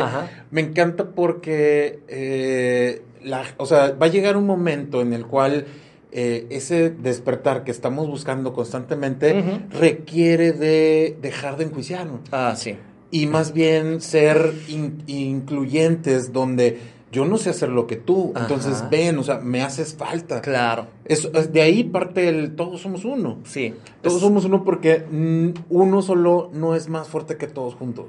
me 0.51 0.61
encanta 0.61 1.05
porque, 1.09 1.99
eh, 2.07 3.01
la, 3.23 3.43
o 3.57 3.65
sea, 3.65 3.91
va 3.91 4.07
a 4.07 4.09
llegar 4.09 4.37
un 4.37 4.45
momento 4.45 5.01
en 5.01 5.13
el 5.13 5.25
cual 5.25 5.65
eh, 6.13 6.47
ese 6.49 6.89
despertar 6.89 7.63
que 7.63 7.71
estamos 7.71 8.07
buscando 8.07 8.51
constantemente 8.51 9.61
requiere 9.69 10.51
de 10.51 11.17
dejar 11.21 11.55
de 11.55 11.65
enjuiciarnos. 11.65 12.19
Ah, 12.31 12.53
sí. 12.57 12.75
Y 13.11 13.27
más 13.27 13.53
bien 13.53 14.01
ser 14.01 14.53
incluyentes 14.67 16.33
donde 16.33 16.79
yo 17.11 17.25
no 17.25 17.37
sé 17.37 17.49
hacer 17.49 17.69
lo 17.69 17.87
que 17.87 17.97
tú, 17.97 18.33
entonces 18.35 18.85
ven, 18.89 19.17
o 19.17 19.23
sea, 19.23 19.39
me 19.39 19.61
haces 19.61 19.95
falta. 19.95 20.41
Claro. 20.41 20.87
Eso, 21.05 21.29
de 21.29 21.61
ahí 21.61 21.83
parte 21.83 22.29
el 22.29 22.55
todos 22.55 22.81
somos 22.81 23.03
uno. 23.03 23.39
Sí. 23.43 23.73
Todos 24.01 24.21
somos 24.21 24.45
uno 24.45 24.63
porque 24.63 25.05
mm, 25.09 25.49
uno 25.69 26.01
solo 26.01 26.49
no 26.53 26.75
es 26.75 26.87
más 26.87 27.09
fuerte 27.09 27.37
que 27.37 27.47
todos 27.47 27.75
juntos. 27.75 28.05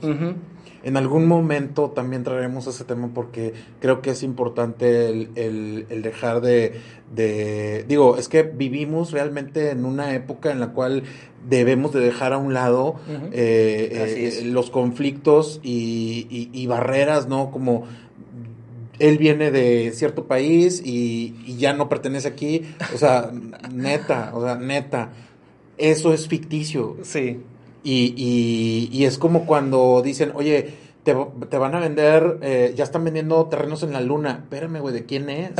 En 0.84 0.96
algún 0.96 1.26
momento 1.26 1.90
también 1.90 2.24
traeremos 2.24 2.66
ese 2.66 2.84
tema 2.84 3.10
porque 3.14 3.54
creo 3.80 4.02
que 4.02 4.10
es 4.10 4.22
importante 4.22 5.10
el, 5.10 6.02
dejar 6.02 6.40
de, 6.40 7.84
Digo, 7.86 8.16
es 8.16 8.28
que 8.28 8.42
vivimos 8.42 9.12
realmente 9.12 9.70
en 9.70 9.84
una 9.84 10.14
época 10.14 10.50
en 10.50 10.58
la 10.58 10.68
cual 10.68 11.04
debemos 11.48 11.92
de 11.92 12.00
dejar 12.00 12.32
a 12.32 12.38
un 12.38 12.54
lado 12.54 12.96
eh, 13.32 14.40
eh, 14.42 14.44
los 14.44 14.70
conflictos 14.70 15.60
y, 15.62 16.66
barreras, 16.66 17.28
¿no? 17.28 17.50
Como 17.50 17.84
él 18.98 19.18
viene 19.18 19.50
de 19.50 19.92
cierto 19.92 20.26
país 20.26 20.82
y, 20.84 21.34
y, 21.46 21.56
ya 21.56 21.72
no 21.72 21.88
pertenece 21.88 22.28
aquí. 22.28 22.62
O 22.94 22.98
sea, 22.98 23.30
neta, 23.72 24.30
o 24.34 24.42
sea, 24.44 24.56
neta. 24.56 25.10
Eso 25.78 26.12
es 26.12 26.28
ficticio. 26.28 26.96
Sí. 27.02 27.40
Y, 27.84 28.88
y, 28.92 29.04
es 29.04 29.18
como 29.18 29.44
cuando 29.44 30.02
dicen, 30.04 30.32
oye, 30.34 30.74
te, 31.02 31.16
te 31.48 31.58
van 31.58 31.74
a 31.74 31.80
vender, 31.80 32.38
eh, 32.42 32.74
ya 32.76 32.84
están 32.84 33.02
vendiendo 33.02 33.44
terrenos 33.46 33.82
en 33.82 33.92
la 33.92 34.00
luna. 34.00 34.38
Espérame, 34.42 34.78
güey, 34.80 34.94
¿de 34.94 35.04
quién 35.04 35.28
es? 35.30 35.50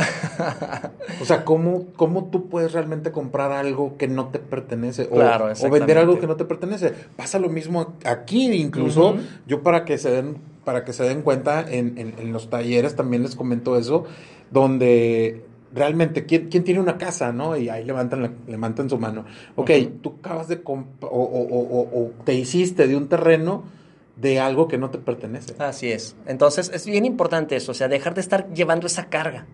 o 1.21 1.25
sea, 1.25 1.43
¿cómo, 1.43 1.87
¿cómo 1.97 2.25
tú 2.25 2.47
puedes 2.47 2.71
realmente 2.71 3.11
comprar 3.11 3.51
algo 3.51 3.97
que 3.97 4.07
no 4.07 4.27
te 4.27 4.39
pertenece? 4.39 5.09
O, 5.11 5.19
o 5.19 5.69
vender 5.69 5.97
algo 5.97 6.17
que 6.17 6.27
no 6.27 6.37
te 6.37 6.45
pertenece. 6.45 6.93
Pasa 7.17 7.39
lo 7.39 7.49
mismo 7.49 7.93
aquí, 8.05 8.53
incluso. 8.53 9.17
Yo 9.45 9.63
para 9.63 9.83
que 9.83 9.97
se 9.97 10.11
den, 10.11 10.37
para 10.63 10.85
que 10.85 10.93
se 10.93 11.03
den 11.03 11.23
cuenta, 11.23 11.65
en, 11.69 11.97
en, 11.97 12.31
los 12.31 12.49
talleres 12.49 12.95
también 12.95 13.23
les 13.23 13.35
comento 13.35 13.77
eso, 13.77 14.05
donde 14.49 15.43
realmente, 15.73 16.25
¿quién, 16.25 16.47
¿quién, 16.47 16.63
tiene 16.63 16.79
una 16.79 16.97
casa, 16.97 17.33
no? 17.33 17.57
Y 17.57 17.67
ahí 17.67 17.83
levantan, 17.83 18.33
levantan 18.47 18.89
su 18.89 18.97
mano. 18.97 19.25
Ok, 19.57 19.71
tú 20.01 20.15
acabas 20.19 20.47
de 20.47 20.61
o, 20.63 20.85
o, 21.01 21.09
o, 21.09 22.11
te 22.23 22.33
hiciste 22.33 22.87
de 22.87 22.95
un 22.95 23.09
terreno 23.09 23.82
de 24.15 24.39
algo 24.39 24.67
que 24.67 24.77
no 24.77 24.89
te 24.89 24.97
pertenece. 24.97 25.55
Así 25.59 25.91
es. 25.91 26.15
Entonces, 26.27 26.71
es 26.73 26.85
bien 26.85 27.05
importante 27.05 27.55
eso, 27.55 27.71
o 27.71 27.75
sea, 27.75 27.87
dejar 27.87 28.13
de 28.13 28.21
estar 28.21 28.53
llevando 28.53 28.87
esa 28.87 29.05
carga. 29.05 29.45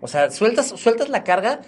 O 0.00 0.08
sea, 0.08 0.30
sueltas, 0.30 0.68
sueltas 0.68 1.08
la 1.08 1.24
carga 1.24 1.60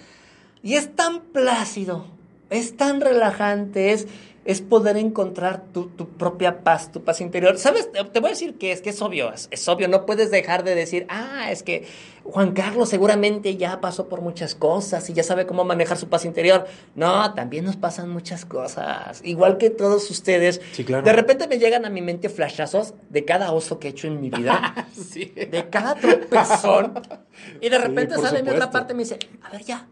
y 0.61 0.75
es 0.75 0.95
tan 0.95 1.21
plácido, 1.21 2.05
es 2.49 2.75
tan 2.75 3.01
relajante, 3.01 3.93
es 3.93 4.07
es 4.45 4.61
poder 4.61 4.95
encontrar 4.95 5.63
tu, 5.73 5.89
propia 5.89 6.63
paz, 6.63 6.91
tu 6.91 7.03
paz 7.03 7.19
interior. 7.19 7.57
¿Sabes? 7.57 7.89
Te 7.91 8.19
voy 8.19 8.29
a 8.29 8.33
decir 8.33 8.55
que 8.57 8.71
es 8.71 8.81
que 8.81 8.91
es 8.91 9.01
obvio, 9.01 9.33
es, 9.33 9.67
obvio, 9.67 9.87
no 9.87 10.05
puedes 10.05 10.29
dejar 10.29 10.63
de 10.63 10.75
decir, 10.75 11.07
ah, 11.09 11.51
es 11.51 11.63
que 11.63 11.85
Juan 12.25 12.53
Carlos 12.53 12.89
seguramente 12.89 13.55
ya 13.55 13.79
pasó 13.79 14.09
por 14.09 14.21
muchas 14.21 14.55
cosas 14.55 15.07
y 15.09 15.13
ya 15.13 15.21
sabe 15.21 15.45
cómo 15.45 15.63
manejar 15.63 15.97
su 15.97 16.09
paz 16.09 16.25
interior. 16.25 16.65
No, 16.95 17.33
también 17.35 17.65
nos 17.65 17.75
pasan 17.75 18.09
muchas 18.09 18.45
cosas, 18.45 19.21
igual 19.23 19.57
que 19.57 19.69
todos 19.69 20.09
ustedes. 20.09 20.59
Sí, 20.73 20.83
claro. 20.83 21.03
De 21.03 21.13
repente 21.13 21.47
me 21.47 21.59
llegan 21.59 21.85
a 21.85 21.89
mi 21.89 22.01
mente 22.01 22.29
flashazos 22.29 22.95
de 23.09 23.25
cada 23.25 23.51
oso 23.51 23.79
que 23.79 23.89
he 23.89 23.91
hecho 23.91 24.07
en 24.07 24.19
mi 24.19 24.31
vida, 24.31 24.87
sí. 24.93 25.25
de 25.35 25.69
cada 25.69 25.93
tropezón, 25.95 26.99
y 27.61 27.69
de 27.69 27.77
repente 27.77 28.15
sale 28.17 28.39
en 28.39 28.49
otra 28.49 28.71
parte 28.71 28.93
y 28.93 28.95
me 28.95 29.03
dice, 29.03 29.19
a 29.43 29.51
ver, 29.51 29.63
ya, 29.63 29.87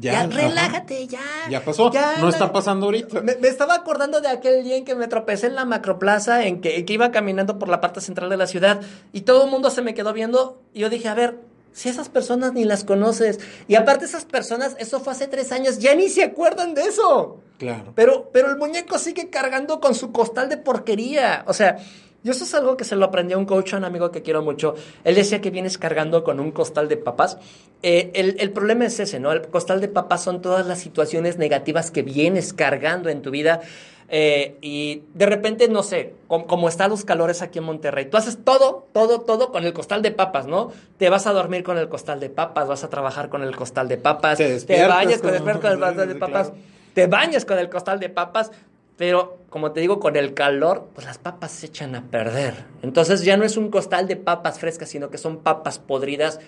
ya, 0.00 0.26
relájate, 0.26 1.06
ya. 1.06 1.20
Ya 1.48 1.64
pasó. 1.64 1.90
no 2.20 2.28
está 2.28 2.52
pasando 2.52 2.86
ahorita. 2.86 3.20
Me, 3.20 3.32
estaba 3.42 3.74
acordando 3.74 4.20
de 4.20 4.28
aquel 4.28 4.64
día 4.64 4.76
en 4.76 4.84
que 4.84 4.94
me 4.94 5.06
tropecé 5.06 5.46
en 5.46 5.54
la 5.54 5.64
macroplaza, 5.64 6.46
en 6.46 6.60
que, 6.60 6.84
iba 6.88 7.12
caminando 7.12 7.58
por 7.58 7.68
la 7.68 7.80
parte 7.80 8.00
central 8.00 8.30
de 8.30 8.36
la 8.36 8.46
ciudad 8.46 8.80
y 9.12 9.22
todo 9.22 9.44
el 9.44 9.50
mundo 9.50 9.70
se 9.70 9.82
me 9.82 9.94
quedó 9.94 10.12
viendo. 10.12 10.60
Y 10.72 10.80
yo 10.80 10.90
dije, 10.90 11.08
a 11.08 11.14
ver, 11.14 11.38
si 11.74 11.88
esas 11.90 12.08
personas 12.08 12.54
ni 12.54 12.64
las 12.64 12.84
conoces. 12.84 13.40
Y 13.68 13.74
aparte, 13.74 14.06
esas 14.06 14.24
personas, 14.24 14.76
eso 14.78 15.00
fue 15.00 15.12
hace 15.12 15.26
tres 15.26 15.52
años, 15.52 15.78
ya 15.80 15.94
ni 15.94 16.08
se 16.08 16.22
acuerdan 16.22 16.72
de 16.72 16.82
eso. 16.82 17.40
Claro. 17.58 17.92
Pero, 17.94 18.30
pero 18.32 18.48
el 18.48 18.56
muñeco 18.56 18.98
sigue 18.98 19.28
cargando 19.28 19.80
con 19.80 19.94
su 19.94 20.12
costal 20.12 20.48
de 20.48 20.56
porquería. 20.56 21.44
O 21.46 21.52
sea, 21.52 21.78
y 22.24 22.30
eso 22.30 22.44
es 22.44 22.54
algo 22.54 22.78
que 22.78 22.84
se 22.84 22.96
lo 22.96 23.04
aprendió 23.04 23.38
un 23.38 23.44
coach, 23.44 23.74
un 23.74 23.84
amigo 23.84 24.10
que 24.10 24.22
quiero 24.22 24.40
mucho. 24.42 24.76
Él 25.04 25.14
decía 25.14 25.42
que 25.42 25.50
vienes 25.50 25.76
cargando 25.76 26.24
con 26.24 26.40
un 26.40 26.52
costal 26.52 26.88
de 26.88 26.96
papas. 26.96 27.36
Eh, 27.82 28.12
el, 28.14 28.50
problema 28.52 28.86
es 28.86 28.98
ese, 28.98 29.20
¿no? 29.20 29.30
El 29.30 29.42
costal 29.48 29.82
de 29.82 29.88
papas 29.88 30.24
son 30.24 30.40
todas 30.40 30.66
las 30.66 30.78
situaciones 30.78 31.36
negativas 31.36 31.90
que 31.90 32.00
vienes 32.02 32.54
cargando 32.54 33.10
en 33.10 33.20
tu 33.20 33.30
vida. 33.30 33.60
Eh, 34.08 34.56
y 34.60 35.02
de 35.14 35.26
repente, 35.26 35.68
no 35.68 35.82
sé, 35.82 36.14
como, 36.28 36.68
están 36.68 36.90
los 36.90 37.04
calores 37.04 37.42
aquí 37.42 37.58
en 37.58 37.64
Monterrey, 37.64 38.06
tú 38.06 38.16
haces 38.16 38.38
todo, 38.44 38.86
todo, 38.92 39.20
todo 39.20 39.50
con 39.50 39.64
el 39.64 39.72
costal 39.72 40.02
de 40.02 40.10
papas, 40.10 40.46
¿no? 40.46 40.72
Te 40.98 41.08
vas 41.08 41.26
a 41.26 41.32
dormir 41.32 41.62
con 41.62 41.78
el 41.78 41.88
costal 41.88 42.20
de 42.20 42.30
papas, 42.30 42.68
vas 42.68 42.84
a 42.84 42.90
trabajar 42.90 43.28
con 43.28 43.42
el 43.42 43.56
costal 43.56 43.88
de 43.88 43.96
papas, 43.96 44.38
te, 44.38 44.86
bañas 44.86 45.20
con, 45.20 45.34
el 45.34 45.42
costal 45.42 46.08
de 46.08 46.14
papas, 46.14 46.52
te 46.92 47.06
bañas 47.06 47.44
con 47.44 47.58
el 47.58 47.68
costal 47.70 47.98
de 47.98 48.08
papas, 48.10 48.50
pero, 48.96 49.38
como 49.50 49.72
te 49.72 49.80
digo, 49.80 49.98
con 49.98 50.16
el 50.16 50.34
calor, 50.34 50.88
pues 50.94 51.06
las 51.06 51.18
papas 51.18 51.50
se 51.50 51.66
echan 51.66 51.96
a 51.96 52.02
perder. 52.02 52.54
Entonces 52.82 53.24
ya 53.24 53.36
no 53.36 53.44
es 53.44 53.56
un 53.56 53.70
costal 53.70 54.06
de 54.06 54.16
papas 54.16 54.60
frescas, 54.60 54.88
sino 54.88 55.10
que 55.10 55.18
son 55.18 55.38
papas 55.38 55.78
podridas. 55.80 56.38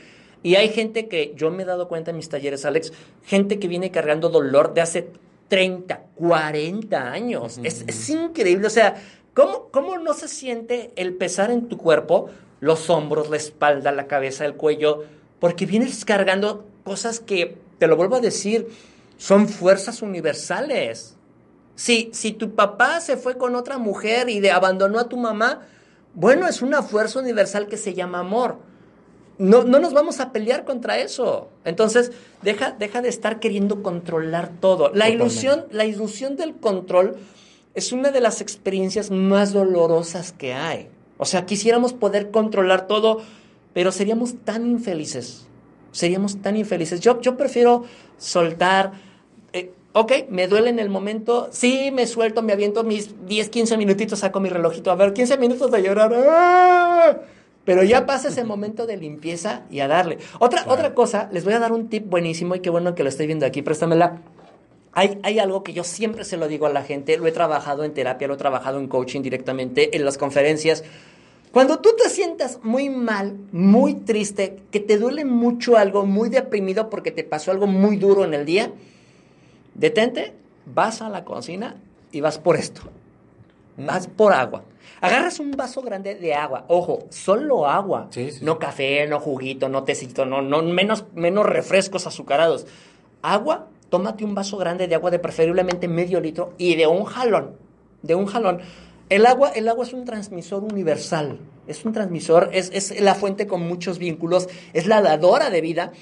Y 0.43 0.55
hay 0.55 0.69
gente 0.69 1.09
que, 1.09 1.33
yo 1.35 1.51
me 1.51 1.65
he 1.65 1.67
dado 1.67 1.89
cuenta 1.89 2.13
en 2.13 2.17
mis 2.17 2.29
talleres, 2.29 2.65
Alex, 2.65 2.93
gente 3.25 3.59
que 3.59 3.67
viene 3.67 3.91
cargando 3.91 4.29
dolor 4.29 4.75
de 4.75 4.81
hace 4.81 5.09
30, 5.49 6.03
40 6.15 7.13
años. 7.13 7.61
es, 7.63 8.11
increíble. 8.11 8.67
O 8.67 8.71
sea, 8.71 8.97
¿cómo, 9.35 9.69
¿cómo 9.71 9.99
no 9.99 10.15
se 10.15 10.29
siente 10.29 10.93
el 10.97 11.15
pesar 11.15 11.51
en 11.51 11.69
tu 11.69 11.79
cuerpo? 11.79 12.31
Los 12.61 12.91
hombros, 12.91 13.31
la 13.31 13.37
espalda, 13.37 13.93
la 13.93 14.07
cabeza, 14.07 14.45
el 14.45 14.55
cuello. 14.55 15.05
Porque 15.41 15.67
vienes 15.67 16.05
cargando 16.05 16.67
cosas 16.85 17.21
que, 17.21 17.59
te 17.79 17.87
lo 17.87 17.97
vuelvo 17.97 18.17
a 18.17 18.21
decir, 18.21 18.69
son 19.19 19.49
fuerzas 19.49 20.03
universales. 20.03 21.17
Si, 21.75 22.11
si 22.13 22.33
tu 22.33 22.55
papá 22.55 23.01
se 23.01 23.17
fue 23.17 23.37
con 23.37 23.55
otra 23.55 23.79
mujer 23.79 24.31
y 24.31 24.41
de, 24.41 24.51
abandonó 24.51 24.99
a 24.99 25.09
tu 25.09 25.17
mamá, 25.17 25.67
bueno, 26.15 26.49
es 26.49 26.63
una 26.63 26.83
fuerza 26.83 27.19
universal 27.19 27.67
que 27.67 27.77
se 27.77 27.93
llama 27.93 28.21
amor. 28.21 28.59
No, 29.39 29.65
no 29.65 29.79
nos 29.79 29.93
vamos 29.93 30.21
a 30.21 30.33
pelear 30.33 30.65
contra 30.65 30.99
eso. 30.99 31.49
Entonces, 31.65 32.13
deja, 32.43 32.73
deja 32.73 33.03
de 33.03 33.09
estar 33.09 33.39
queriendo 33.39 33.83
controlar 33.83 34.51
todo. 34.61 34.91
La 34.95 35.11
ilusión, 35.11 35.67
la 35.71 35.85
ilusión 35.85 36.37
del 36.37 36.55
control 36.55 37.17
es 37.75 37.93
una 37.93 38.11
de 38.11 38.21
las 38.21 38.41
experiencias 38.41 39.11
más 39.11 39.53
dolorosas 39.53 40.33
que 40.33 40.55
hay. 40.55 40.89
O 41.19 41.27
sea, 41.27 41.45
quisiéramos 41.45 41.93
poder 41.93 42.31
controlar 42.31 42.87
todo, 42.87 43.21
pero 43.75 43.93
seríamos 43.93 44.37
tan 44.45 44.67
infelices. 44.67 45.47
Seríamos 45.93 46.41
tan 46.41 46.57
infelices. 46.57 47.01
Yo, 47.01 47.21
yo 47.21 47.37
prefiero 47.37 47.85
soltar. 48.17 48.93
Eh, 49.53 49.73
ok, 49.93 50.13
me 50.31 50.49
duele 50.49 50.71
en 50.71 50.79
el 50.79 50.89
momento. 50.89 51.49
Sí, 51.53 51.91
me 51.93 52.07
suelto, 52.07 52.43
me 52.43 52.55
aviento 52.55 52.85
mis 52.85 53.27
10, 53.27 53.51
15 53.51 53.77
minutitos, 53.77 54.21
saco 54.21 54.41
mi 54.41 54.49
relojito. 54.49 54.91
A 54.91 54.95
ver, 54.95 55.13
15 55.13 55.37
minutos 55.37 55.71
de 55.71 55.83
llorar. 55.83 56.15
¡Ah! 56.15 57.17
Pero 57.67 57.83
ya 57.83 58.07
pasa 58.07 58.29
ese 58.29 58.45
momento 58.45 58.87
de 58.87 58.97
limpieza 58.97 59.65
y 59.71 59.81
a 59.81 59.89
darle. 59.89 60.19
Otra, 60.39 60.65
otra 60.69 60.95
cosa, 60.95 61.29
les 61.33 61.45
voy 61.45 61.53
a 61.53 61.59
dar 61.59 61.73
un 61.73 61.89
tip 61.89 62.09
buenísimo 62.09 62.55
y 62.55 62.61
qué 62.61 62.71
bueno 62.71 62.95
que 62.95 63.03
lo 63.03 63.09
estoy 63.09 63.27
viendo 63.27 63.45
aquí, 63.45 63.61
préstamela. 63.61 64.23
Hay, 64.93 65.19
hay 65.25 65.41
algo 65.41 65.65
que 65.65 65.73
yo 65.73 65.83
siempre 65.83 66.25
se 66.25 66.37
lo 66.37 66.47
digo 66.47 66.67
a 66.67 66.73
la 66.73 66.85
gente, 66.85 67.19
lo 67.19 67.27
he 67.27 67.33
trabajado 67.33 67.83
en 67.83 67.93
terapia, 67.93 68.29
lo 68.29 68.35
he 68.35 68.39
trabajado 68.39 68.79
en 68.79 68.87
coaching 68.87 69.21
directamente, 69.21 69.97
en 69.97 70.05
las 70.05 70.17
conferencias. 70.17 70.85
Cuando 71.51 71.81
tú 71.81 71.91
te 72.01 72.09
sientas 72.09 72.61
muy 72.63 72.89
mal, 72.89 73.37
muy 73.51 73.95
triste, 73.95 74.63
que 74.71 74.79
te 74.79 74.97
duele 74.97 75.25
mucho 75.25 75.77
algo, 75.77 76.07
muy 76.07 76.29
deprimido 76.29 76.89
porque 76.89 77.11
te 77.11 77.25
pasó 77.25 77.51
algo 77.51 77.67
muy 77.67 77.97
duro 77.97 78.25
en 78.25 78.33
el 78.33 78.47
día, 78.47 78.71
detente, 79.75 80.35
vas 80.67 81.03
a 81.03 81.09
la 81.09 81.25
cocina 81.25 81.75
y 82.13 82.21
vas 82.21 82.39
por 82.39 82.57
esto. 82.57 82.83
Vas 83.77 84.07
por 84.07 84.33
agua. 84.33 84.63
Agarras 85.01 85.41
un 85.41 85.53
vaso 85.53 85.83
grande 85.83 86.15
de 86.15 86.35
agua, 86.35 86.65
ojo, 86.69 87.07
solo 87.11 87.67
agua, 87.67 88.09
no 88.43 88.59
café, 88.59 89.07
no 89.07 89.21
juguito, 89.21 89.69
no 89.69 89.85
tecito, 89.85 90.25
no, 90.25 90.43
no 90.43 90.63
menos, 90.63 91.05
menos 91.15 91.47
refrescos 91.47 92.07
azucarados. 92.07 92.67
Agua, 93.23 93.69
tómate 93.89 94.25
un 94.25 94.35
vaso 94.35 94.57
grande 94.57 94.89
de 94.89 94.95
agua 94.95 95.11
de 95.11 95.19
preferiblemente 95.19 95.89
medio 95.89 96.21
litro 96.21 96.53
y 96.59 96.77
de 96.77 96.87
un 96.87 97.05
jalón, 97.05 97.57
de 98.03 98.15
un 98.15 98.27
jalón. 98.27 98.61
El 99.09 99.27
agua, 99.27 99.51
el 99.51 99.69
agua 99.69 99.85
es 99.85 99.93
un 99.93 100.05
transmisor 100.05 100.65
universal, 100.65 101.39
es 101.67 101.85
un 101.85 101.93
transmisor, 101.93 102.51
es, 102.53 102.71
es 102.73 103.01
la 103.01 103.15
fuente 103.15 103.47
con 103.47 103.63
muchos 103.63 103.99
vínculos, 103.99 104.49
es 104.73 104.87
la 104.87 105.01
dadora 105.01 105.51
de 105.51 105.61
vida 105.61 105.93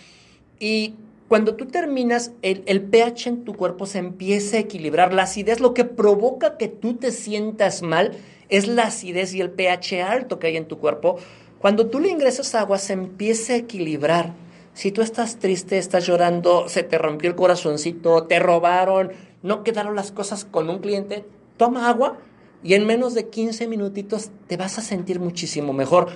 y 0.59 0.95
cuando 1.29 1.57
tú 1.57 1.67
terminas, 1.67 2.33
el, 2.43 2.63
el, 2.67 2.83
pH 2.83 3.29
en 3.29 3.45
tu 3.45 3.55
cuerpo 3.55 3.87
se 3.87 3.99
empieza 3.99 4.57
a 4.57 4.61
equilibrar. 4.61 5.15
La 5.15 5.23
acidez, 5.23 5.59
lo 5.59 5.73
que 5.73 5.85
provoca 5.85 6.59
que 6.59 6.69
tú 6.69 6.95
te 6.95 7.11
sientas 7.11 7.83
mal, 7.83 8.13
es 8.49 8.69
la 8.69 8.85
acidez 8.85 9.35
y 9.35 9.41
el 9.41 9.51
pH 9.51 10.03
alto 10.03 10.39
que 10.39 10.49
hay 10.49 10.57
en 10.57 10.67
tu 10.67 10.79
cuerpo. 10.79 11.19
Cuando 11.59 11.87
tú 11.87 12.01
le 12.01 12.11
ingresas 12.11 12.55
agua, 12.55 12.79
se 12.79 12.93
empieza 12.93 13.55
a 13.55 13.57
equilibrar. 13.57 14.35
Si 14.75 14.91
tú 14.91 15.03
estás 15.03 15.39
triste, 15.39 15.79
estás 15.79 16.07
llorando, 16.07 16.69
se 16.69 16.83
te 16.83 16.99
rompió 16.99 17.31
el 17.31 17.37
corazoncito, 17.37 18.25
te 18.25 18.39
robaron, 18.41 19.13
no 19.43 19.63
quedaron 19.63 19.95
las 19.95 20.11
cosas 20.11 20.45
con 20.45 20.69
un 20.69 20.81
cliente, 20.81 21.25
toma 21.57 21.89
agua 21.89 22.19
y 22.63 22.75
en 22.75 22.87
menos 22.87 23.15
de 23.15 23.29
15 23.29 23.69
minutitos 23.69 24.31
te 24.49 24.57
vas 24.57 24.79
a 24.79 24.83
sentir 24.83 25.21
muchísimo 25.21 25.73
mejor. 25.73 26.09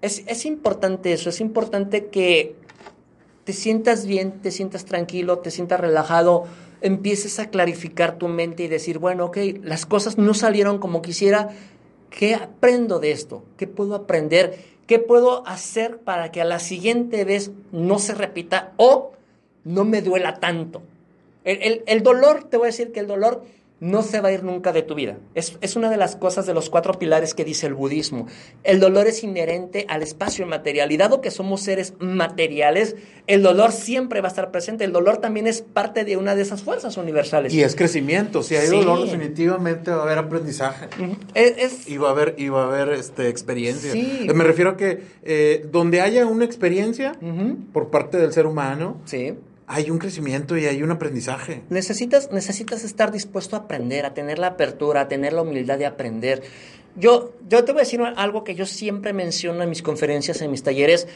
Es, 0.00 0.22
es 0.26 0.46
importante 0.46 1.12
eso, 1.12 1.28
es 1.28 1.40
importante 1.40 2.06
que 2.06 2.54
te 3.42 3.52
sientas 3.52 4.06
bien, 4.06 4.40
te 4.42 4.50
sientas 4.50 4.84
tranquilo, 4.84 5.38
te 5.38 5.50
sientas 5.50 5.80
relajado, 5.80 6.44
empieces 6.80 7.38
a 7.38 7.50
clarificar 7.50 8.18
tu 8.18 8.28
mente 8.28 8.64
y 8.64 8.68
decir, 8.68 8.98
bueno, 8.98 9.26
ok, 9.26 9.38
las 9.62 9.86
cosas 9.86 10.18
no 10.18 10.34
salieron 10.34 10.78
como 10.78 11.02
quisiera, 11.02 11.50
¿qué 12.10 12.34
aprendo 12.34 12.98
de 12.98 13.12
esto? 13.12 13.44
¿Qué 13.56 13.66
puedo 13.66 13.94
aprender? 13.94 14.58
¿Qué 14.86 14.98
puedo 14.98 15.46
hacer 15.46 15.98
para 15.98 16.30
que 16.30 16.40
a 16.40 16.44
la 16.44 16.58
siguiente 16.58 17.24
vez 17.24 17.50
no 17.72 17.98
se 17.98 18.14
repita 18.14 18.72
o 18.76 19.12
no 19.64 19.84
me 19.84 20.02
duela 20.02 20.40
tanto? 20.40 20.82
El, 21.44 21.82
el 21.86 22.02
dolor, 22.02 22.44
te 22.44 22.56
voy 22.56 22.66
a 22.66 22.72
decir 22.72 22.92
que 22.92 23.00
el 23.00 23.06
dolor 23.06 23.44
no 23.80 24.02
se 24.02 24.20
va 24.20 24.28
a 24.28 24.32
ir 24.32 24.42
nunca 24.42 24.72
de 24.72 24.82
tu 24.82 24.94
vida. 24.94 25.18
Es, 25.34 25.76
una 25.76 25.90
de 25.90 25.96
las 25.96 26.16
cosas 26.16 26.46
de 26.46 26.54
los 26.54 26.68
cuatro 26.68 26.94
pilares 26.94 27.34
que 27.34 27.44
dice 27.44 27.66
el 27.66 27.74
budismo. 27.74 28.26
El 28.64 28.80
dolor 28.80 29.06
es 29.06 29.22
inherente 29.22 29.86
al 29.88 30.02
espacio 30.02 30.46
material 30.46 30.90
y 30.90 30.96
dado 30.96 31.20
que 31.20 31.30
somos 31.30 31.60
seres 31.60 31.94
materiales, 32.00 32.96
el 33.26 33.42
dolor 33.42 33.72
siempre 33.72 34.20
va 34.20 34.28
a 34.28 34.30
estar 34.30 34.50
presente. 34.50 34.84
El 34.84 34.92
dolor 34.92 35.18
también 35.18 35.46
es 35.46 35.62
parte 35.62 36.04
de 36.04 36.16
una 36.16 36.34
de 36.34 36.42
esas 36.42 36.62
fuerzas 36.62 36.96
universales. 36.96 37.54
Y 37.54 37.62
es 37.62 37.76
crecimiento. 37.76 38.42
Si 38.42 38.56
hay 38.56 38.68
dolor, 38.68 39.04
definitivamente 39.04 39.90
va 39.90 39.98
a 39.98 40.02
haber 40.02 40.18
aprendizaje. 40.18 40.88
y 41.86 41.96
va 41.98 42.08
a 42.08 42.10
haber, 42.12 42.34
y 42.36 42.48
va 42.48 42.64
a 42.64 42.66
haber 42.66 42.90
este, 42.94 43.28
experiencia. 43.28 43.92
Me 43.94 44.44
refiero 44.44 44.70
a 44.70 44.76
que 44.76 45.02
eh, 45.22 45.66
donde 45.70 46.00
haya 46.00 46.26
una 46.26 46.44
experiencia 46.44 47.12
por 47.72 47.90
parte 47.90 48.18
del 48.18 48.32
ser 48.32 48.46
humano, 48.46 49.00
sí 49.04 49.34
hay 49.68 49.90
un 49.90 49.98
crecimiento 49.98 50.56
y 50.56 50.64
hay 50.64 50.82
un 50.82 50.90
aprendizaje. 50.90 51.62
Necesitas, 51.68 52.32
necesitas 52.32 52.84
estar 52.84 53.12
dispuesto 53.12 53.54
a 53.54 53.60
aprender, 53.60 54.06
a 54.06 54.14
tener 54.14 54.38
la 54.38 54.48
apertura, 54.48 55.02
a 55.02 55.08
tener 55.08 55.34
la 55.34 55.42
humildad 55.42 55.78
de 55.78 55.84
aprender. 55.84 56.42
Yo, 56.96 57.34
yo 57.48 57.62
te 57.64 57.72
voy 57.72 57.80
a 57.80 57.84
decir 57.84 58.00
algo 58.16 58.44
que 58.44 58.54
yo 58.54 58.64
siempre 58.64 59.12
menciono 59.12 59.62
en 59.62 59.68
mis 59.68 59.82
conferencias, 59.82 60.40
en 60.40 60.50
mis 60.50 60.62
talleres. 60.62 61.06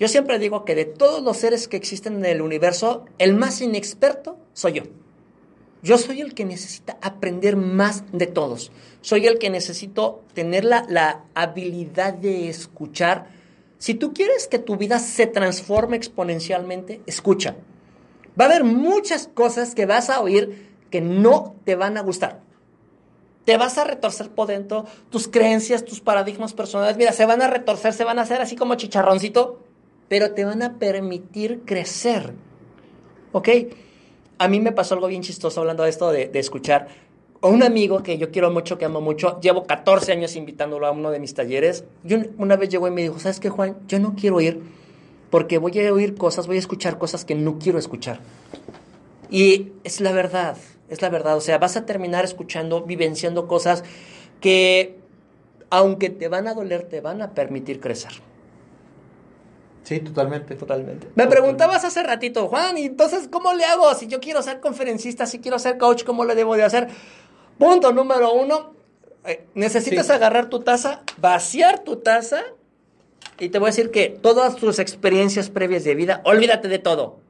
Yo 0.00 0.08
siempre 0.08 0.40
digo 0.40 0.64
que 0.64 0.74
de 0.74 0.84
todos 0.84 1.22
los 1.22 1.36
seres 1.36 1.68
que 1.68 1.76
existen 1.76 2.16
en 2.16 2.24
el 2.24 2.42
universo, 2.42 3.04
el 3.18 3.34
más 3.34 3.60
inexperto 3.60 4.36
soy 4.52 4.72
yo. 4.72 4.82
Yo 5.84 5.96
soy 5.96 6.20
el 6.20 6.34
que 6.34 6.44
necesita 6.44 6.98
aprender 7.02 7.56
más 7.56 8.04
de 8.12 8.26
todos. 8.26 8.72
Soy 9.00 9.28
el 9.28 9.38
que 9.38 9.48
necesito 9.48 10.22
tener 10.34 10.64
la, 10.64 10.84
la 10.88 11.24
habilidad 11.34 12.14
de 12.14 12.48
escuchar. 12.48 13.28
Si 13.78 13.94
tú 13.94 14.12
quieres 14.12 14.48
que 14.48 14.58
tu 14.58 14.76
vida 14.76 14.98
se 14.98 15.28
transforme 15.28 15.96
exponencialmente, 15.96 17.00
escucha. 17.06 17.56
Va 18.38 18.44
a 18.44 18.48
haber 18.48 18.64
muchas 18.64 19.28
cosas 19.28 19.74
que 19.74 19.86
vas 19.86 20.10
a 20.10 20.20
oír 20.20 20.70
que 20.90 21.00
no 21.00 21.56
te 21.64 21.74
van 21.76 21.96
a 21.96 22.02
gustar. 22.02 22.40
Te 23.44 23.56
vas 23.56 23.76
a 23.78 23.84
retorcer 23.84 24.30
por 24.30 24.46
dentro, 24.46 24.84
tus 25.10 25.26
creencias, 25.26 25.84
tus 25.84 26.00
paradigmas 26.00 26.52
personales, 26.52 26.96
mira, 26.96 27.12
se 27.12 27.26
van 27.26 27.42
a 27.42 27.48
retorcer, 27.48 27.92
se 27.92 28.04
van 28.04 28.20
a 28.20 28.22
hacer 28.22 28.40
así 28.40 28.54
como 28.54 28.76
chicharroncito, 28.76 29.58
pero 30.08 30.32
te 30.32 30.44
van 30.44 30.62
a 30.62 30.78
permitir 30.78 31.62
crecer. 31.64 32.34
¿Ok? 33.32 33.48
A 34.38 34.48
mí 34.48 34.60
me 34.60 34.72
pasó 34.72 34.94
algo 34.94 35.08
bien 35.08 35.22
chistoso 35.22 35.60
hablando 35.60 35.82
de 35.82 35.90
esto 35.90 36.12
de, 36.12 36.30
escuchar. 36.34 36.88
A 37.40 37.48
un 37.48 37.64
amigo 37.64 38.04
que 38.04 38.16
yo 38.16 38.30
quiero 38.30 38.52
mucho, 38.52 38.78
que 38.78 38.84
amo 38.84 39.00
mucho, 39.00 39.40
llevo 39.40 39.64
14 39.64 40.12
años 40.12 40.36
invitándolo 40.36 40.86
a 40.86 40.92
uno 40.92 41.10
de 41.10 41.18
mis 41.18 41.34
talleres. 41.34 41.84
Y 42.08 42.14
una 42.38 42.56
vez 42.56 42.68
llegó 42.68 42.86
y 42.86 42.92
me 42.92 43.02
dijo, 43.02 43.18
¿sabes 43.18 43.40
qué, 43.40 43.48
Juan? 43.48 43.76
Yo 43.88 43.98
no 43.98 44.14
quiero 44.14 44.40
ir 44.40 44.62
porque 45.32 45.56
voy 45.56 45.80
a 45.80 45.90
oír 45.90 46.14
cosas, 46.14 46.46
voy 46.46 46.56
a 46.56 46.58
escuchar 46.58 46.98
cosas 46.98 47.24
que 47.24 47.34
no 47.34 47.58
quiero 47.58 47.78
escuchar. 47.78 48.20
Y 49.30 49.72
es 49.82 50.02
la 50.02 50.12
verdad, 50.12 50.58
es 50.90 51.00
la 51.00 51.08
verdad. 51.08 51.38
O 51.38 51.40
sea, 51.40 51.56
vas 51.56 51.74
a 51.78 51.86
terminar 51.86 52.22
escuchando, 52.22 52.82
vivenciando 52.82 53.48
cosas 53.48 53.82
que, 54.42 54.98
aunque 55.70 56.10
te 56.10 56.28
van 56.28 56.48
a 56.48 56.52
doler, 56.52 56.82
te 56.82 57.00
van 57.00 57.22
a 57.22 57.30
permitir 57.30 57.80
crecer. 57.80 58.12
Sí, 59.84 60.00
totalmente. 60.00 60.54
Totalmente. 60.54 61.08
Me 61.14 61.26
preguntabas 61.26 61.82
hace 61.86 62.02
ratito, 62.02 62.46
Juan, 62.48 62.76
¿y 62.76 62.84
entonces 62.84 63.26
cómo 63.28 63.54
le 63.54 63.64
hago? 63.64 63.94
Si 63.94 64.08
yo 64.08 64.20
quiero 64.20 64.42
ser 64.42 64.60
conferencista, 64.60 65.24
si 65.24 65.38
quiero 65.38 65.58
ser 65.58 65.78
coach, 65.78 66.04
¿cómo 66.04 66.26
le 66.26 66.34
debo 66.34 66.56
de 66.56 66.64
hacer? 66.64 66.88
Punto 67.56 67.90
número 67.90 68.34
uno, 68.34 68.74
eh, 69.24 69.46
necesitas 69.54 70.10
agarrar 70.10 70.50
tu 70.50 70.60
taza, 70.60 71.04
vaciar 71.16 71.78
tu 71.78 71.96
taza 71.96 72.44
y 73.38 73.48
te 73.48 73.58
voy 73.58 73.68
a 73.68 73.70
decir 73.70 73.90
que 73.90 74.08
todas 74.08 74.56
tus 74.56 74.78
experiencias 74.78 75.50
previas 75.50 75.84
de 75.84 75.94
vida, 75.94 76.20
olvídate 76.24 76.68
de 76.68 76.78
todo. 76.78 77.20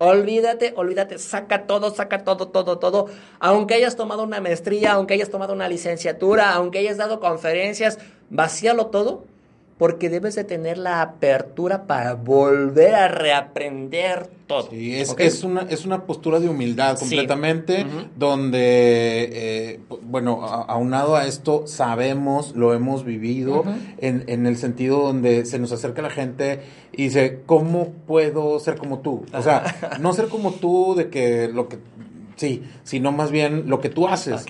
Olvídate, 0.00 0.74
olvídate, 0.76 1.18
saca 1.18 1.66
todo, 1.66 1.92
saca 1.92 2.22
todo, 2.22 2.48
todo, 2.48 2.78
todo. 2.78 3.06
Aunque 3.40 3.74
hayas 3.74 3.96
tomado 3.96 4.22
una 4.22 4.40
maestría, 4.40 4.92
aunque 4.92 5.14
hayas 5.14 5.28
tomado 5.28 5.52
una 5.52 5.68
licenciatura, 5.68 6.52
aunque 6.52 6.78
hayas 6.78 6.98
dado 6.98 7.18
conferencias, 7.18 7.98
vacíalo 8.30 8.86
todo 8.86 9.24
porque 9.78 10.10
debes 10.10 10.34
de 10.34 10.44
tener 10.44 10.76
la 10.76 11.00
apertura 11.00 11.86
para 11.86 12.14
volver 12.14 12.94
a 12.94 13.08
reaprender 13.08 14.28
todo. 14.46 14.68
Sí, 14.70 14.96
es, 14.96 15.14
es, 15.18 15.44
una, 15.44 15.62
es 15.62 15.84
una 15.86 16.04
postura 16.04 16.40
de 16.40 16.48
humildad 16.48 16.98
completamente, 16.98 17.86
donde, 18.16 19.28
eh, 19.32 19.80
bueno, 20.02 20.44
aunado 20.44 21.16
a 21.16 21.26
esto, 21.26 21.66
sabemos, 21.66 22.56
lo 22.56 22.74
hemos 22.74 23.04
vivido, 23.04 23.64
en, 23.98 24.24
en, 24.26 24.46
el 24.46 24.56
sentido 24.56 25.02
donde 25.02 25.44
se 25.44 25.58
nos 25.58 25.70
acerca 25.70 26.02
la 26.02 26.10
gente 26.10 26.60
y 26.92 27.04
dice, 27.04 27.40
¿cómo 27.46 27.92
puedo 28.06 28.58
ser 28.58 28.76
como 28.78 28.98
tú? 28.98 29.24
O 29.32 29.42
sea, 29.42 29.96
no 30.00 30.12
ser 30.12 30.28
como 30.28 30.52
tú 30.52 30.94
de 30.96 31.08
que 31.08 31.48
lo 31.48 31.68
que 31.68 31.78
Sí, 32.38 32.62
sino 32.84 33.10
más 33.10 33.32
bien 33.32 33.64
lo 33.66 33.80
que 33.80 33.88
tú 33.88 34.06
haces. 34.06 34.46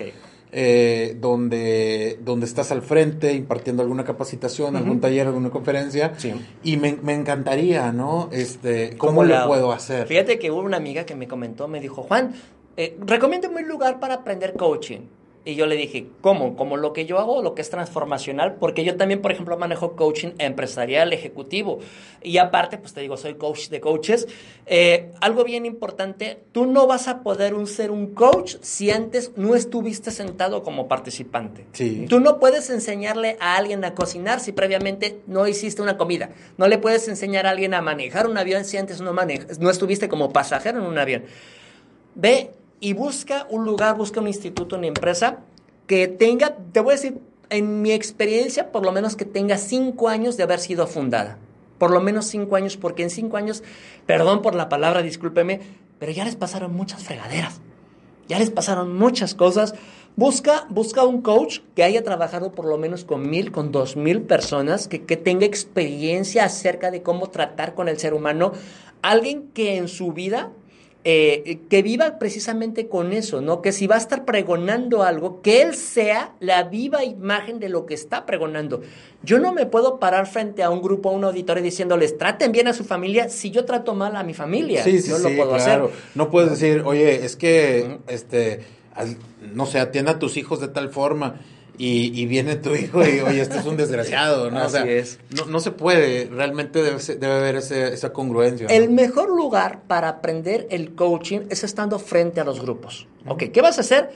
Eh, 0.51 1.17
donde, 1.21 2.19
donde 2.25 2.47
estás 2.47 2.73
al 2.73 2.81
frente 2.81 3.35
impartiendo 3.35 3.83
alguna 3.83 4.05
capacitación, 4.05 4.77
algún 4.77 4.99
taller, 4.99 5.27
alguna 5.27 5.51
conferencia. 5.51 6.15
Y 6.63 6.79
me, 6.79 6.97
encantaría, 7.13 7.93
¿no? 7.93 8.31
Este, 8.33 8.97
¿Cómo, 8.97 9.25
lo 9.25 9.47
puedo 9.47 9.73
hacer? 9.73 10.07
Fíjate 10.07 10.39
que 10.39 10.51
hubo 10.51 10.61
una 10.61 10.79
amiga 10.79 11.05
que 11.05 11.15
me 11.15 11.29
comentó, 11.29 11.69
me 11.69 11.81
dijo, 11.81 12.03
Juan, 12.03 12.33
eh, 12.79 12.97
recomiéndame 13.01 13.63
un 13.63 13.69
lugar 13.69 14.01
para 14.01 14.15
aprender 14.15 14.55
coaching. 14.55 15.01
Y 15.49 15.55
yo 15.55 15.65
le 15.65 15.77
dije, 15.77 16.09
¿cómo? 16.21 16.57
¿Como 16.57 16.77
lo 16.77 16.93
que 16.93 17.07
yo 17.07 17.19
hago, 17.19 17.41
lo 17.41 17.55
que 17.55 17.63
es 17.63 17.71
transformacional? 17.71 18.57
Porque 18.57 18.85
yo 18.85 18.99
también, 18.99 19.23
por 19.23 19.33
ejemplo, 19.33 19.57
manejo 19.57 19.97
coaching 19.97 20.33
empresarial, 20.37 21.15
ejecutivo. 21.15 21.79
Y 22.23 22.37
aparte, 22.37 22.77
pues 22.77 22.93
te 22.93 23.01
digo, 23.01 23.17
soy 23.17 23.37
coach 23.37 23.71
de 23.71 23.81
coaches. 23.81 24.29
Eh, 24.67 25.11
algo 25.23 25.45
bien 25.45 25.65
importante, 25.65 26.39
tú 26.53 26.67
no 26.67 26.87
vas 26.87 27.09
a 27.09 27.23
poder 27.23 27.55
un, 27.55 27.67
ser 27.67 27.91
un 27.91 28.09
coach 28.09 28.57
si 28.61 28.91
antes 28.91 29.33
no 29.37 29.55
estuviste 29.55 30.11
sentado 30.11 30.63
como 30.63 30.87
participante. 30.87 31.65
Sí. 31.73 32.05
Tú 32.11 32.21
no 32.21 32.39
puedes 32.41 32.69
enseñarle 32.69 33.39
a 33.41 33.57
alguien 33.57 33.83
a 33.87 33.95
cocinar 33.95 34.41
si 34.41 34.53
previamente 34.53 35.23
no 35.27 35.49
hiciste 35.49 35.81
una 35.81 35.97
comida. 35.97 36.29
No 36.59 36.69
le 36.69 36.77
puedes 36.77 37.09
enseñar 37.09 37.47
a 37.47 37.51
alguien 37.53 37.73
a 37.73 37.81
manejar 37.81 38.27
un 38.27 38.37
avión 38.37 38.67
si 38.67 38.77
antes 38.77 39.01
no, 39.01 39.15
no 39.15 39.71
estuviste 39.71 40.11
como 40.11 40.31
pasajero 40.31 40.81
en 40.81 40.85
un 40.85 40.99
avión. 40.99 41.25
Ve 42.15 42.51
y 42.81 42.93
busca 42.93 43.47
un 43.51 43.65
lugar, 43.65 43.97
busca 43.97 44.21
un 44.21 44.29
instituto, 44.29 44.77
una 44.77 44.87
empresa 44.87 45.39
que 45.87 46.07
tenga, 46.07 46.57
te 46.73 46.81
voy 46.81 46.93
a 46.93 46.97
decir, 46.97 47.19
en 47.51 47.83
mi 47.83 47.93
experiencia, 47.93 48.71
por 48.73 48.85
lo 48.85 48.93
menos 48.93 49.17
que 49.17 49.25
tenga 49.25 49.57
cinco 49.57 50.09
años 50.09 50.37
de 50.37 50.43
haber 50.43 50.61
sido 50.61 50.87
fundada. 50.87 51.39
Por 51.79 51.91
lo 51.91 52.01
menos 52.01 52.27
cinco 52.27 52.57
años, 52.57 52.77
porque 52.77 53.03
en 53.03 53.11
cinco 53.11 53.37
años, 53.37 53.63
perdón 54.07 54.43
por 54.43 54.55
la 54.55 54.69
palabra, 54.69 55.03
discúlpeme, 55.03 55.61
pero 55.99 56.13
ya 56.13 56.25
les 56.25 56.37
pasaron 56.37 56.75
muchas 56.75 57.05
fregaderas. 57.05 57.61
Ya 58.29 58.39
les 58.39 58.51
pasaron 58.51 58.97
muchas 58.97 59.35
cosas. 59.35 59.75
Busca, 60.17 60.67
busca 60.69 61.05
un 61.05 61.23
coach 61.23 61.61
que 61.75 61.85
haya 61.85 62.05
trabajado 62.05 62.53
por 62.53 62.67
lo 62.67 62.77
menos 62.77 63.05
con 63.05 63.31
mil, 63.31 63.53
con 63.53 63.73
dos 63.73 63.97
mil 63.97 64.23
personas, 64.23 64.89
que, 64.89 65.05
que 65.05 65.17
tenga 65.17 65.47
experiencia 65.47 66.45
acerca 66.45 66.91
de 66.91 67.03
cómo 67.03 67.31
tratar 67.31 67.75
con 67.75 67.89
el 67.89 67.99
ser 67.99 68.13
humano. 68.13 68.53
Alguien 69.01 69.49
que 69.55 69.77
en 69.77 69.89
su 69.89 70.13
vida 70.13 70.51
eh, 71.05 71.61
que 71.71 71.83
viva 71.83 72.19
precisamente 72.19 72.89
con 72.89 73.13
eso, 73.13 73.41
¿no? 73.41 73.63
Que 73.63 73.73
si 73.73 73.87
va 73.87 73.95
a 73.95 73.99
estar 73.99 74.25
pregonando 74.25 75.05
algo, 75.05 75.41
que 75.43 75.63
él 75.63 75.75
sea 75.75 76.35
la 76.41 76.65
viva 76.65 77.05
imagen 77.05 77.61
de 77.61 77.69
lo 77.69 77.87
que 77.87 77.95
está 77.95 78.27
pregonando. 78.27 78.83
Yo 79.23 79.39
no 79.39 79.53
me 79.53 79.65
puedo 79.65 80.01
parar 80.01 80.27
frente 80.27 80.63
a 80.63 80.71
un 80.71 80.83
grupo, 80.83 81.11
a 81.11 81.13
un 81.13 81.25
auditorio 81.25 81.63
diciéndoles 81.63 82.19
traten 82.19 82.53
bien 82.53 82.67
a 82.69 82.73
su 82.73 82.85
familia 82.85 83.29
si 83.29 83.51
yo 83.51 83.65
trato 83.65 83.95
mal 83.95 84.17
a 84.17 84.23
mi 84.23 84.35
familia. 84.35 84.83
Sí, 84.83 85.01
sí, 85.01 85.11
no 85.11 85.19
lo 85.19 85.37
puedo 85.37 85.55
hacer. 85.55 85.83
No 86.15 86.31
puedes 86.31 86.51
decir, 86.51 86.83
oye, 86.85 87.25
es 87.25 87.37
que, 87.37 87.99
este, 88.09 88.65
no 89.55 89.67
sé, 89.67 89.79
atienda 89.79 90.13
a 90.13 90.19
tus 90.19 90.37
hijos 90.37 90.61
de 90.61 90.69
tal 90.69 90.91
forma 90.91 91.41
y, 91.79 92.27
viene 92.27 92.57
tu 92.57 92.75
hijo 92.75 93.07
y, 93.07 93.21
oye, 93.21 93.41
este 93.41 93.59
es 93.59 93.65
un 93.65 93.77
desgraciado, 93.77 94.51
¿no? 94.51 94.59
Así 94.59 94.79
es. 94.87 95.19
No, 95.37 95.47
no, 95.47 95.61
se 95.61 95.71
puede, 95.71 96.27
realmente 96.27 96.83
debe, 96.83 96.99
debe 96.99 97.33
haber 97.33 97.57
esa 97.57 98.13
congruencia. 98.13 98.67
El 98.67 98.91
mejor 98.91 99.31
lugar 99.31 99.83
para 99.87 100.09
aprender 100.09 100.67
el 100.71 100.95
coaching 100.95 101.41
es 101.51 101.65
estando 101.65 101.99
frente 101.99 102.41
a 102.41 102.45
los 102.45 102.61
grupos. 102.61 103.07
Ok, 103.27 103.45
¿qué 103.53 103.63
vas 103.63 103.79
a 103.79 103.83
hacer? 103.83 104.11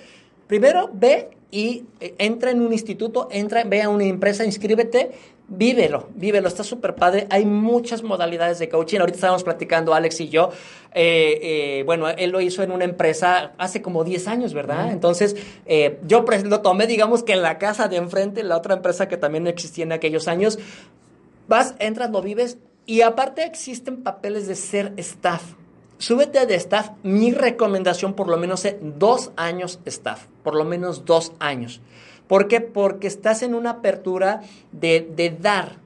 Primero, 0.47 0.90
ve 0.93 1.30
y 1.51 1.84
eh, 2.01 2.14
entra 2.18 2.51
en 2.51 2.61
un 2.61 2.72
instituto, 2.72 3.28
entra, 3.30 3.64
ve 3.64 3.82
a 3.82 3.88
una 3.88 4.05
empresa, 4.05 4.45
inscríbete 4.45 5.11
vívelo, 5.49 6.09
vívelo, 6.14 6.49
está 6.49 6.64
súper 6.64 6.95
padre. 6.95 7.26
Hay 7.30 7.45
muchas 7.45 8.03
modalidades 8.03 8.59
de 8.59 8.68
coaching. 8.68 9.01
Ahorita 9.01 9.16
estábamos 9.16 9.45
platicando, 9.45 9.95
Alex 9.95 10.20
y 10.20 10.28
yo. 10.28 10.51
Eh, 10.95 11.38
eh, 11.43 11.82
bueno, 11.84 12.09
él 12.09 12.30
lo 12.30 12.40
hizo 12.40 12.62
en 12.62 12.72
una 12.72 12.84
empresa 12.84 13.53
hace 13.59 13.82
como 13.82 14.05
10 14.05 14.28
años, 14.28 14.55
¿verdad? 14.55 14.90
Entonces, 14.90 15.36
eh, 15.66 15.99
yo 16.07 16.24
lo 16.45 16.61
tomé, 16.62 16.86
digamos 16.86 17.22
que 17.22 17.34
en 17.34 17.43
la 17.43 17.59
casa 17.59 17.88
de 17.88 17.97
enfrente, 17.97 18.43
la 18.43 18.57
otra 18.57 18.74
empresa 18.74 19.09
que 19.09 19.16
también 19.16 19.47
existía 19.47 19.84
en 19.84 19.93
aquellos 19.93 20.26
años. 20.26 20.59
Vas, 21.49 21.74
entras, 21.78 22.11
lo 22.11 22.22
vives. 22.22 22.59
Y 22.86 23.03
aparte 23.03 23.45
existen 23.45 24.03
papeles 24.03 24.47
de 24.49 24.57
ser 24.57 24.93
staff. 24.97 25.43
Súbete 26.03 26.46
de 26.46 26.57
staff. 26.57 26.90
Mi 27.05 27.30
recomendación, 27.30 28.14
por 28.14 28.26
lo 28.26 28.36
menos, 28.36 28.66
dos 28.80 29.30
años 29.36 29.78
staff. 29.84 30.26
Por 30.42 30.57
lo 30.57 30.64
menos 30.64 31.05
dos 31.05 31.30
años. 31.38 31.80
¿Por 32.26 32.48
qué? 32.48 32.61
Porque 32.61 33.07
estás 33.07 33.44
en 33.44 33.55
una 33.55 33.70
apertura 33.70 34.40
de, 34.72 35.36
dar, 35.40 35.76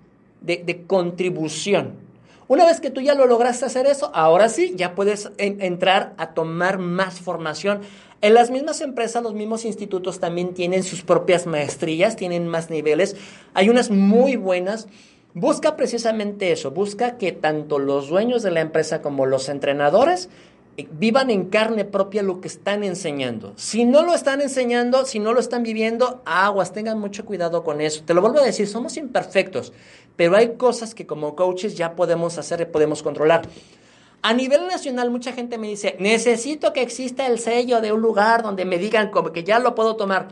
de, 0.40 0.84
contribución. 0.86 1.96
Una 2.48 2.64
vez 2.64 2.80
que 2.80 2.88
tú 2.88 3.02
ya 3.02 3.14
lo 3.14 3.26
lograste 3.26 3.66
hacer 3.66 3.84
eso, 3.84 4.10
ahora 4.14 4.48
sí, 4.48 4.72
ya 4.74 4.94
puedes 4.94 5.30
entrar 5.36 6.14
a 6.16 6.30
tomar 6.30 6.78
más 6.78 7.20
formación. 7.20 7.82
En 8.22 8.32
las 8.32 8.50
mismas 8.50 8.80
empresas, 8.80 9.22
los 9.22 9.34
mismos 9.34 9.66
institutos 9.66 10.18
también 10.18 10.54
tienen 10.54 10.82
sus 10.82 11.02
propias 11.02 11.46
maestrías, 11.46 12.16
tienen 12.16 12.48
más 12.48 12.70
niveles. 12.70 13.16
Hay 13.52 13.68
unas 13.68 13.90
muy 13.90 14.36
buenas. 14.36 14.88
Busca 15.39 15.76
precisamente 15.76 16.51
eso, 16.51 16.70
busca 16.70 17.18
que 17.18 17.30
tanto 17.30 17.78
los 17.78 18.09
dueños 18.09 18.43
de 18.43 18.51
la 18.51 18.62
empresa 18.62 19.03
como 19.03 19.26
los 19.26 19.51
entrenadores 19.51 20.30
vivan 20.93 21.28
en 21.28 21.51
carne 21.51 21.84
propia 21.84 22.22
lo 22.22 22.41
que 22.41 22.49
están 22.49 22.82
enseñando. 22.82 23.53
Si 23.57 23.84
no 23.84 24.03
lo 24.03 24.14
están 24.14 24.41
enseñando, 24.41 25.05
si 25.05 25.18
no 25.18 25.34
lo 25.34 25.41
están 25.41 25.62
viviendo, 25.62 26.22
aguas, 26.24 26.72
tengan 26.72 26.99
mucho 26.99 27.26
cuidado 27.26 27.64
con 27.64 27.82
eso. 27.82 28.03
Te 28.07 28.14
lo 28.14 28.22
vuelvo 28.22 28.39
a 28.39 28.45
decir, 28.45 28.66
somos 28.66 28.97
imperfectos, 28.97 29.74
pero 30.16 30.39
hay 30.39 30.55
cosas 30.55 30.95
que 30.95 31.07
como 31.07 31.37
coaches 31.37 31.76
ya 31.76 31.97
podemos 31.97 32.39
hacer 32.39 32.62
y 32.62 32.64
podemos 32.64 33.03
controlar. 33.03 33.43
A 34.22 34.32
nivel 34.32 34.66
nacional, 34.66 35.11
mucha 35.11 35.34
gente 35.34 35.59
me 35.59 35.68
dice, 35.68 35.97
necesito 35.99 36.72
que 36.72 36.80
exista 36.80 37.26
el 37.26 37.41
sello 37.41 37.82
de 37.82 37.93
un 37.93 38.01
lugar 38.01 38.43
donde 38.43 38.64
me 38.64 38.78
digan 38.78 39.11
que 39.34 39.45
ya 39.45 39.59
lo 39.59 39.74
puedo 39.74 39.97
tomar. 39.97 40.28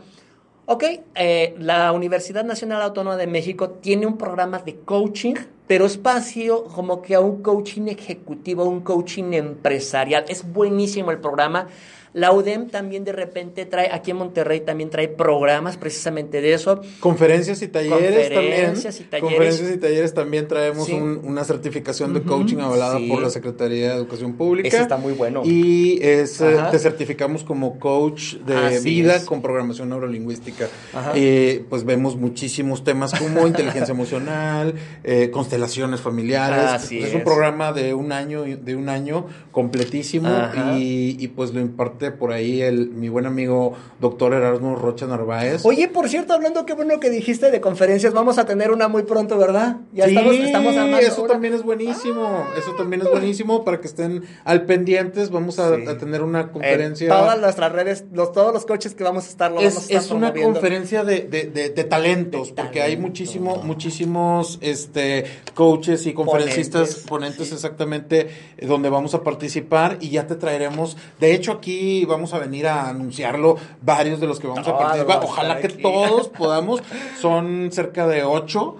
Ok, 0.67 0.83
eh, 1.13 1.53
la 1.59 1.91
Universidad 1.91 2.43
Nacional 2.43 2.81
Autónoma 2.81 3.17
de 3.17 3.27
México 3.27 3.69
tiene 3.69 4.07
un 4.07 4.17
programa 4.17 4.57
de 4.57 4.77
coaching, 4.77 5.35
pero 5.67 5.85
espacio 5.85 6.63
como 6.63 7.03
que 7.03 7.13
a 7.13 7.19
un 7.19 7.43
coaching 7.43 7.83
ejecutivo, 7.83 8.63
un 8.63 8.81
coaching 8.81 9.33
empresarial. 9.33 10.25
Es 10.27 10.51
buenísimo 10.51 11.11
el 11.11 11.19
programa. 11.19 11.67
La 12.15 12.31
UDEM 12.31 12.69
también 12.69 13.03
de 13.03 13.11
repente 13.11 13.65
trae, 13.65 13.89
aquí 13.91 14.11
en 14.11 14.17
Monterrey 14.17 14.61
también 14.61 14.89
trae 14.89 15.09
programas 15.09 15.75
precisamente 15.75 16.39
de 16.39 16.53
eso. 16.53 16.79
Conferencias 17.01 17.61
y 17.61 17.67
talleres 17.67 18.29
Conferencias 18.29 19.01
Y 19.01 19.03
talleres. 19.03 19.29
Conferencias 19.29 19.71
y 19.73 19.77
talleres 19.77 20.13
también 20.13 20.47
traemos 20.47 20.87
una 20.87 21.43
certificación 21.43 22.13
de 22.13 22.21
coaching 22.21 22.59
avalada 22.59 22.99
por 23.09 23.21
la 23.21 23.29
Secretaría 23.29 23.89
de 23.89 23.95
Educación 23.95 24.37
Pública. 24.37 24.69
Eso 24.69 24.77
está 24.77 24.95
muy 24.95 25.11
bueno. 25.11 25.41
Y 25.43 26.01
es, 26.01 26.39
eh, 26.39 26.55
te 26.71 26.79
certificamos 26.79 27.43
como 27.43 27.79
coach 27.79 28.35
de 28.35 28.79
vida 28.79 29.25
con 29.25 29.41
programación 29.41 29.89
neurolingüística. 29.89 30.69
Eh, 31.15 31.65
pues 31.69 31.83
vemos 31.83 32.15
muchísimos 32.15 32.85
temas 32.85 33.13
como 33.13 33.45
inteligencia 33.45 33.91
emocional, 33.91 34.73
eh, 35.03 35.31
constelaciones 35.31 35.99
familiares. 35.99 36.89
es. 36.93 37.13
un 37.13 37.25
programa 37.25 37.73
de 37.73 37.93
un 37.93 38.13
año, 38.13 38.43
de 38.43 38.75
un 38.77 38.87
año 38.87 39.25
completísimo 39.51 40.29
y, 40.77 41.17
y 41.19 41.27
pues 41.27 41.53
lo 41.53 41.59
imparte 41.59 42.04
por 42.11 42.31
ahí 42.31 42.61
el, 42.61 42.89
mi 42.89 43.09
buen 43.09 43.25
amigo 43.25 43.73
doctor 43.99 44.33
Erasmo 44.33 44.75
Rocha 44.75 45.07
Narváez. 45.07 45.65
Oye, 45.65 45.87
por 45.87 46.09
cierto, 46.09 46.33
hablando 46.33 46.65
qué 46.65 46.73
bueno 46.73 46.99
que 46.99 47.09
dijiste 47.09 47.51
de 47.51 47.61
conferencias, 47.61 48.13
vamos 48.13 48.37
a 48.37 48.45
tener 48.45 48.71
una 48.71 48.87
muy 48.87 49.03
pronto, 49.03 49.37
¿verdad? 49.37 49.77
Ya 49.93 50.05
estamos, 50.05 50.35
estamos 50.35 50.75
armando 50.75 50.97
eso 50.99 51.23
también 51.23 51.53
es 51.53 51.63
buenísimo, 51.63 52.45
eso 52.57 52.71
también 52.75 53.01
es 53.01 53.09
buenísimo 53.09 53.63
para 53.63 53.79
que 53.79 53.87
estén 53.87 54.23
al 54.43 54.65
pendientes, 54.65 55.29
vamos 55.29 55.59
a, 55.59 55.75
tener 55.97 56.21
una 56.21 56.51
conferencia. 56.51 57.09
todas 57.09 57.39
nuestras 57.39 57.71
redes, 57.71 58.05
los, 58.11 58.31
todos 58.31 58.53
los 58.53 58.65
coches 58.65 58.95
que 58.95 59.03
vamos 59.03 59.25
a 59.25 59.29
estar, 59.29 59.51
lo 59.51 59.59
es, 59.59 59.73
vamos 59.73 59.77
a 59.77 59.93
estar 59.93 60.03
Es 60.03 60.11
una 60.11 60.33
conferencia 60.33 61.03
de, 61.03 61.21
de, 61.21 61.83
talentos, 61.83 62.51
porque 62.51 62.81
hay 62.81 62.97
muchísimo, 62.97 63.57
muchísimos 63.63 64.57
este, 64.61 65.25
coaches 65.53 66.05
y 66.05 66.13
conferencistas, 66.13 66.95
ponentes 67.07 67.51
exactamente, 67.51 68.29
donde 68.61 68.89
vamos 68.89 69.13
a 69.13 69.23
participar 69.23 69.97
y 70.01 70.09
ya 70.09 70.27
te 70.27 70.35
traeremos, 70.35 70.97
de 71.19 71.33
hecho 71.33 71.51
aquí 71.51 71.94
vamos 72.03 72.33
a 72.33 72.39
venir 72.39 72.67
a 72.67 72.89
anunciarlo 72.89 73.55
varios 73.81 74.19
de 74.19 74.27
los 74.27 74.39
que 74.41 74.47
vamos 74.47 74.67
a 74.67 74.77
participar. 74.77 75.21
Ojalá 75.23 75.59
que 75.59 75.69
todos 75.69 76.27
podamos. 76.27 76.81
Son 77.19 77.69
cerca 77.71 78.07
de 78.07 78.23
ocho. 78.23 78.77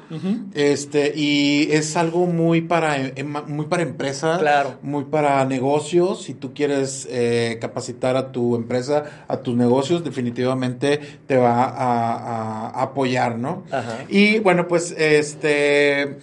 Este, 0.53 1.13
y 1.15 1.69
es 1.71 1.95
algo 1.95 2.25
muy 2.25 2.61
para, 2.61 2.97
em, 2.97 3.33
muy 3.47 3.67
para 3.67 3.83
empresas, 3.83 4.39
claro. 4.39 4.75
muy 4.81 5.05
para 5.05 5.45
negocios. 5.45 6.23
Si 6.23 6.33
tú 6.33 6.53
quieres 6.53 7.07
eh, 7.09 7.57
capacitar 7.61 8.17
a 8.17 8.31
tu 8.31 8.55
empresa, 8.55 9.03
a 9.27 9.37
tus 9.37 9.55
negocios, 9.55 10.03
definitivamente 10.03 10.99
te 11.27 11.37
va 11.37 11.63
a, 11.65 12.81
apoyar, 12.81 13.37
¿no? 13.37 13.63
Y 14.09 14.39
bueno, 14.39 14.67
pues 14.67 14.91
este 14.97 16.17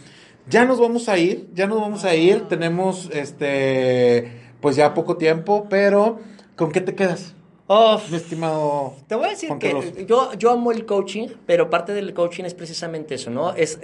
ya 0.49 0.65
nos 0.65 0.81
vamos 0.81 1.09
a 1.09 1.19
ir, 1.19 1.49
ya 1.55 1.67
nos 1.67 1.81
vamos 1.81 2.05
a 2.05 2.15
ir. 2.15 2.49
Tenemos 2.49 3.09
este 3.13 4.41
pues 4.61 4.77
ya 4.77 4.95
poco 4.95 5.17
tiempo, 5.17 5.67
pero 5.69 6.21
¿Con 6.63 6.71
qué 6.71 6.81
te 6.81 6.95
quedas? 6.95 7.35
Oh, 7.67 8.01
mi 8.09 8.17
estimado. 8.17 8.95
Te 9.09 9.17
voy 9.17 9.27
a 9.27 9.31
decir 9.31 9.51
que 9.59 10.07
yo, 10.07 10.33
yo 10.35 10.53
amo 10.53 10.71
el 10.71 10.87
coaching, 10.87 11.27
pero 11.45 11.71
parte 11.71 11.93
del 11.93 12.15
coaching 12.15 12.45
es 12.45 12.55
precisamente 12.55 13.17
eso, 13.17 13.31
¿no? 13.31 13.53
Es, 13.55 13.81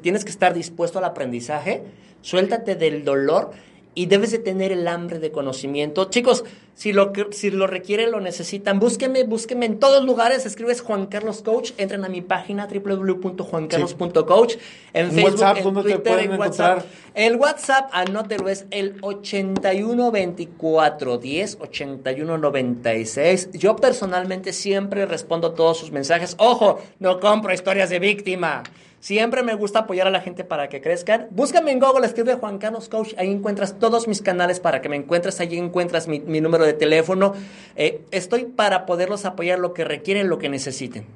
tienes 0.00 0.24
que 0.24 0.30
estar 0.30 0.54
dispuesto 0.54 1.00
al 1.00 1.06
aprendizaje, 1.06 1.82
suéltate 2.20 2.76
del 2.76 3.04
dolor 3.04 3.50
y 3.94 4.06
debes 4.06 4.30
de 4.30 4.38
tener 4.38 4.72
el 4.72 4.88
hambre 4.88 5.18
de 5.18 5.30
conocimiento. 5.30 6.06
Chicos, 6.06 6.44
si 6.74 6.92
lo, 6.92 7.12
si 7.30 7.50
lo 7.50 7.66
requieren, 7.66 8.12
lo 8.12 8.20
necesitan, 8.20 8.78
búsqueme, 8.78 9.24
búsqueme 9.24 9.66
en 9.66 9.78
todos 9.78 10.02
lugares, 10.04 10.46
escribes 10.46 10.80
Juan 10.80 11.04
Carlos 11.06 11.42
Coach, 11.42 11.72
entren 11.76 12.04
a 12.04 12.08
mi 12.08 12.22
página 12.22 12.66
www.juancarlos.coach, 12.66 14.54
en 14.94 15.12
Facebook, 15.12 15.56
en 15.56 15.74
Twitter, 15.74 16.18
en 16.20 16.38
WhatsApp. 16.38 16.86
El 17.14 17.36
WhatsApp, 17.36 17.90
anótelo, 17.92 18.48
es 18.48 18.66
el 18.70 18.96
812410 19.02 21.58
8196. 21.60 23.50
Yo 23.52 23.76
personalmente 23.76 24.52
siempre 24.52 25.06
respondo 25.06 25.52
todos 25.52 25.78
sus 25.78 25.90
mensajes. 25.90 26.36
Ojo, 26.38 26.80
no 26.98 27.20
compro 27.20 27.52
historias 27.52 27.90
de 27.90 27.98
víctima. 27.98 28.62
Siempre 29.00 29.42
me 29.42 29.54
gusta 29.54 29.80
apoyar 29.80 30.06
a 30.06 30.10
la 30.10 30.20
gente 30.20 30.44
para 30.44 30.68
que 30.68 30.82
crezcan. 30.82 31.28
Búscame 31.30 31.72
en 31.72 31.80
Google, 31.80 32.06
escribe 32.06 32.34
Juan 32.34 32.58
Carlos 32.58 32.90
Coach. 32.90 33.14
Ahí 33.16 33.30
encuentras 33.30 33.78
todos 33.78 34.06
mis 34.06 34.20
canales 34.20 34.60
para 34.60 34.82
que 34.82 34.90
me 34.90 34.96
encuentres. 34.96 35.40
Allí 35.40 35.56
encuentras 35.56 36.06
mi, 36.06 36.18
número 36.18 36.66
de 36.66 36.74
teléfono. 36.74 37.32
Eh, 37.76 38.02
estoy 38.10 38.44
para 38.44 38.84
poderlos 38.84 39.24
apoyar 39.24 39.58
lo 39.58 39.72
que 39.72 39.84
requieren, 39.84 40.28
lo 40.28 40.38
que 40.38 40.50
necesiten. 40.50 41.06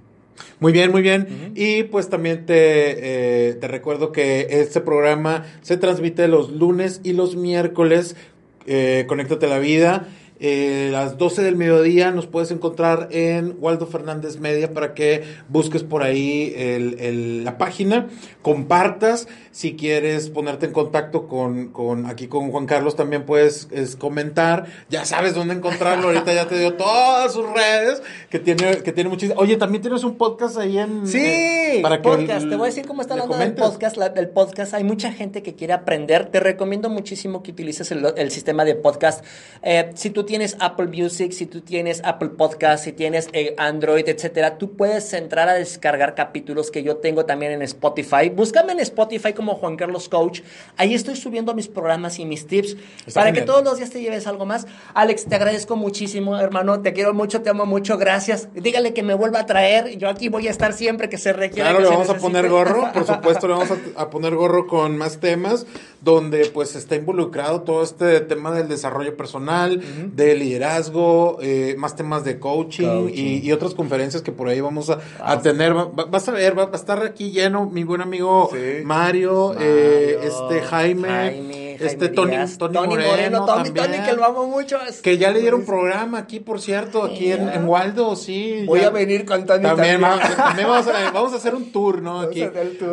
Muy 0.60 0.72
bien, 0.72 0.92
muy 0.92 1.02
bien. 1.02 1.52
Y 1.54 1.82
pues 1.84 2.08
también 2.08 2.46
te, 2.46 3.50
eh, 3.50 3.54
te 3.54 3.68
recuerdo 3.68 4.12
que 4.12 4.46
este 4.48 4.80
programa 4.80 5.44
se 5.60 5.76
transmite 5.76 6.26
los 6.26 6.50
lunes 6.52 7.02
y 7.04 7.12
los 7.12 7.36
miércoles. 7.36 8.16
Eh, 8.66 9.04
Conéctate 9.06 9.44
a 9.44 9.50
la 9.50 9.58
vida. 9.58 10.08
Eh, 10.40 10.88
las 10.90 11.16
12 11.16 11.42
del 11.42 11.56
mediodía 11.56 12.10
nos 12.10 12.26
puedes 12.26 12.50
encontrar 12.50 13.08
en 13.12 13.56
Waldo 13.60 13.86
Fernández 13.86 14.38
Media 14.40 14.74
para 14.74 14.92
que 14.92 15.22
busques 15.48 15.84
por 15.84 16.02
ahí 16.02 16.52
el, 16.56 17.44
la 17.44 17.56
página, 17.56 18.08
compartas. 18.42 19.28
Si 19.52 19.76
quieres 19.76 20.30
ponerte 20.30 20.66
en 20.66 20.72
contacto 20.72 21.28
con, 21.28 21.68
con 21.68 22.06
aquí 22.06 22.26
con 22.26 22.50
Juan 22.50 22.66
Carlos, 22.66 22.96
también 22.96 23.24
puedes 23.24 23.68
comentar. 23.98 24.66
Ya 24.90 25.04
sabes 25.04 25.34
dónde 25.34 25.54
encontrarlo. 25.54 26.08
Ahorita 26.08 26.32
ya 26.32 26.48
te 26.48 26.58
dio 26.58 26.74
todas 26.74 27.32
sus 27.32 27.46
redes, 27.52 28.02
que 28.30 28.38
tiene, 28.40 28.78
que 28.78 28.92
tiene 28.92 29.10
muchísimas. 29.10 29.40
Oye, 29.40 29.56
también 29.56 29.82
tienes 29.82 30.02
un 30.02 30.16
podcast 30.16 30.58
ahí 30.58 30.78
en. 30.78 31.06
Sí, 31.06 31.18
eh, 31.18 31.78
para 31.82 32.02
podcast. 32.02 32.48
te 32.48 32.56
voy 32.56 32.64
a 32.64 32.70
decir 32.70 32.86
cómo 32.86 33.02
está 33.02 33.14
hablando 33.14 33.36
del 33.36 33.54
podcast. 33.54 33.96
del 33.96 34.28
podcast. 34.28 34.74
Hay 34.74 34.84
mucha 34.84 35.12
gente 35.12 35.42
que 35.42 35.54
quiere 35.54 35.72
aprender. 35.72 36.26
Te 36.26 36.40
recomiendo 36.40 36.90
muchísimo 36.90 37.42
que 37.42 37.52
utilices 37.52 37.92
el, 37.92 38.30
sistema 38.30 38.64
de 38.64 38.74
podcast. 38.74 39.24
Eh, 39.62 39.90
si 39.94 40.10
tú 40.10 40.24
tienes 40.24 40.33
Apple 40.58 40.86
Music, 40.86 41.32
si 41.32 41.46
tú 41.46 41.60
tienes 41.60 42.00
Apple 42.04 42.30
Podcast, 42.30 42.84
si 42.84 42.92
tienes 42.92 43.28
eh, 43.32 43.54
Android, 43.56 44.08
etcétera, 44.08 44.58
tú 44.58 44.72
puedes 44.72 45.12
entrar 45.12 45.48
a 45.48 45.54
descargar 45.54 46.14
capítulos 46.14 46.72
que 46.72 46.82
yo 46.82 46.96
tengo 46.96 47.24
también 47.24 47.52
en 47.52 47.62
Spotify. 47.62 48.30
Búscame 48.34 48.72
en 48.72 48.80
Spotify 48.80 49.32
como 49.32 49.54
Juan 49.54 49.76
Carlos 49.76 50.08
Coach. 50.08 50.40
Ahí 50.76 50.92
estoy 50.92 51.14
subiendo 51.14 51.54
mis 51.54 51.68
programas 51.68 52.18
y 52.18 52.24
mis 52.24 52.46
tips 52.46 52.76
para 53.14 53.32
que 53.32 53.42
todos 53.42 53.62
los 53.62 53.76
días 53.76 53.90
te 53.90 54.00
lleves 54.00 54.26
algo 54.26 54.44
más. 54.44 54.66
Alex, 54.94 55.26
te 55.26 55.36
agradezco 55.36 55.76
muchísimo, 55.76 56.36
hermano. 56.38 56.80
Te 56.80 56.92
quiero 56.92 57.14
mucho, 57.14 57.42
te 57.42 57.50
amo 57.50 57.64
mucho. 57.64 57.96
Gracias. 57.96 58.48
Dígale 58.54 58.92
que 58.92 59.04
me 59.04 59.14
vuelva 59.14 59.40
a 59.40 59.46
traer. 59.46 59.96
Yo 59.98 60.08
aquí 60.08 60.28
voy 60.28 60.48
a 60.48 60.50
estar 60.50 60.72
siempre 60.72 61.08
que 61.08 61.18
se 61.18 61.32
requiera. 61.32 61.70
Claro, 61.70 61.84
le 61.84 61.90
vamos 61.90 62.10
a 62.10 62.16
poner 62.16 62.48
gorro. 62.48 62.90
Por 62.92 63.06
supuesto, 63.06 63.46
le 63.46 63.54
vamos 63.54 63.68
a, 63.96 64.10
poner 64.10 64.34
gorro 64.34 64.66
con 64.66 64.98
más 64.98 65.20
temas 65.20 65.66
donde 66.00 66.46
pues 66.46 66.74
está 66.74 66.96
involucrado 66.96 67.62
todo 67.62 67.82
este 67.82 68.20
tema 68.20 68.50
del 68.50 68.68
desarrollo 68.68 69.16
personal, 69.16 69.82
de 70.14 70.36
liderazgo, 70.36 71.38
eh, 71.40 71.74
más 71.78 71.96
temas 71.96 72.24
de 72.24 72.38
coaching, 72.38 73.10
Y, 73.12 73.52
otras 73.52 73.74
conferencias 73.74 74.22
que 74.22 74.32
por 74.32 74.48
ahí 74.48 74.60
vamos 74.60 74.90
a, 74.90 75.40
tener. 75.42 75.74
vas 75.74 76.28
a 76.28 76.32
ver, 76.32 76.58
va, 76.58 76.64
a 76.64 76.76
estar 76.76 77.02
aquí 77.02 77.30
lleno 77.30 77.66
mi 77.70 77.84
buen 77.84 78.00
amigo 78.00 78.50
Mario, 78.84 79.54
eh, 79.58 80.18
este 80.22 80.60
Jaime 80.62 81.73
este 81.80 82.08
Tony, 82.08 82.36
Tony, 82.58 82.78
Moreno, 82.88 83.44
Tony, 83.44 83.70
Tony, 83.70 83.98
que 84.04 84.12
lo 84.14 84.24
amo 84.24 84.46
mucho. 84.46 84.78
Que 85.02 85.18
ya 85.18 85.30
le 85.30 85.40
dieron 85.40 85.64
programa 85.64 86.18
aquí, 86.18 86.40
por 86.40 86.60
cierto, 86.60 87.04
aquí 87.04 87.32
en, 87.32 87.64
Waldo, 87.66 88.16
sí. 88.16 88.64
Voy 88.66 88.80
a 88.80 88.90
venir 88.90 89.24
con 89.24 89.44
Tony 89.46 89.62
también. 89.62 90.00
También, 90.00 90.66
vamos, 90.68 91.34
a, 91.34 91.36
hacer 91.36 91.54
un 91.54 91.72
tour, 91.72 92.02
¿no? 92.02 92.20
Aquí. 92.20 92.44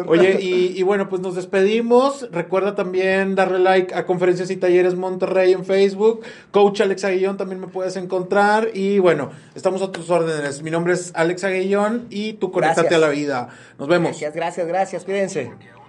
Oye, 0.08 0.38
y, 0.42 0.82
bueno, 0.84 1.10
pues 1.10 1.22
nos 1.22 1.36
despedimos. 1.36 2.30
Recuerda 2.32 2.76
también 2.76 3.36
darle 3.36 3.60
like 3.60 3.94
a 3.94 4.06
Conferencias 4.06 4.50
y 4.52 4.58
Talleres 4.58 4.96
Monterrey 4.96 5.54
en 5.54 5.66
Facebook. 5.66 6.22
Coach 6.52 6.82
Alex 6.82 7.04
Aguillón 7.04 7.38
también 7.38 7.60
me 7.60 7.68
puedes 7.68 7.96
encontrar. 7.96 8.70
Y 8.74 9.00
bueno, 9.00 9.32
estamos 9.56 9.82
a 9.82 9.92
tus 9.92 10.10
órdenes. 10.10 10.62
Mi 10.64 10.72
nombre 10.72 10.94
es 10.94 11.12
Alex 11.16 11.44
Aguillón 11.44 12.08
y 12.10 12.34
tú 12.34 12.52
conéctate 12.52 12.96
a 12.96 13.00
la 13.00 13.10
vida. 13.10 13.50
Nos 13.78 13.88
vemos. 13.88 14.12
Gracias, 14.12 14.34
gracias, 14.34 14.68
gracias. 14.68 15.04
Cuídense. 15.04 15.81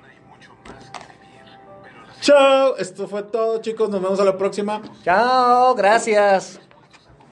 Chao, 2.23 2.77
esto 2.77 3.09
fue 3.09 3.25
todo 3.25 3.61
chicos, 3.61 3.91
nos 3.91 4.01
vemos 4.01 4.20
a 4.20 4.25
la 4.25 4.39
próxima. 4.39 4.81
Chao, 5.03 5.75
gracias. 5.75 6.61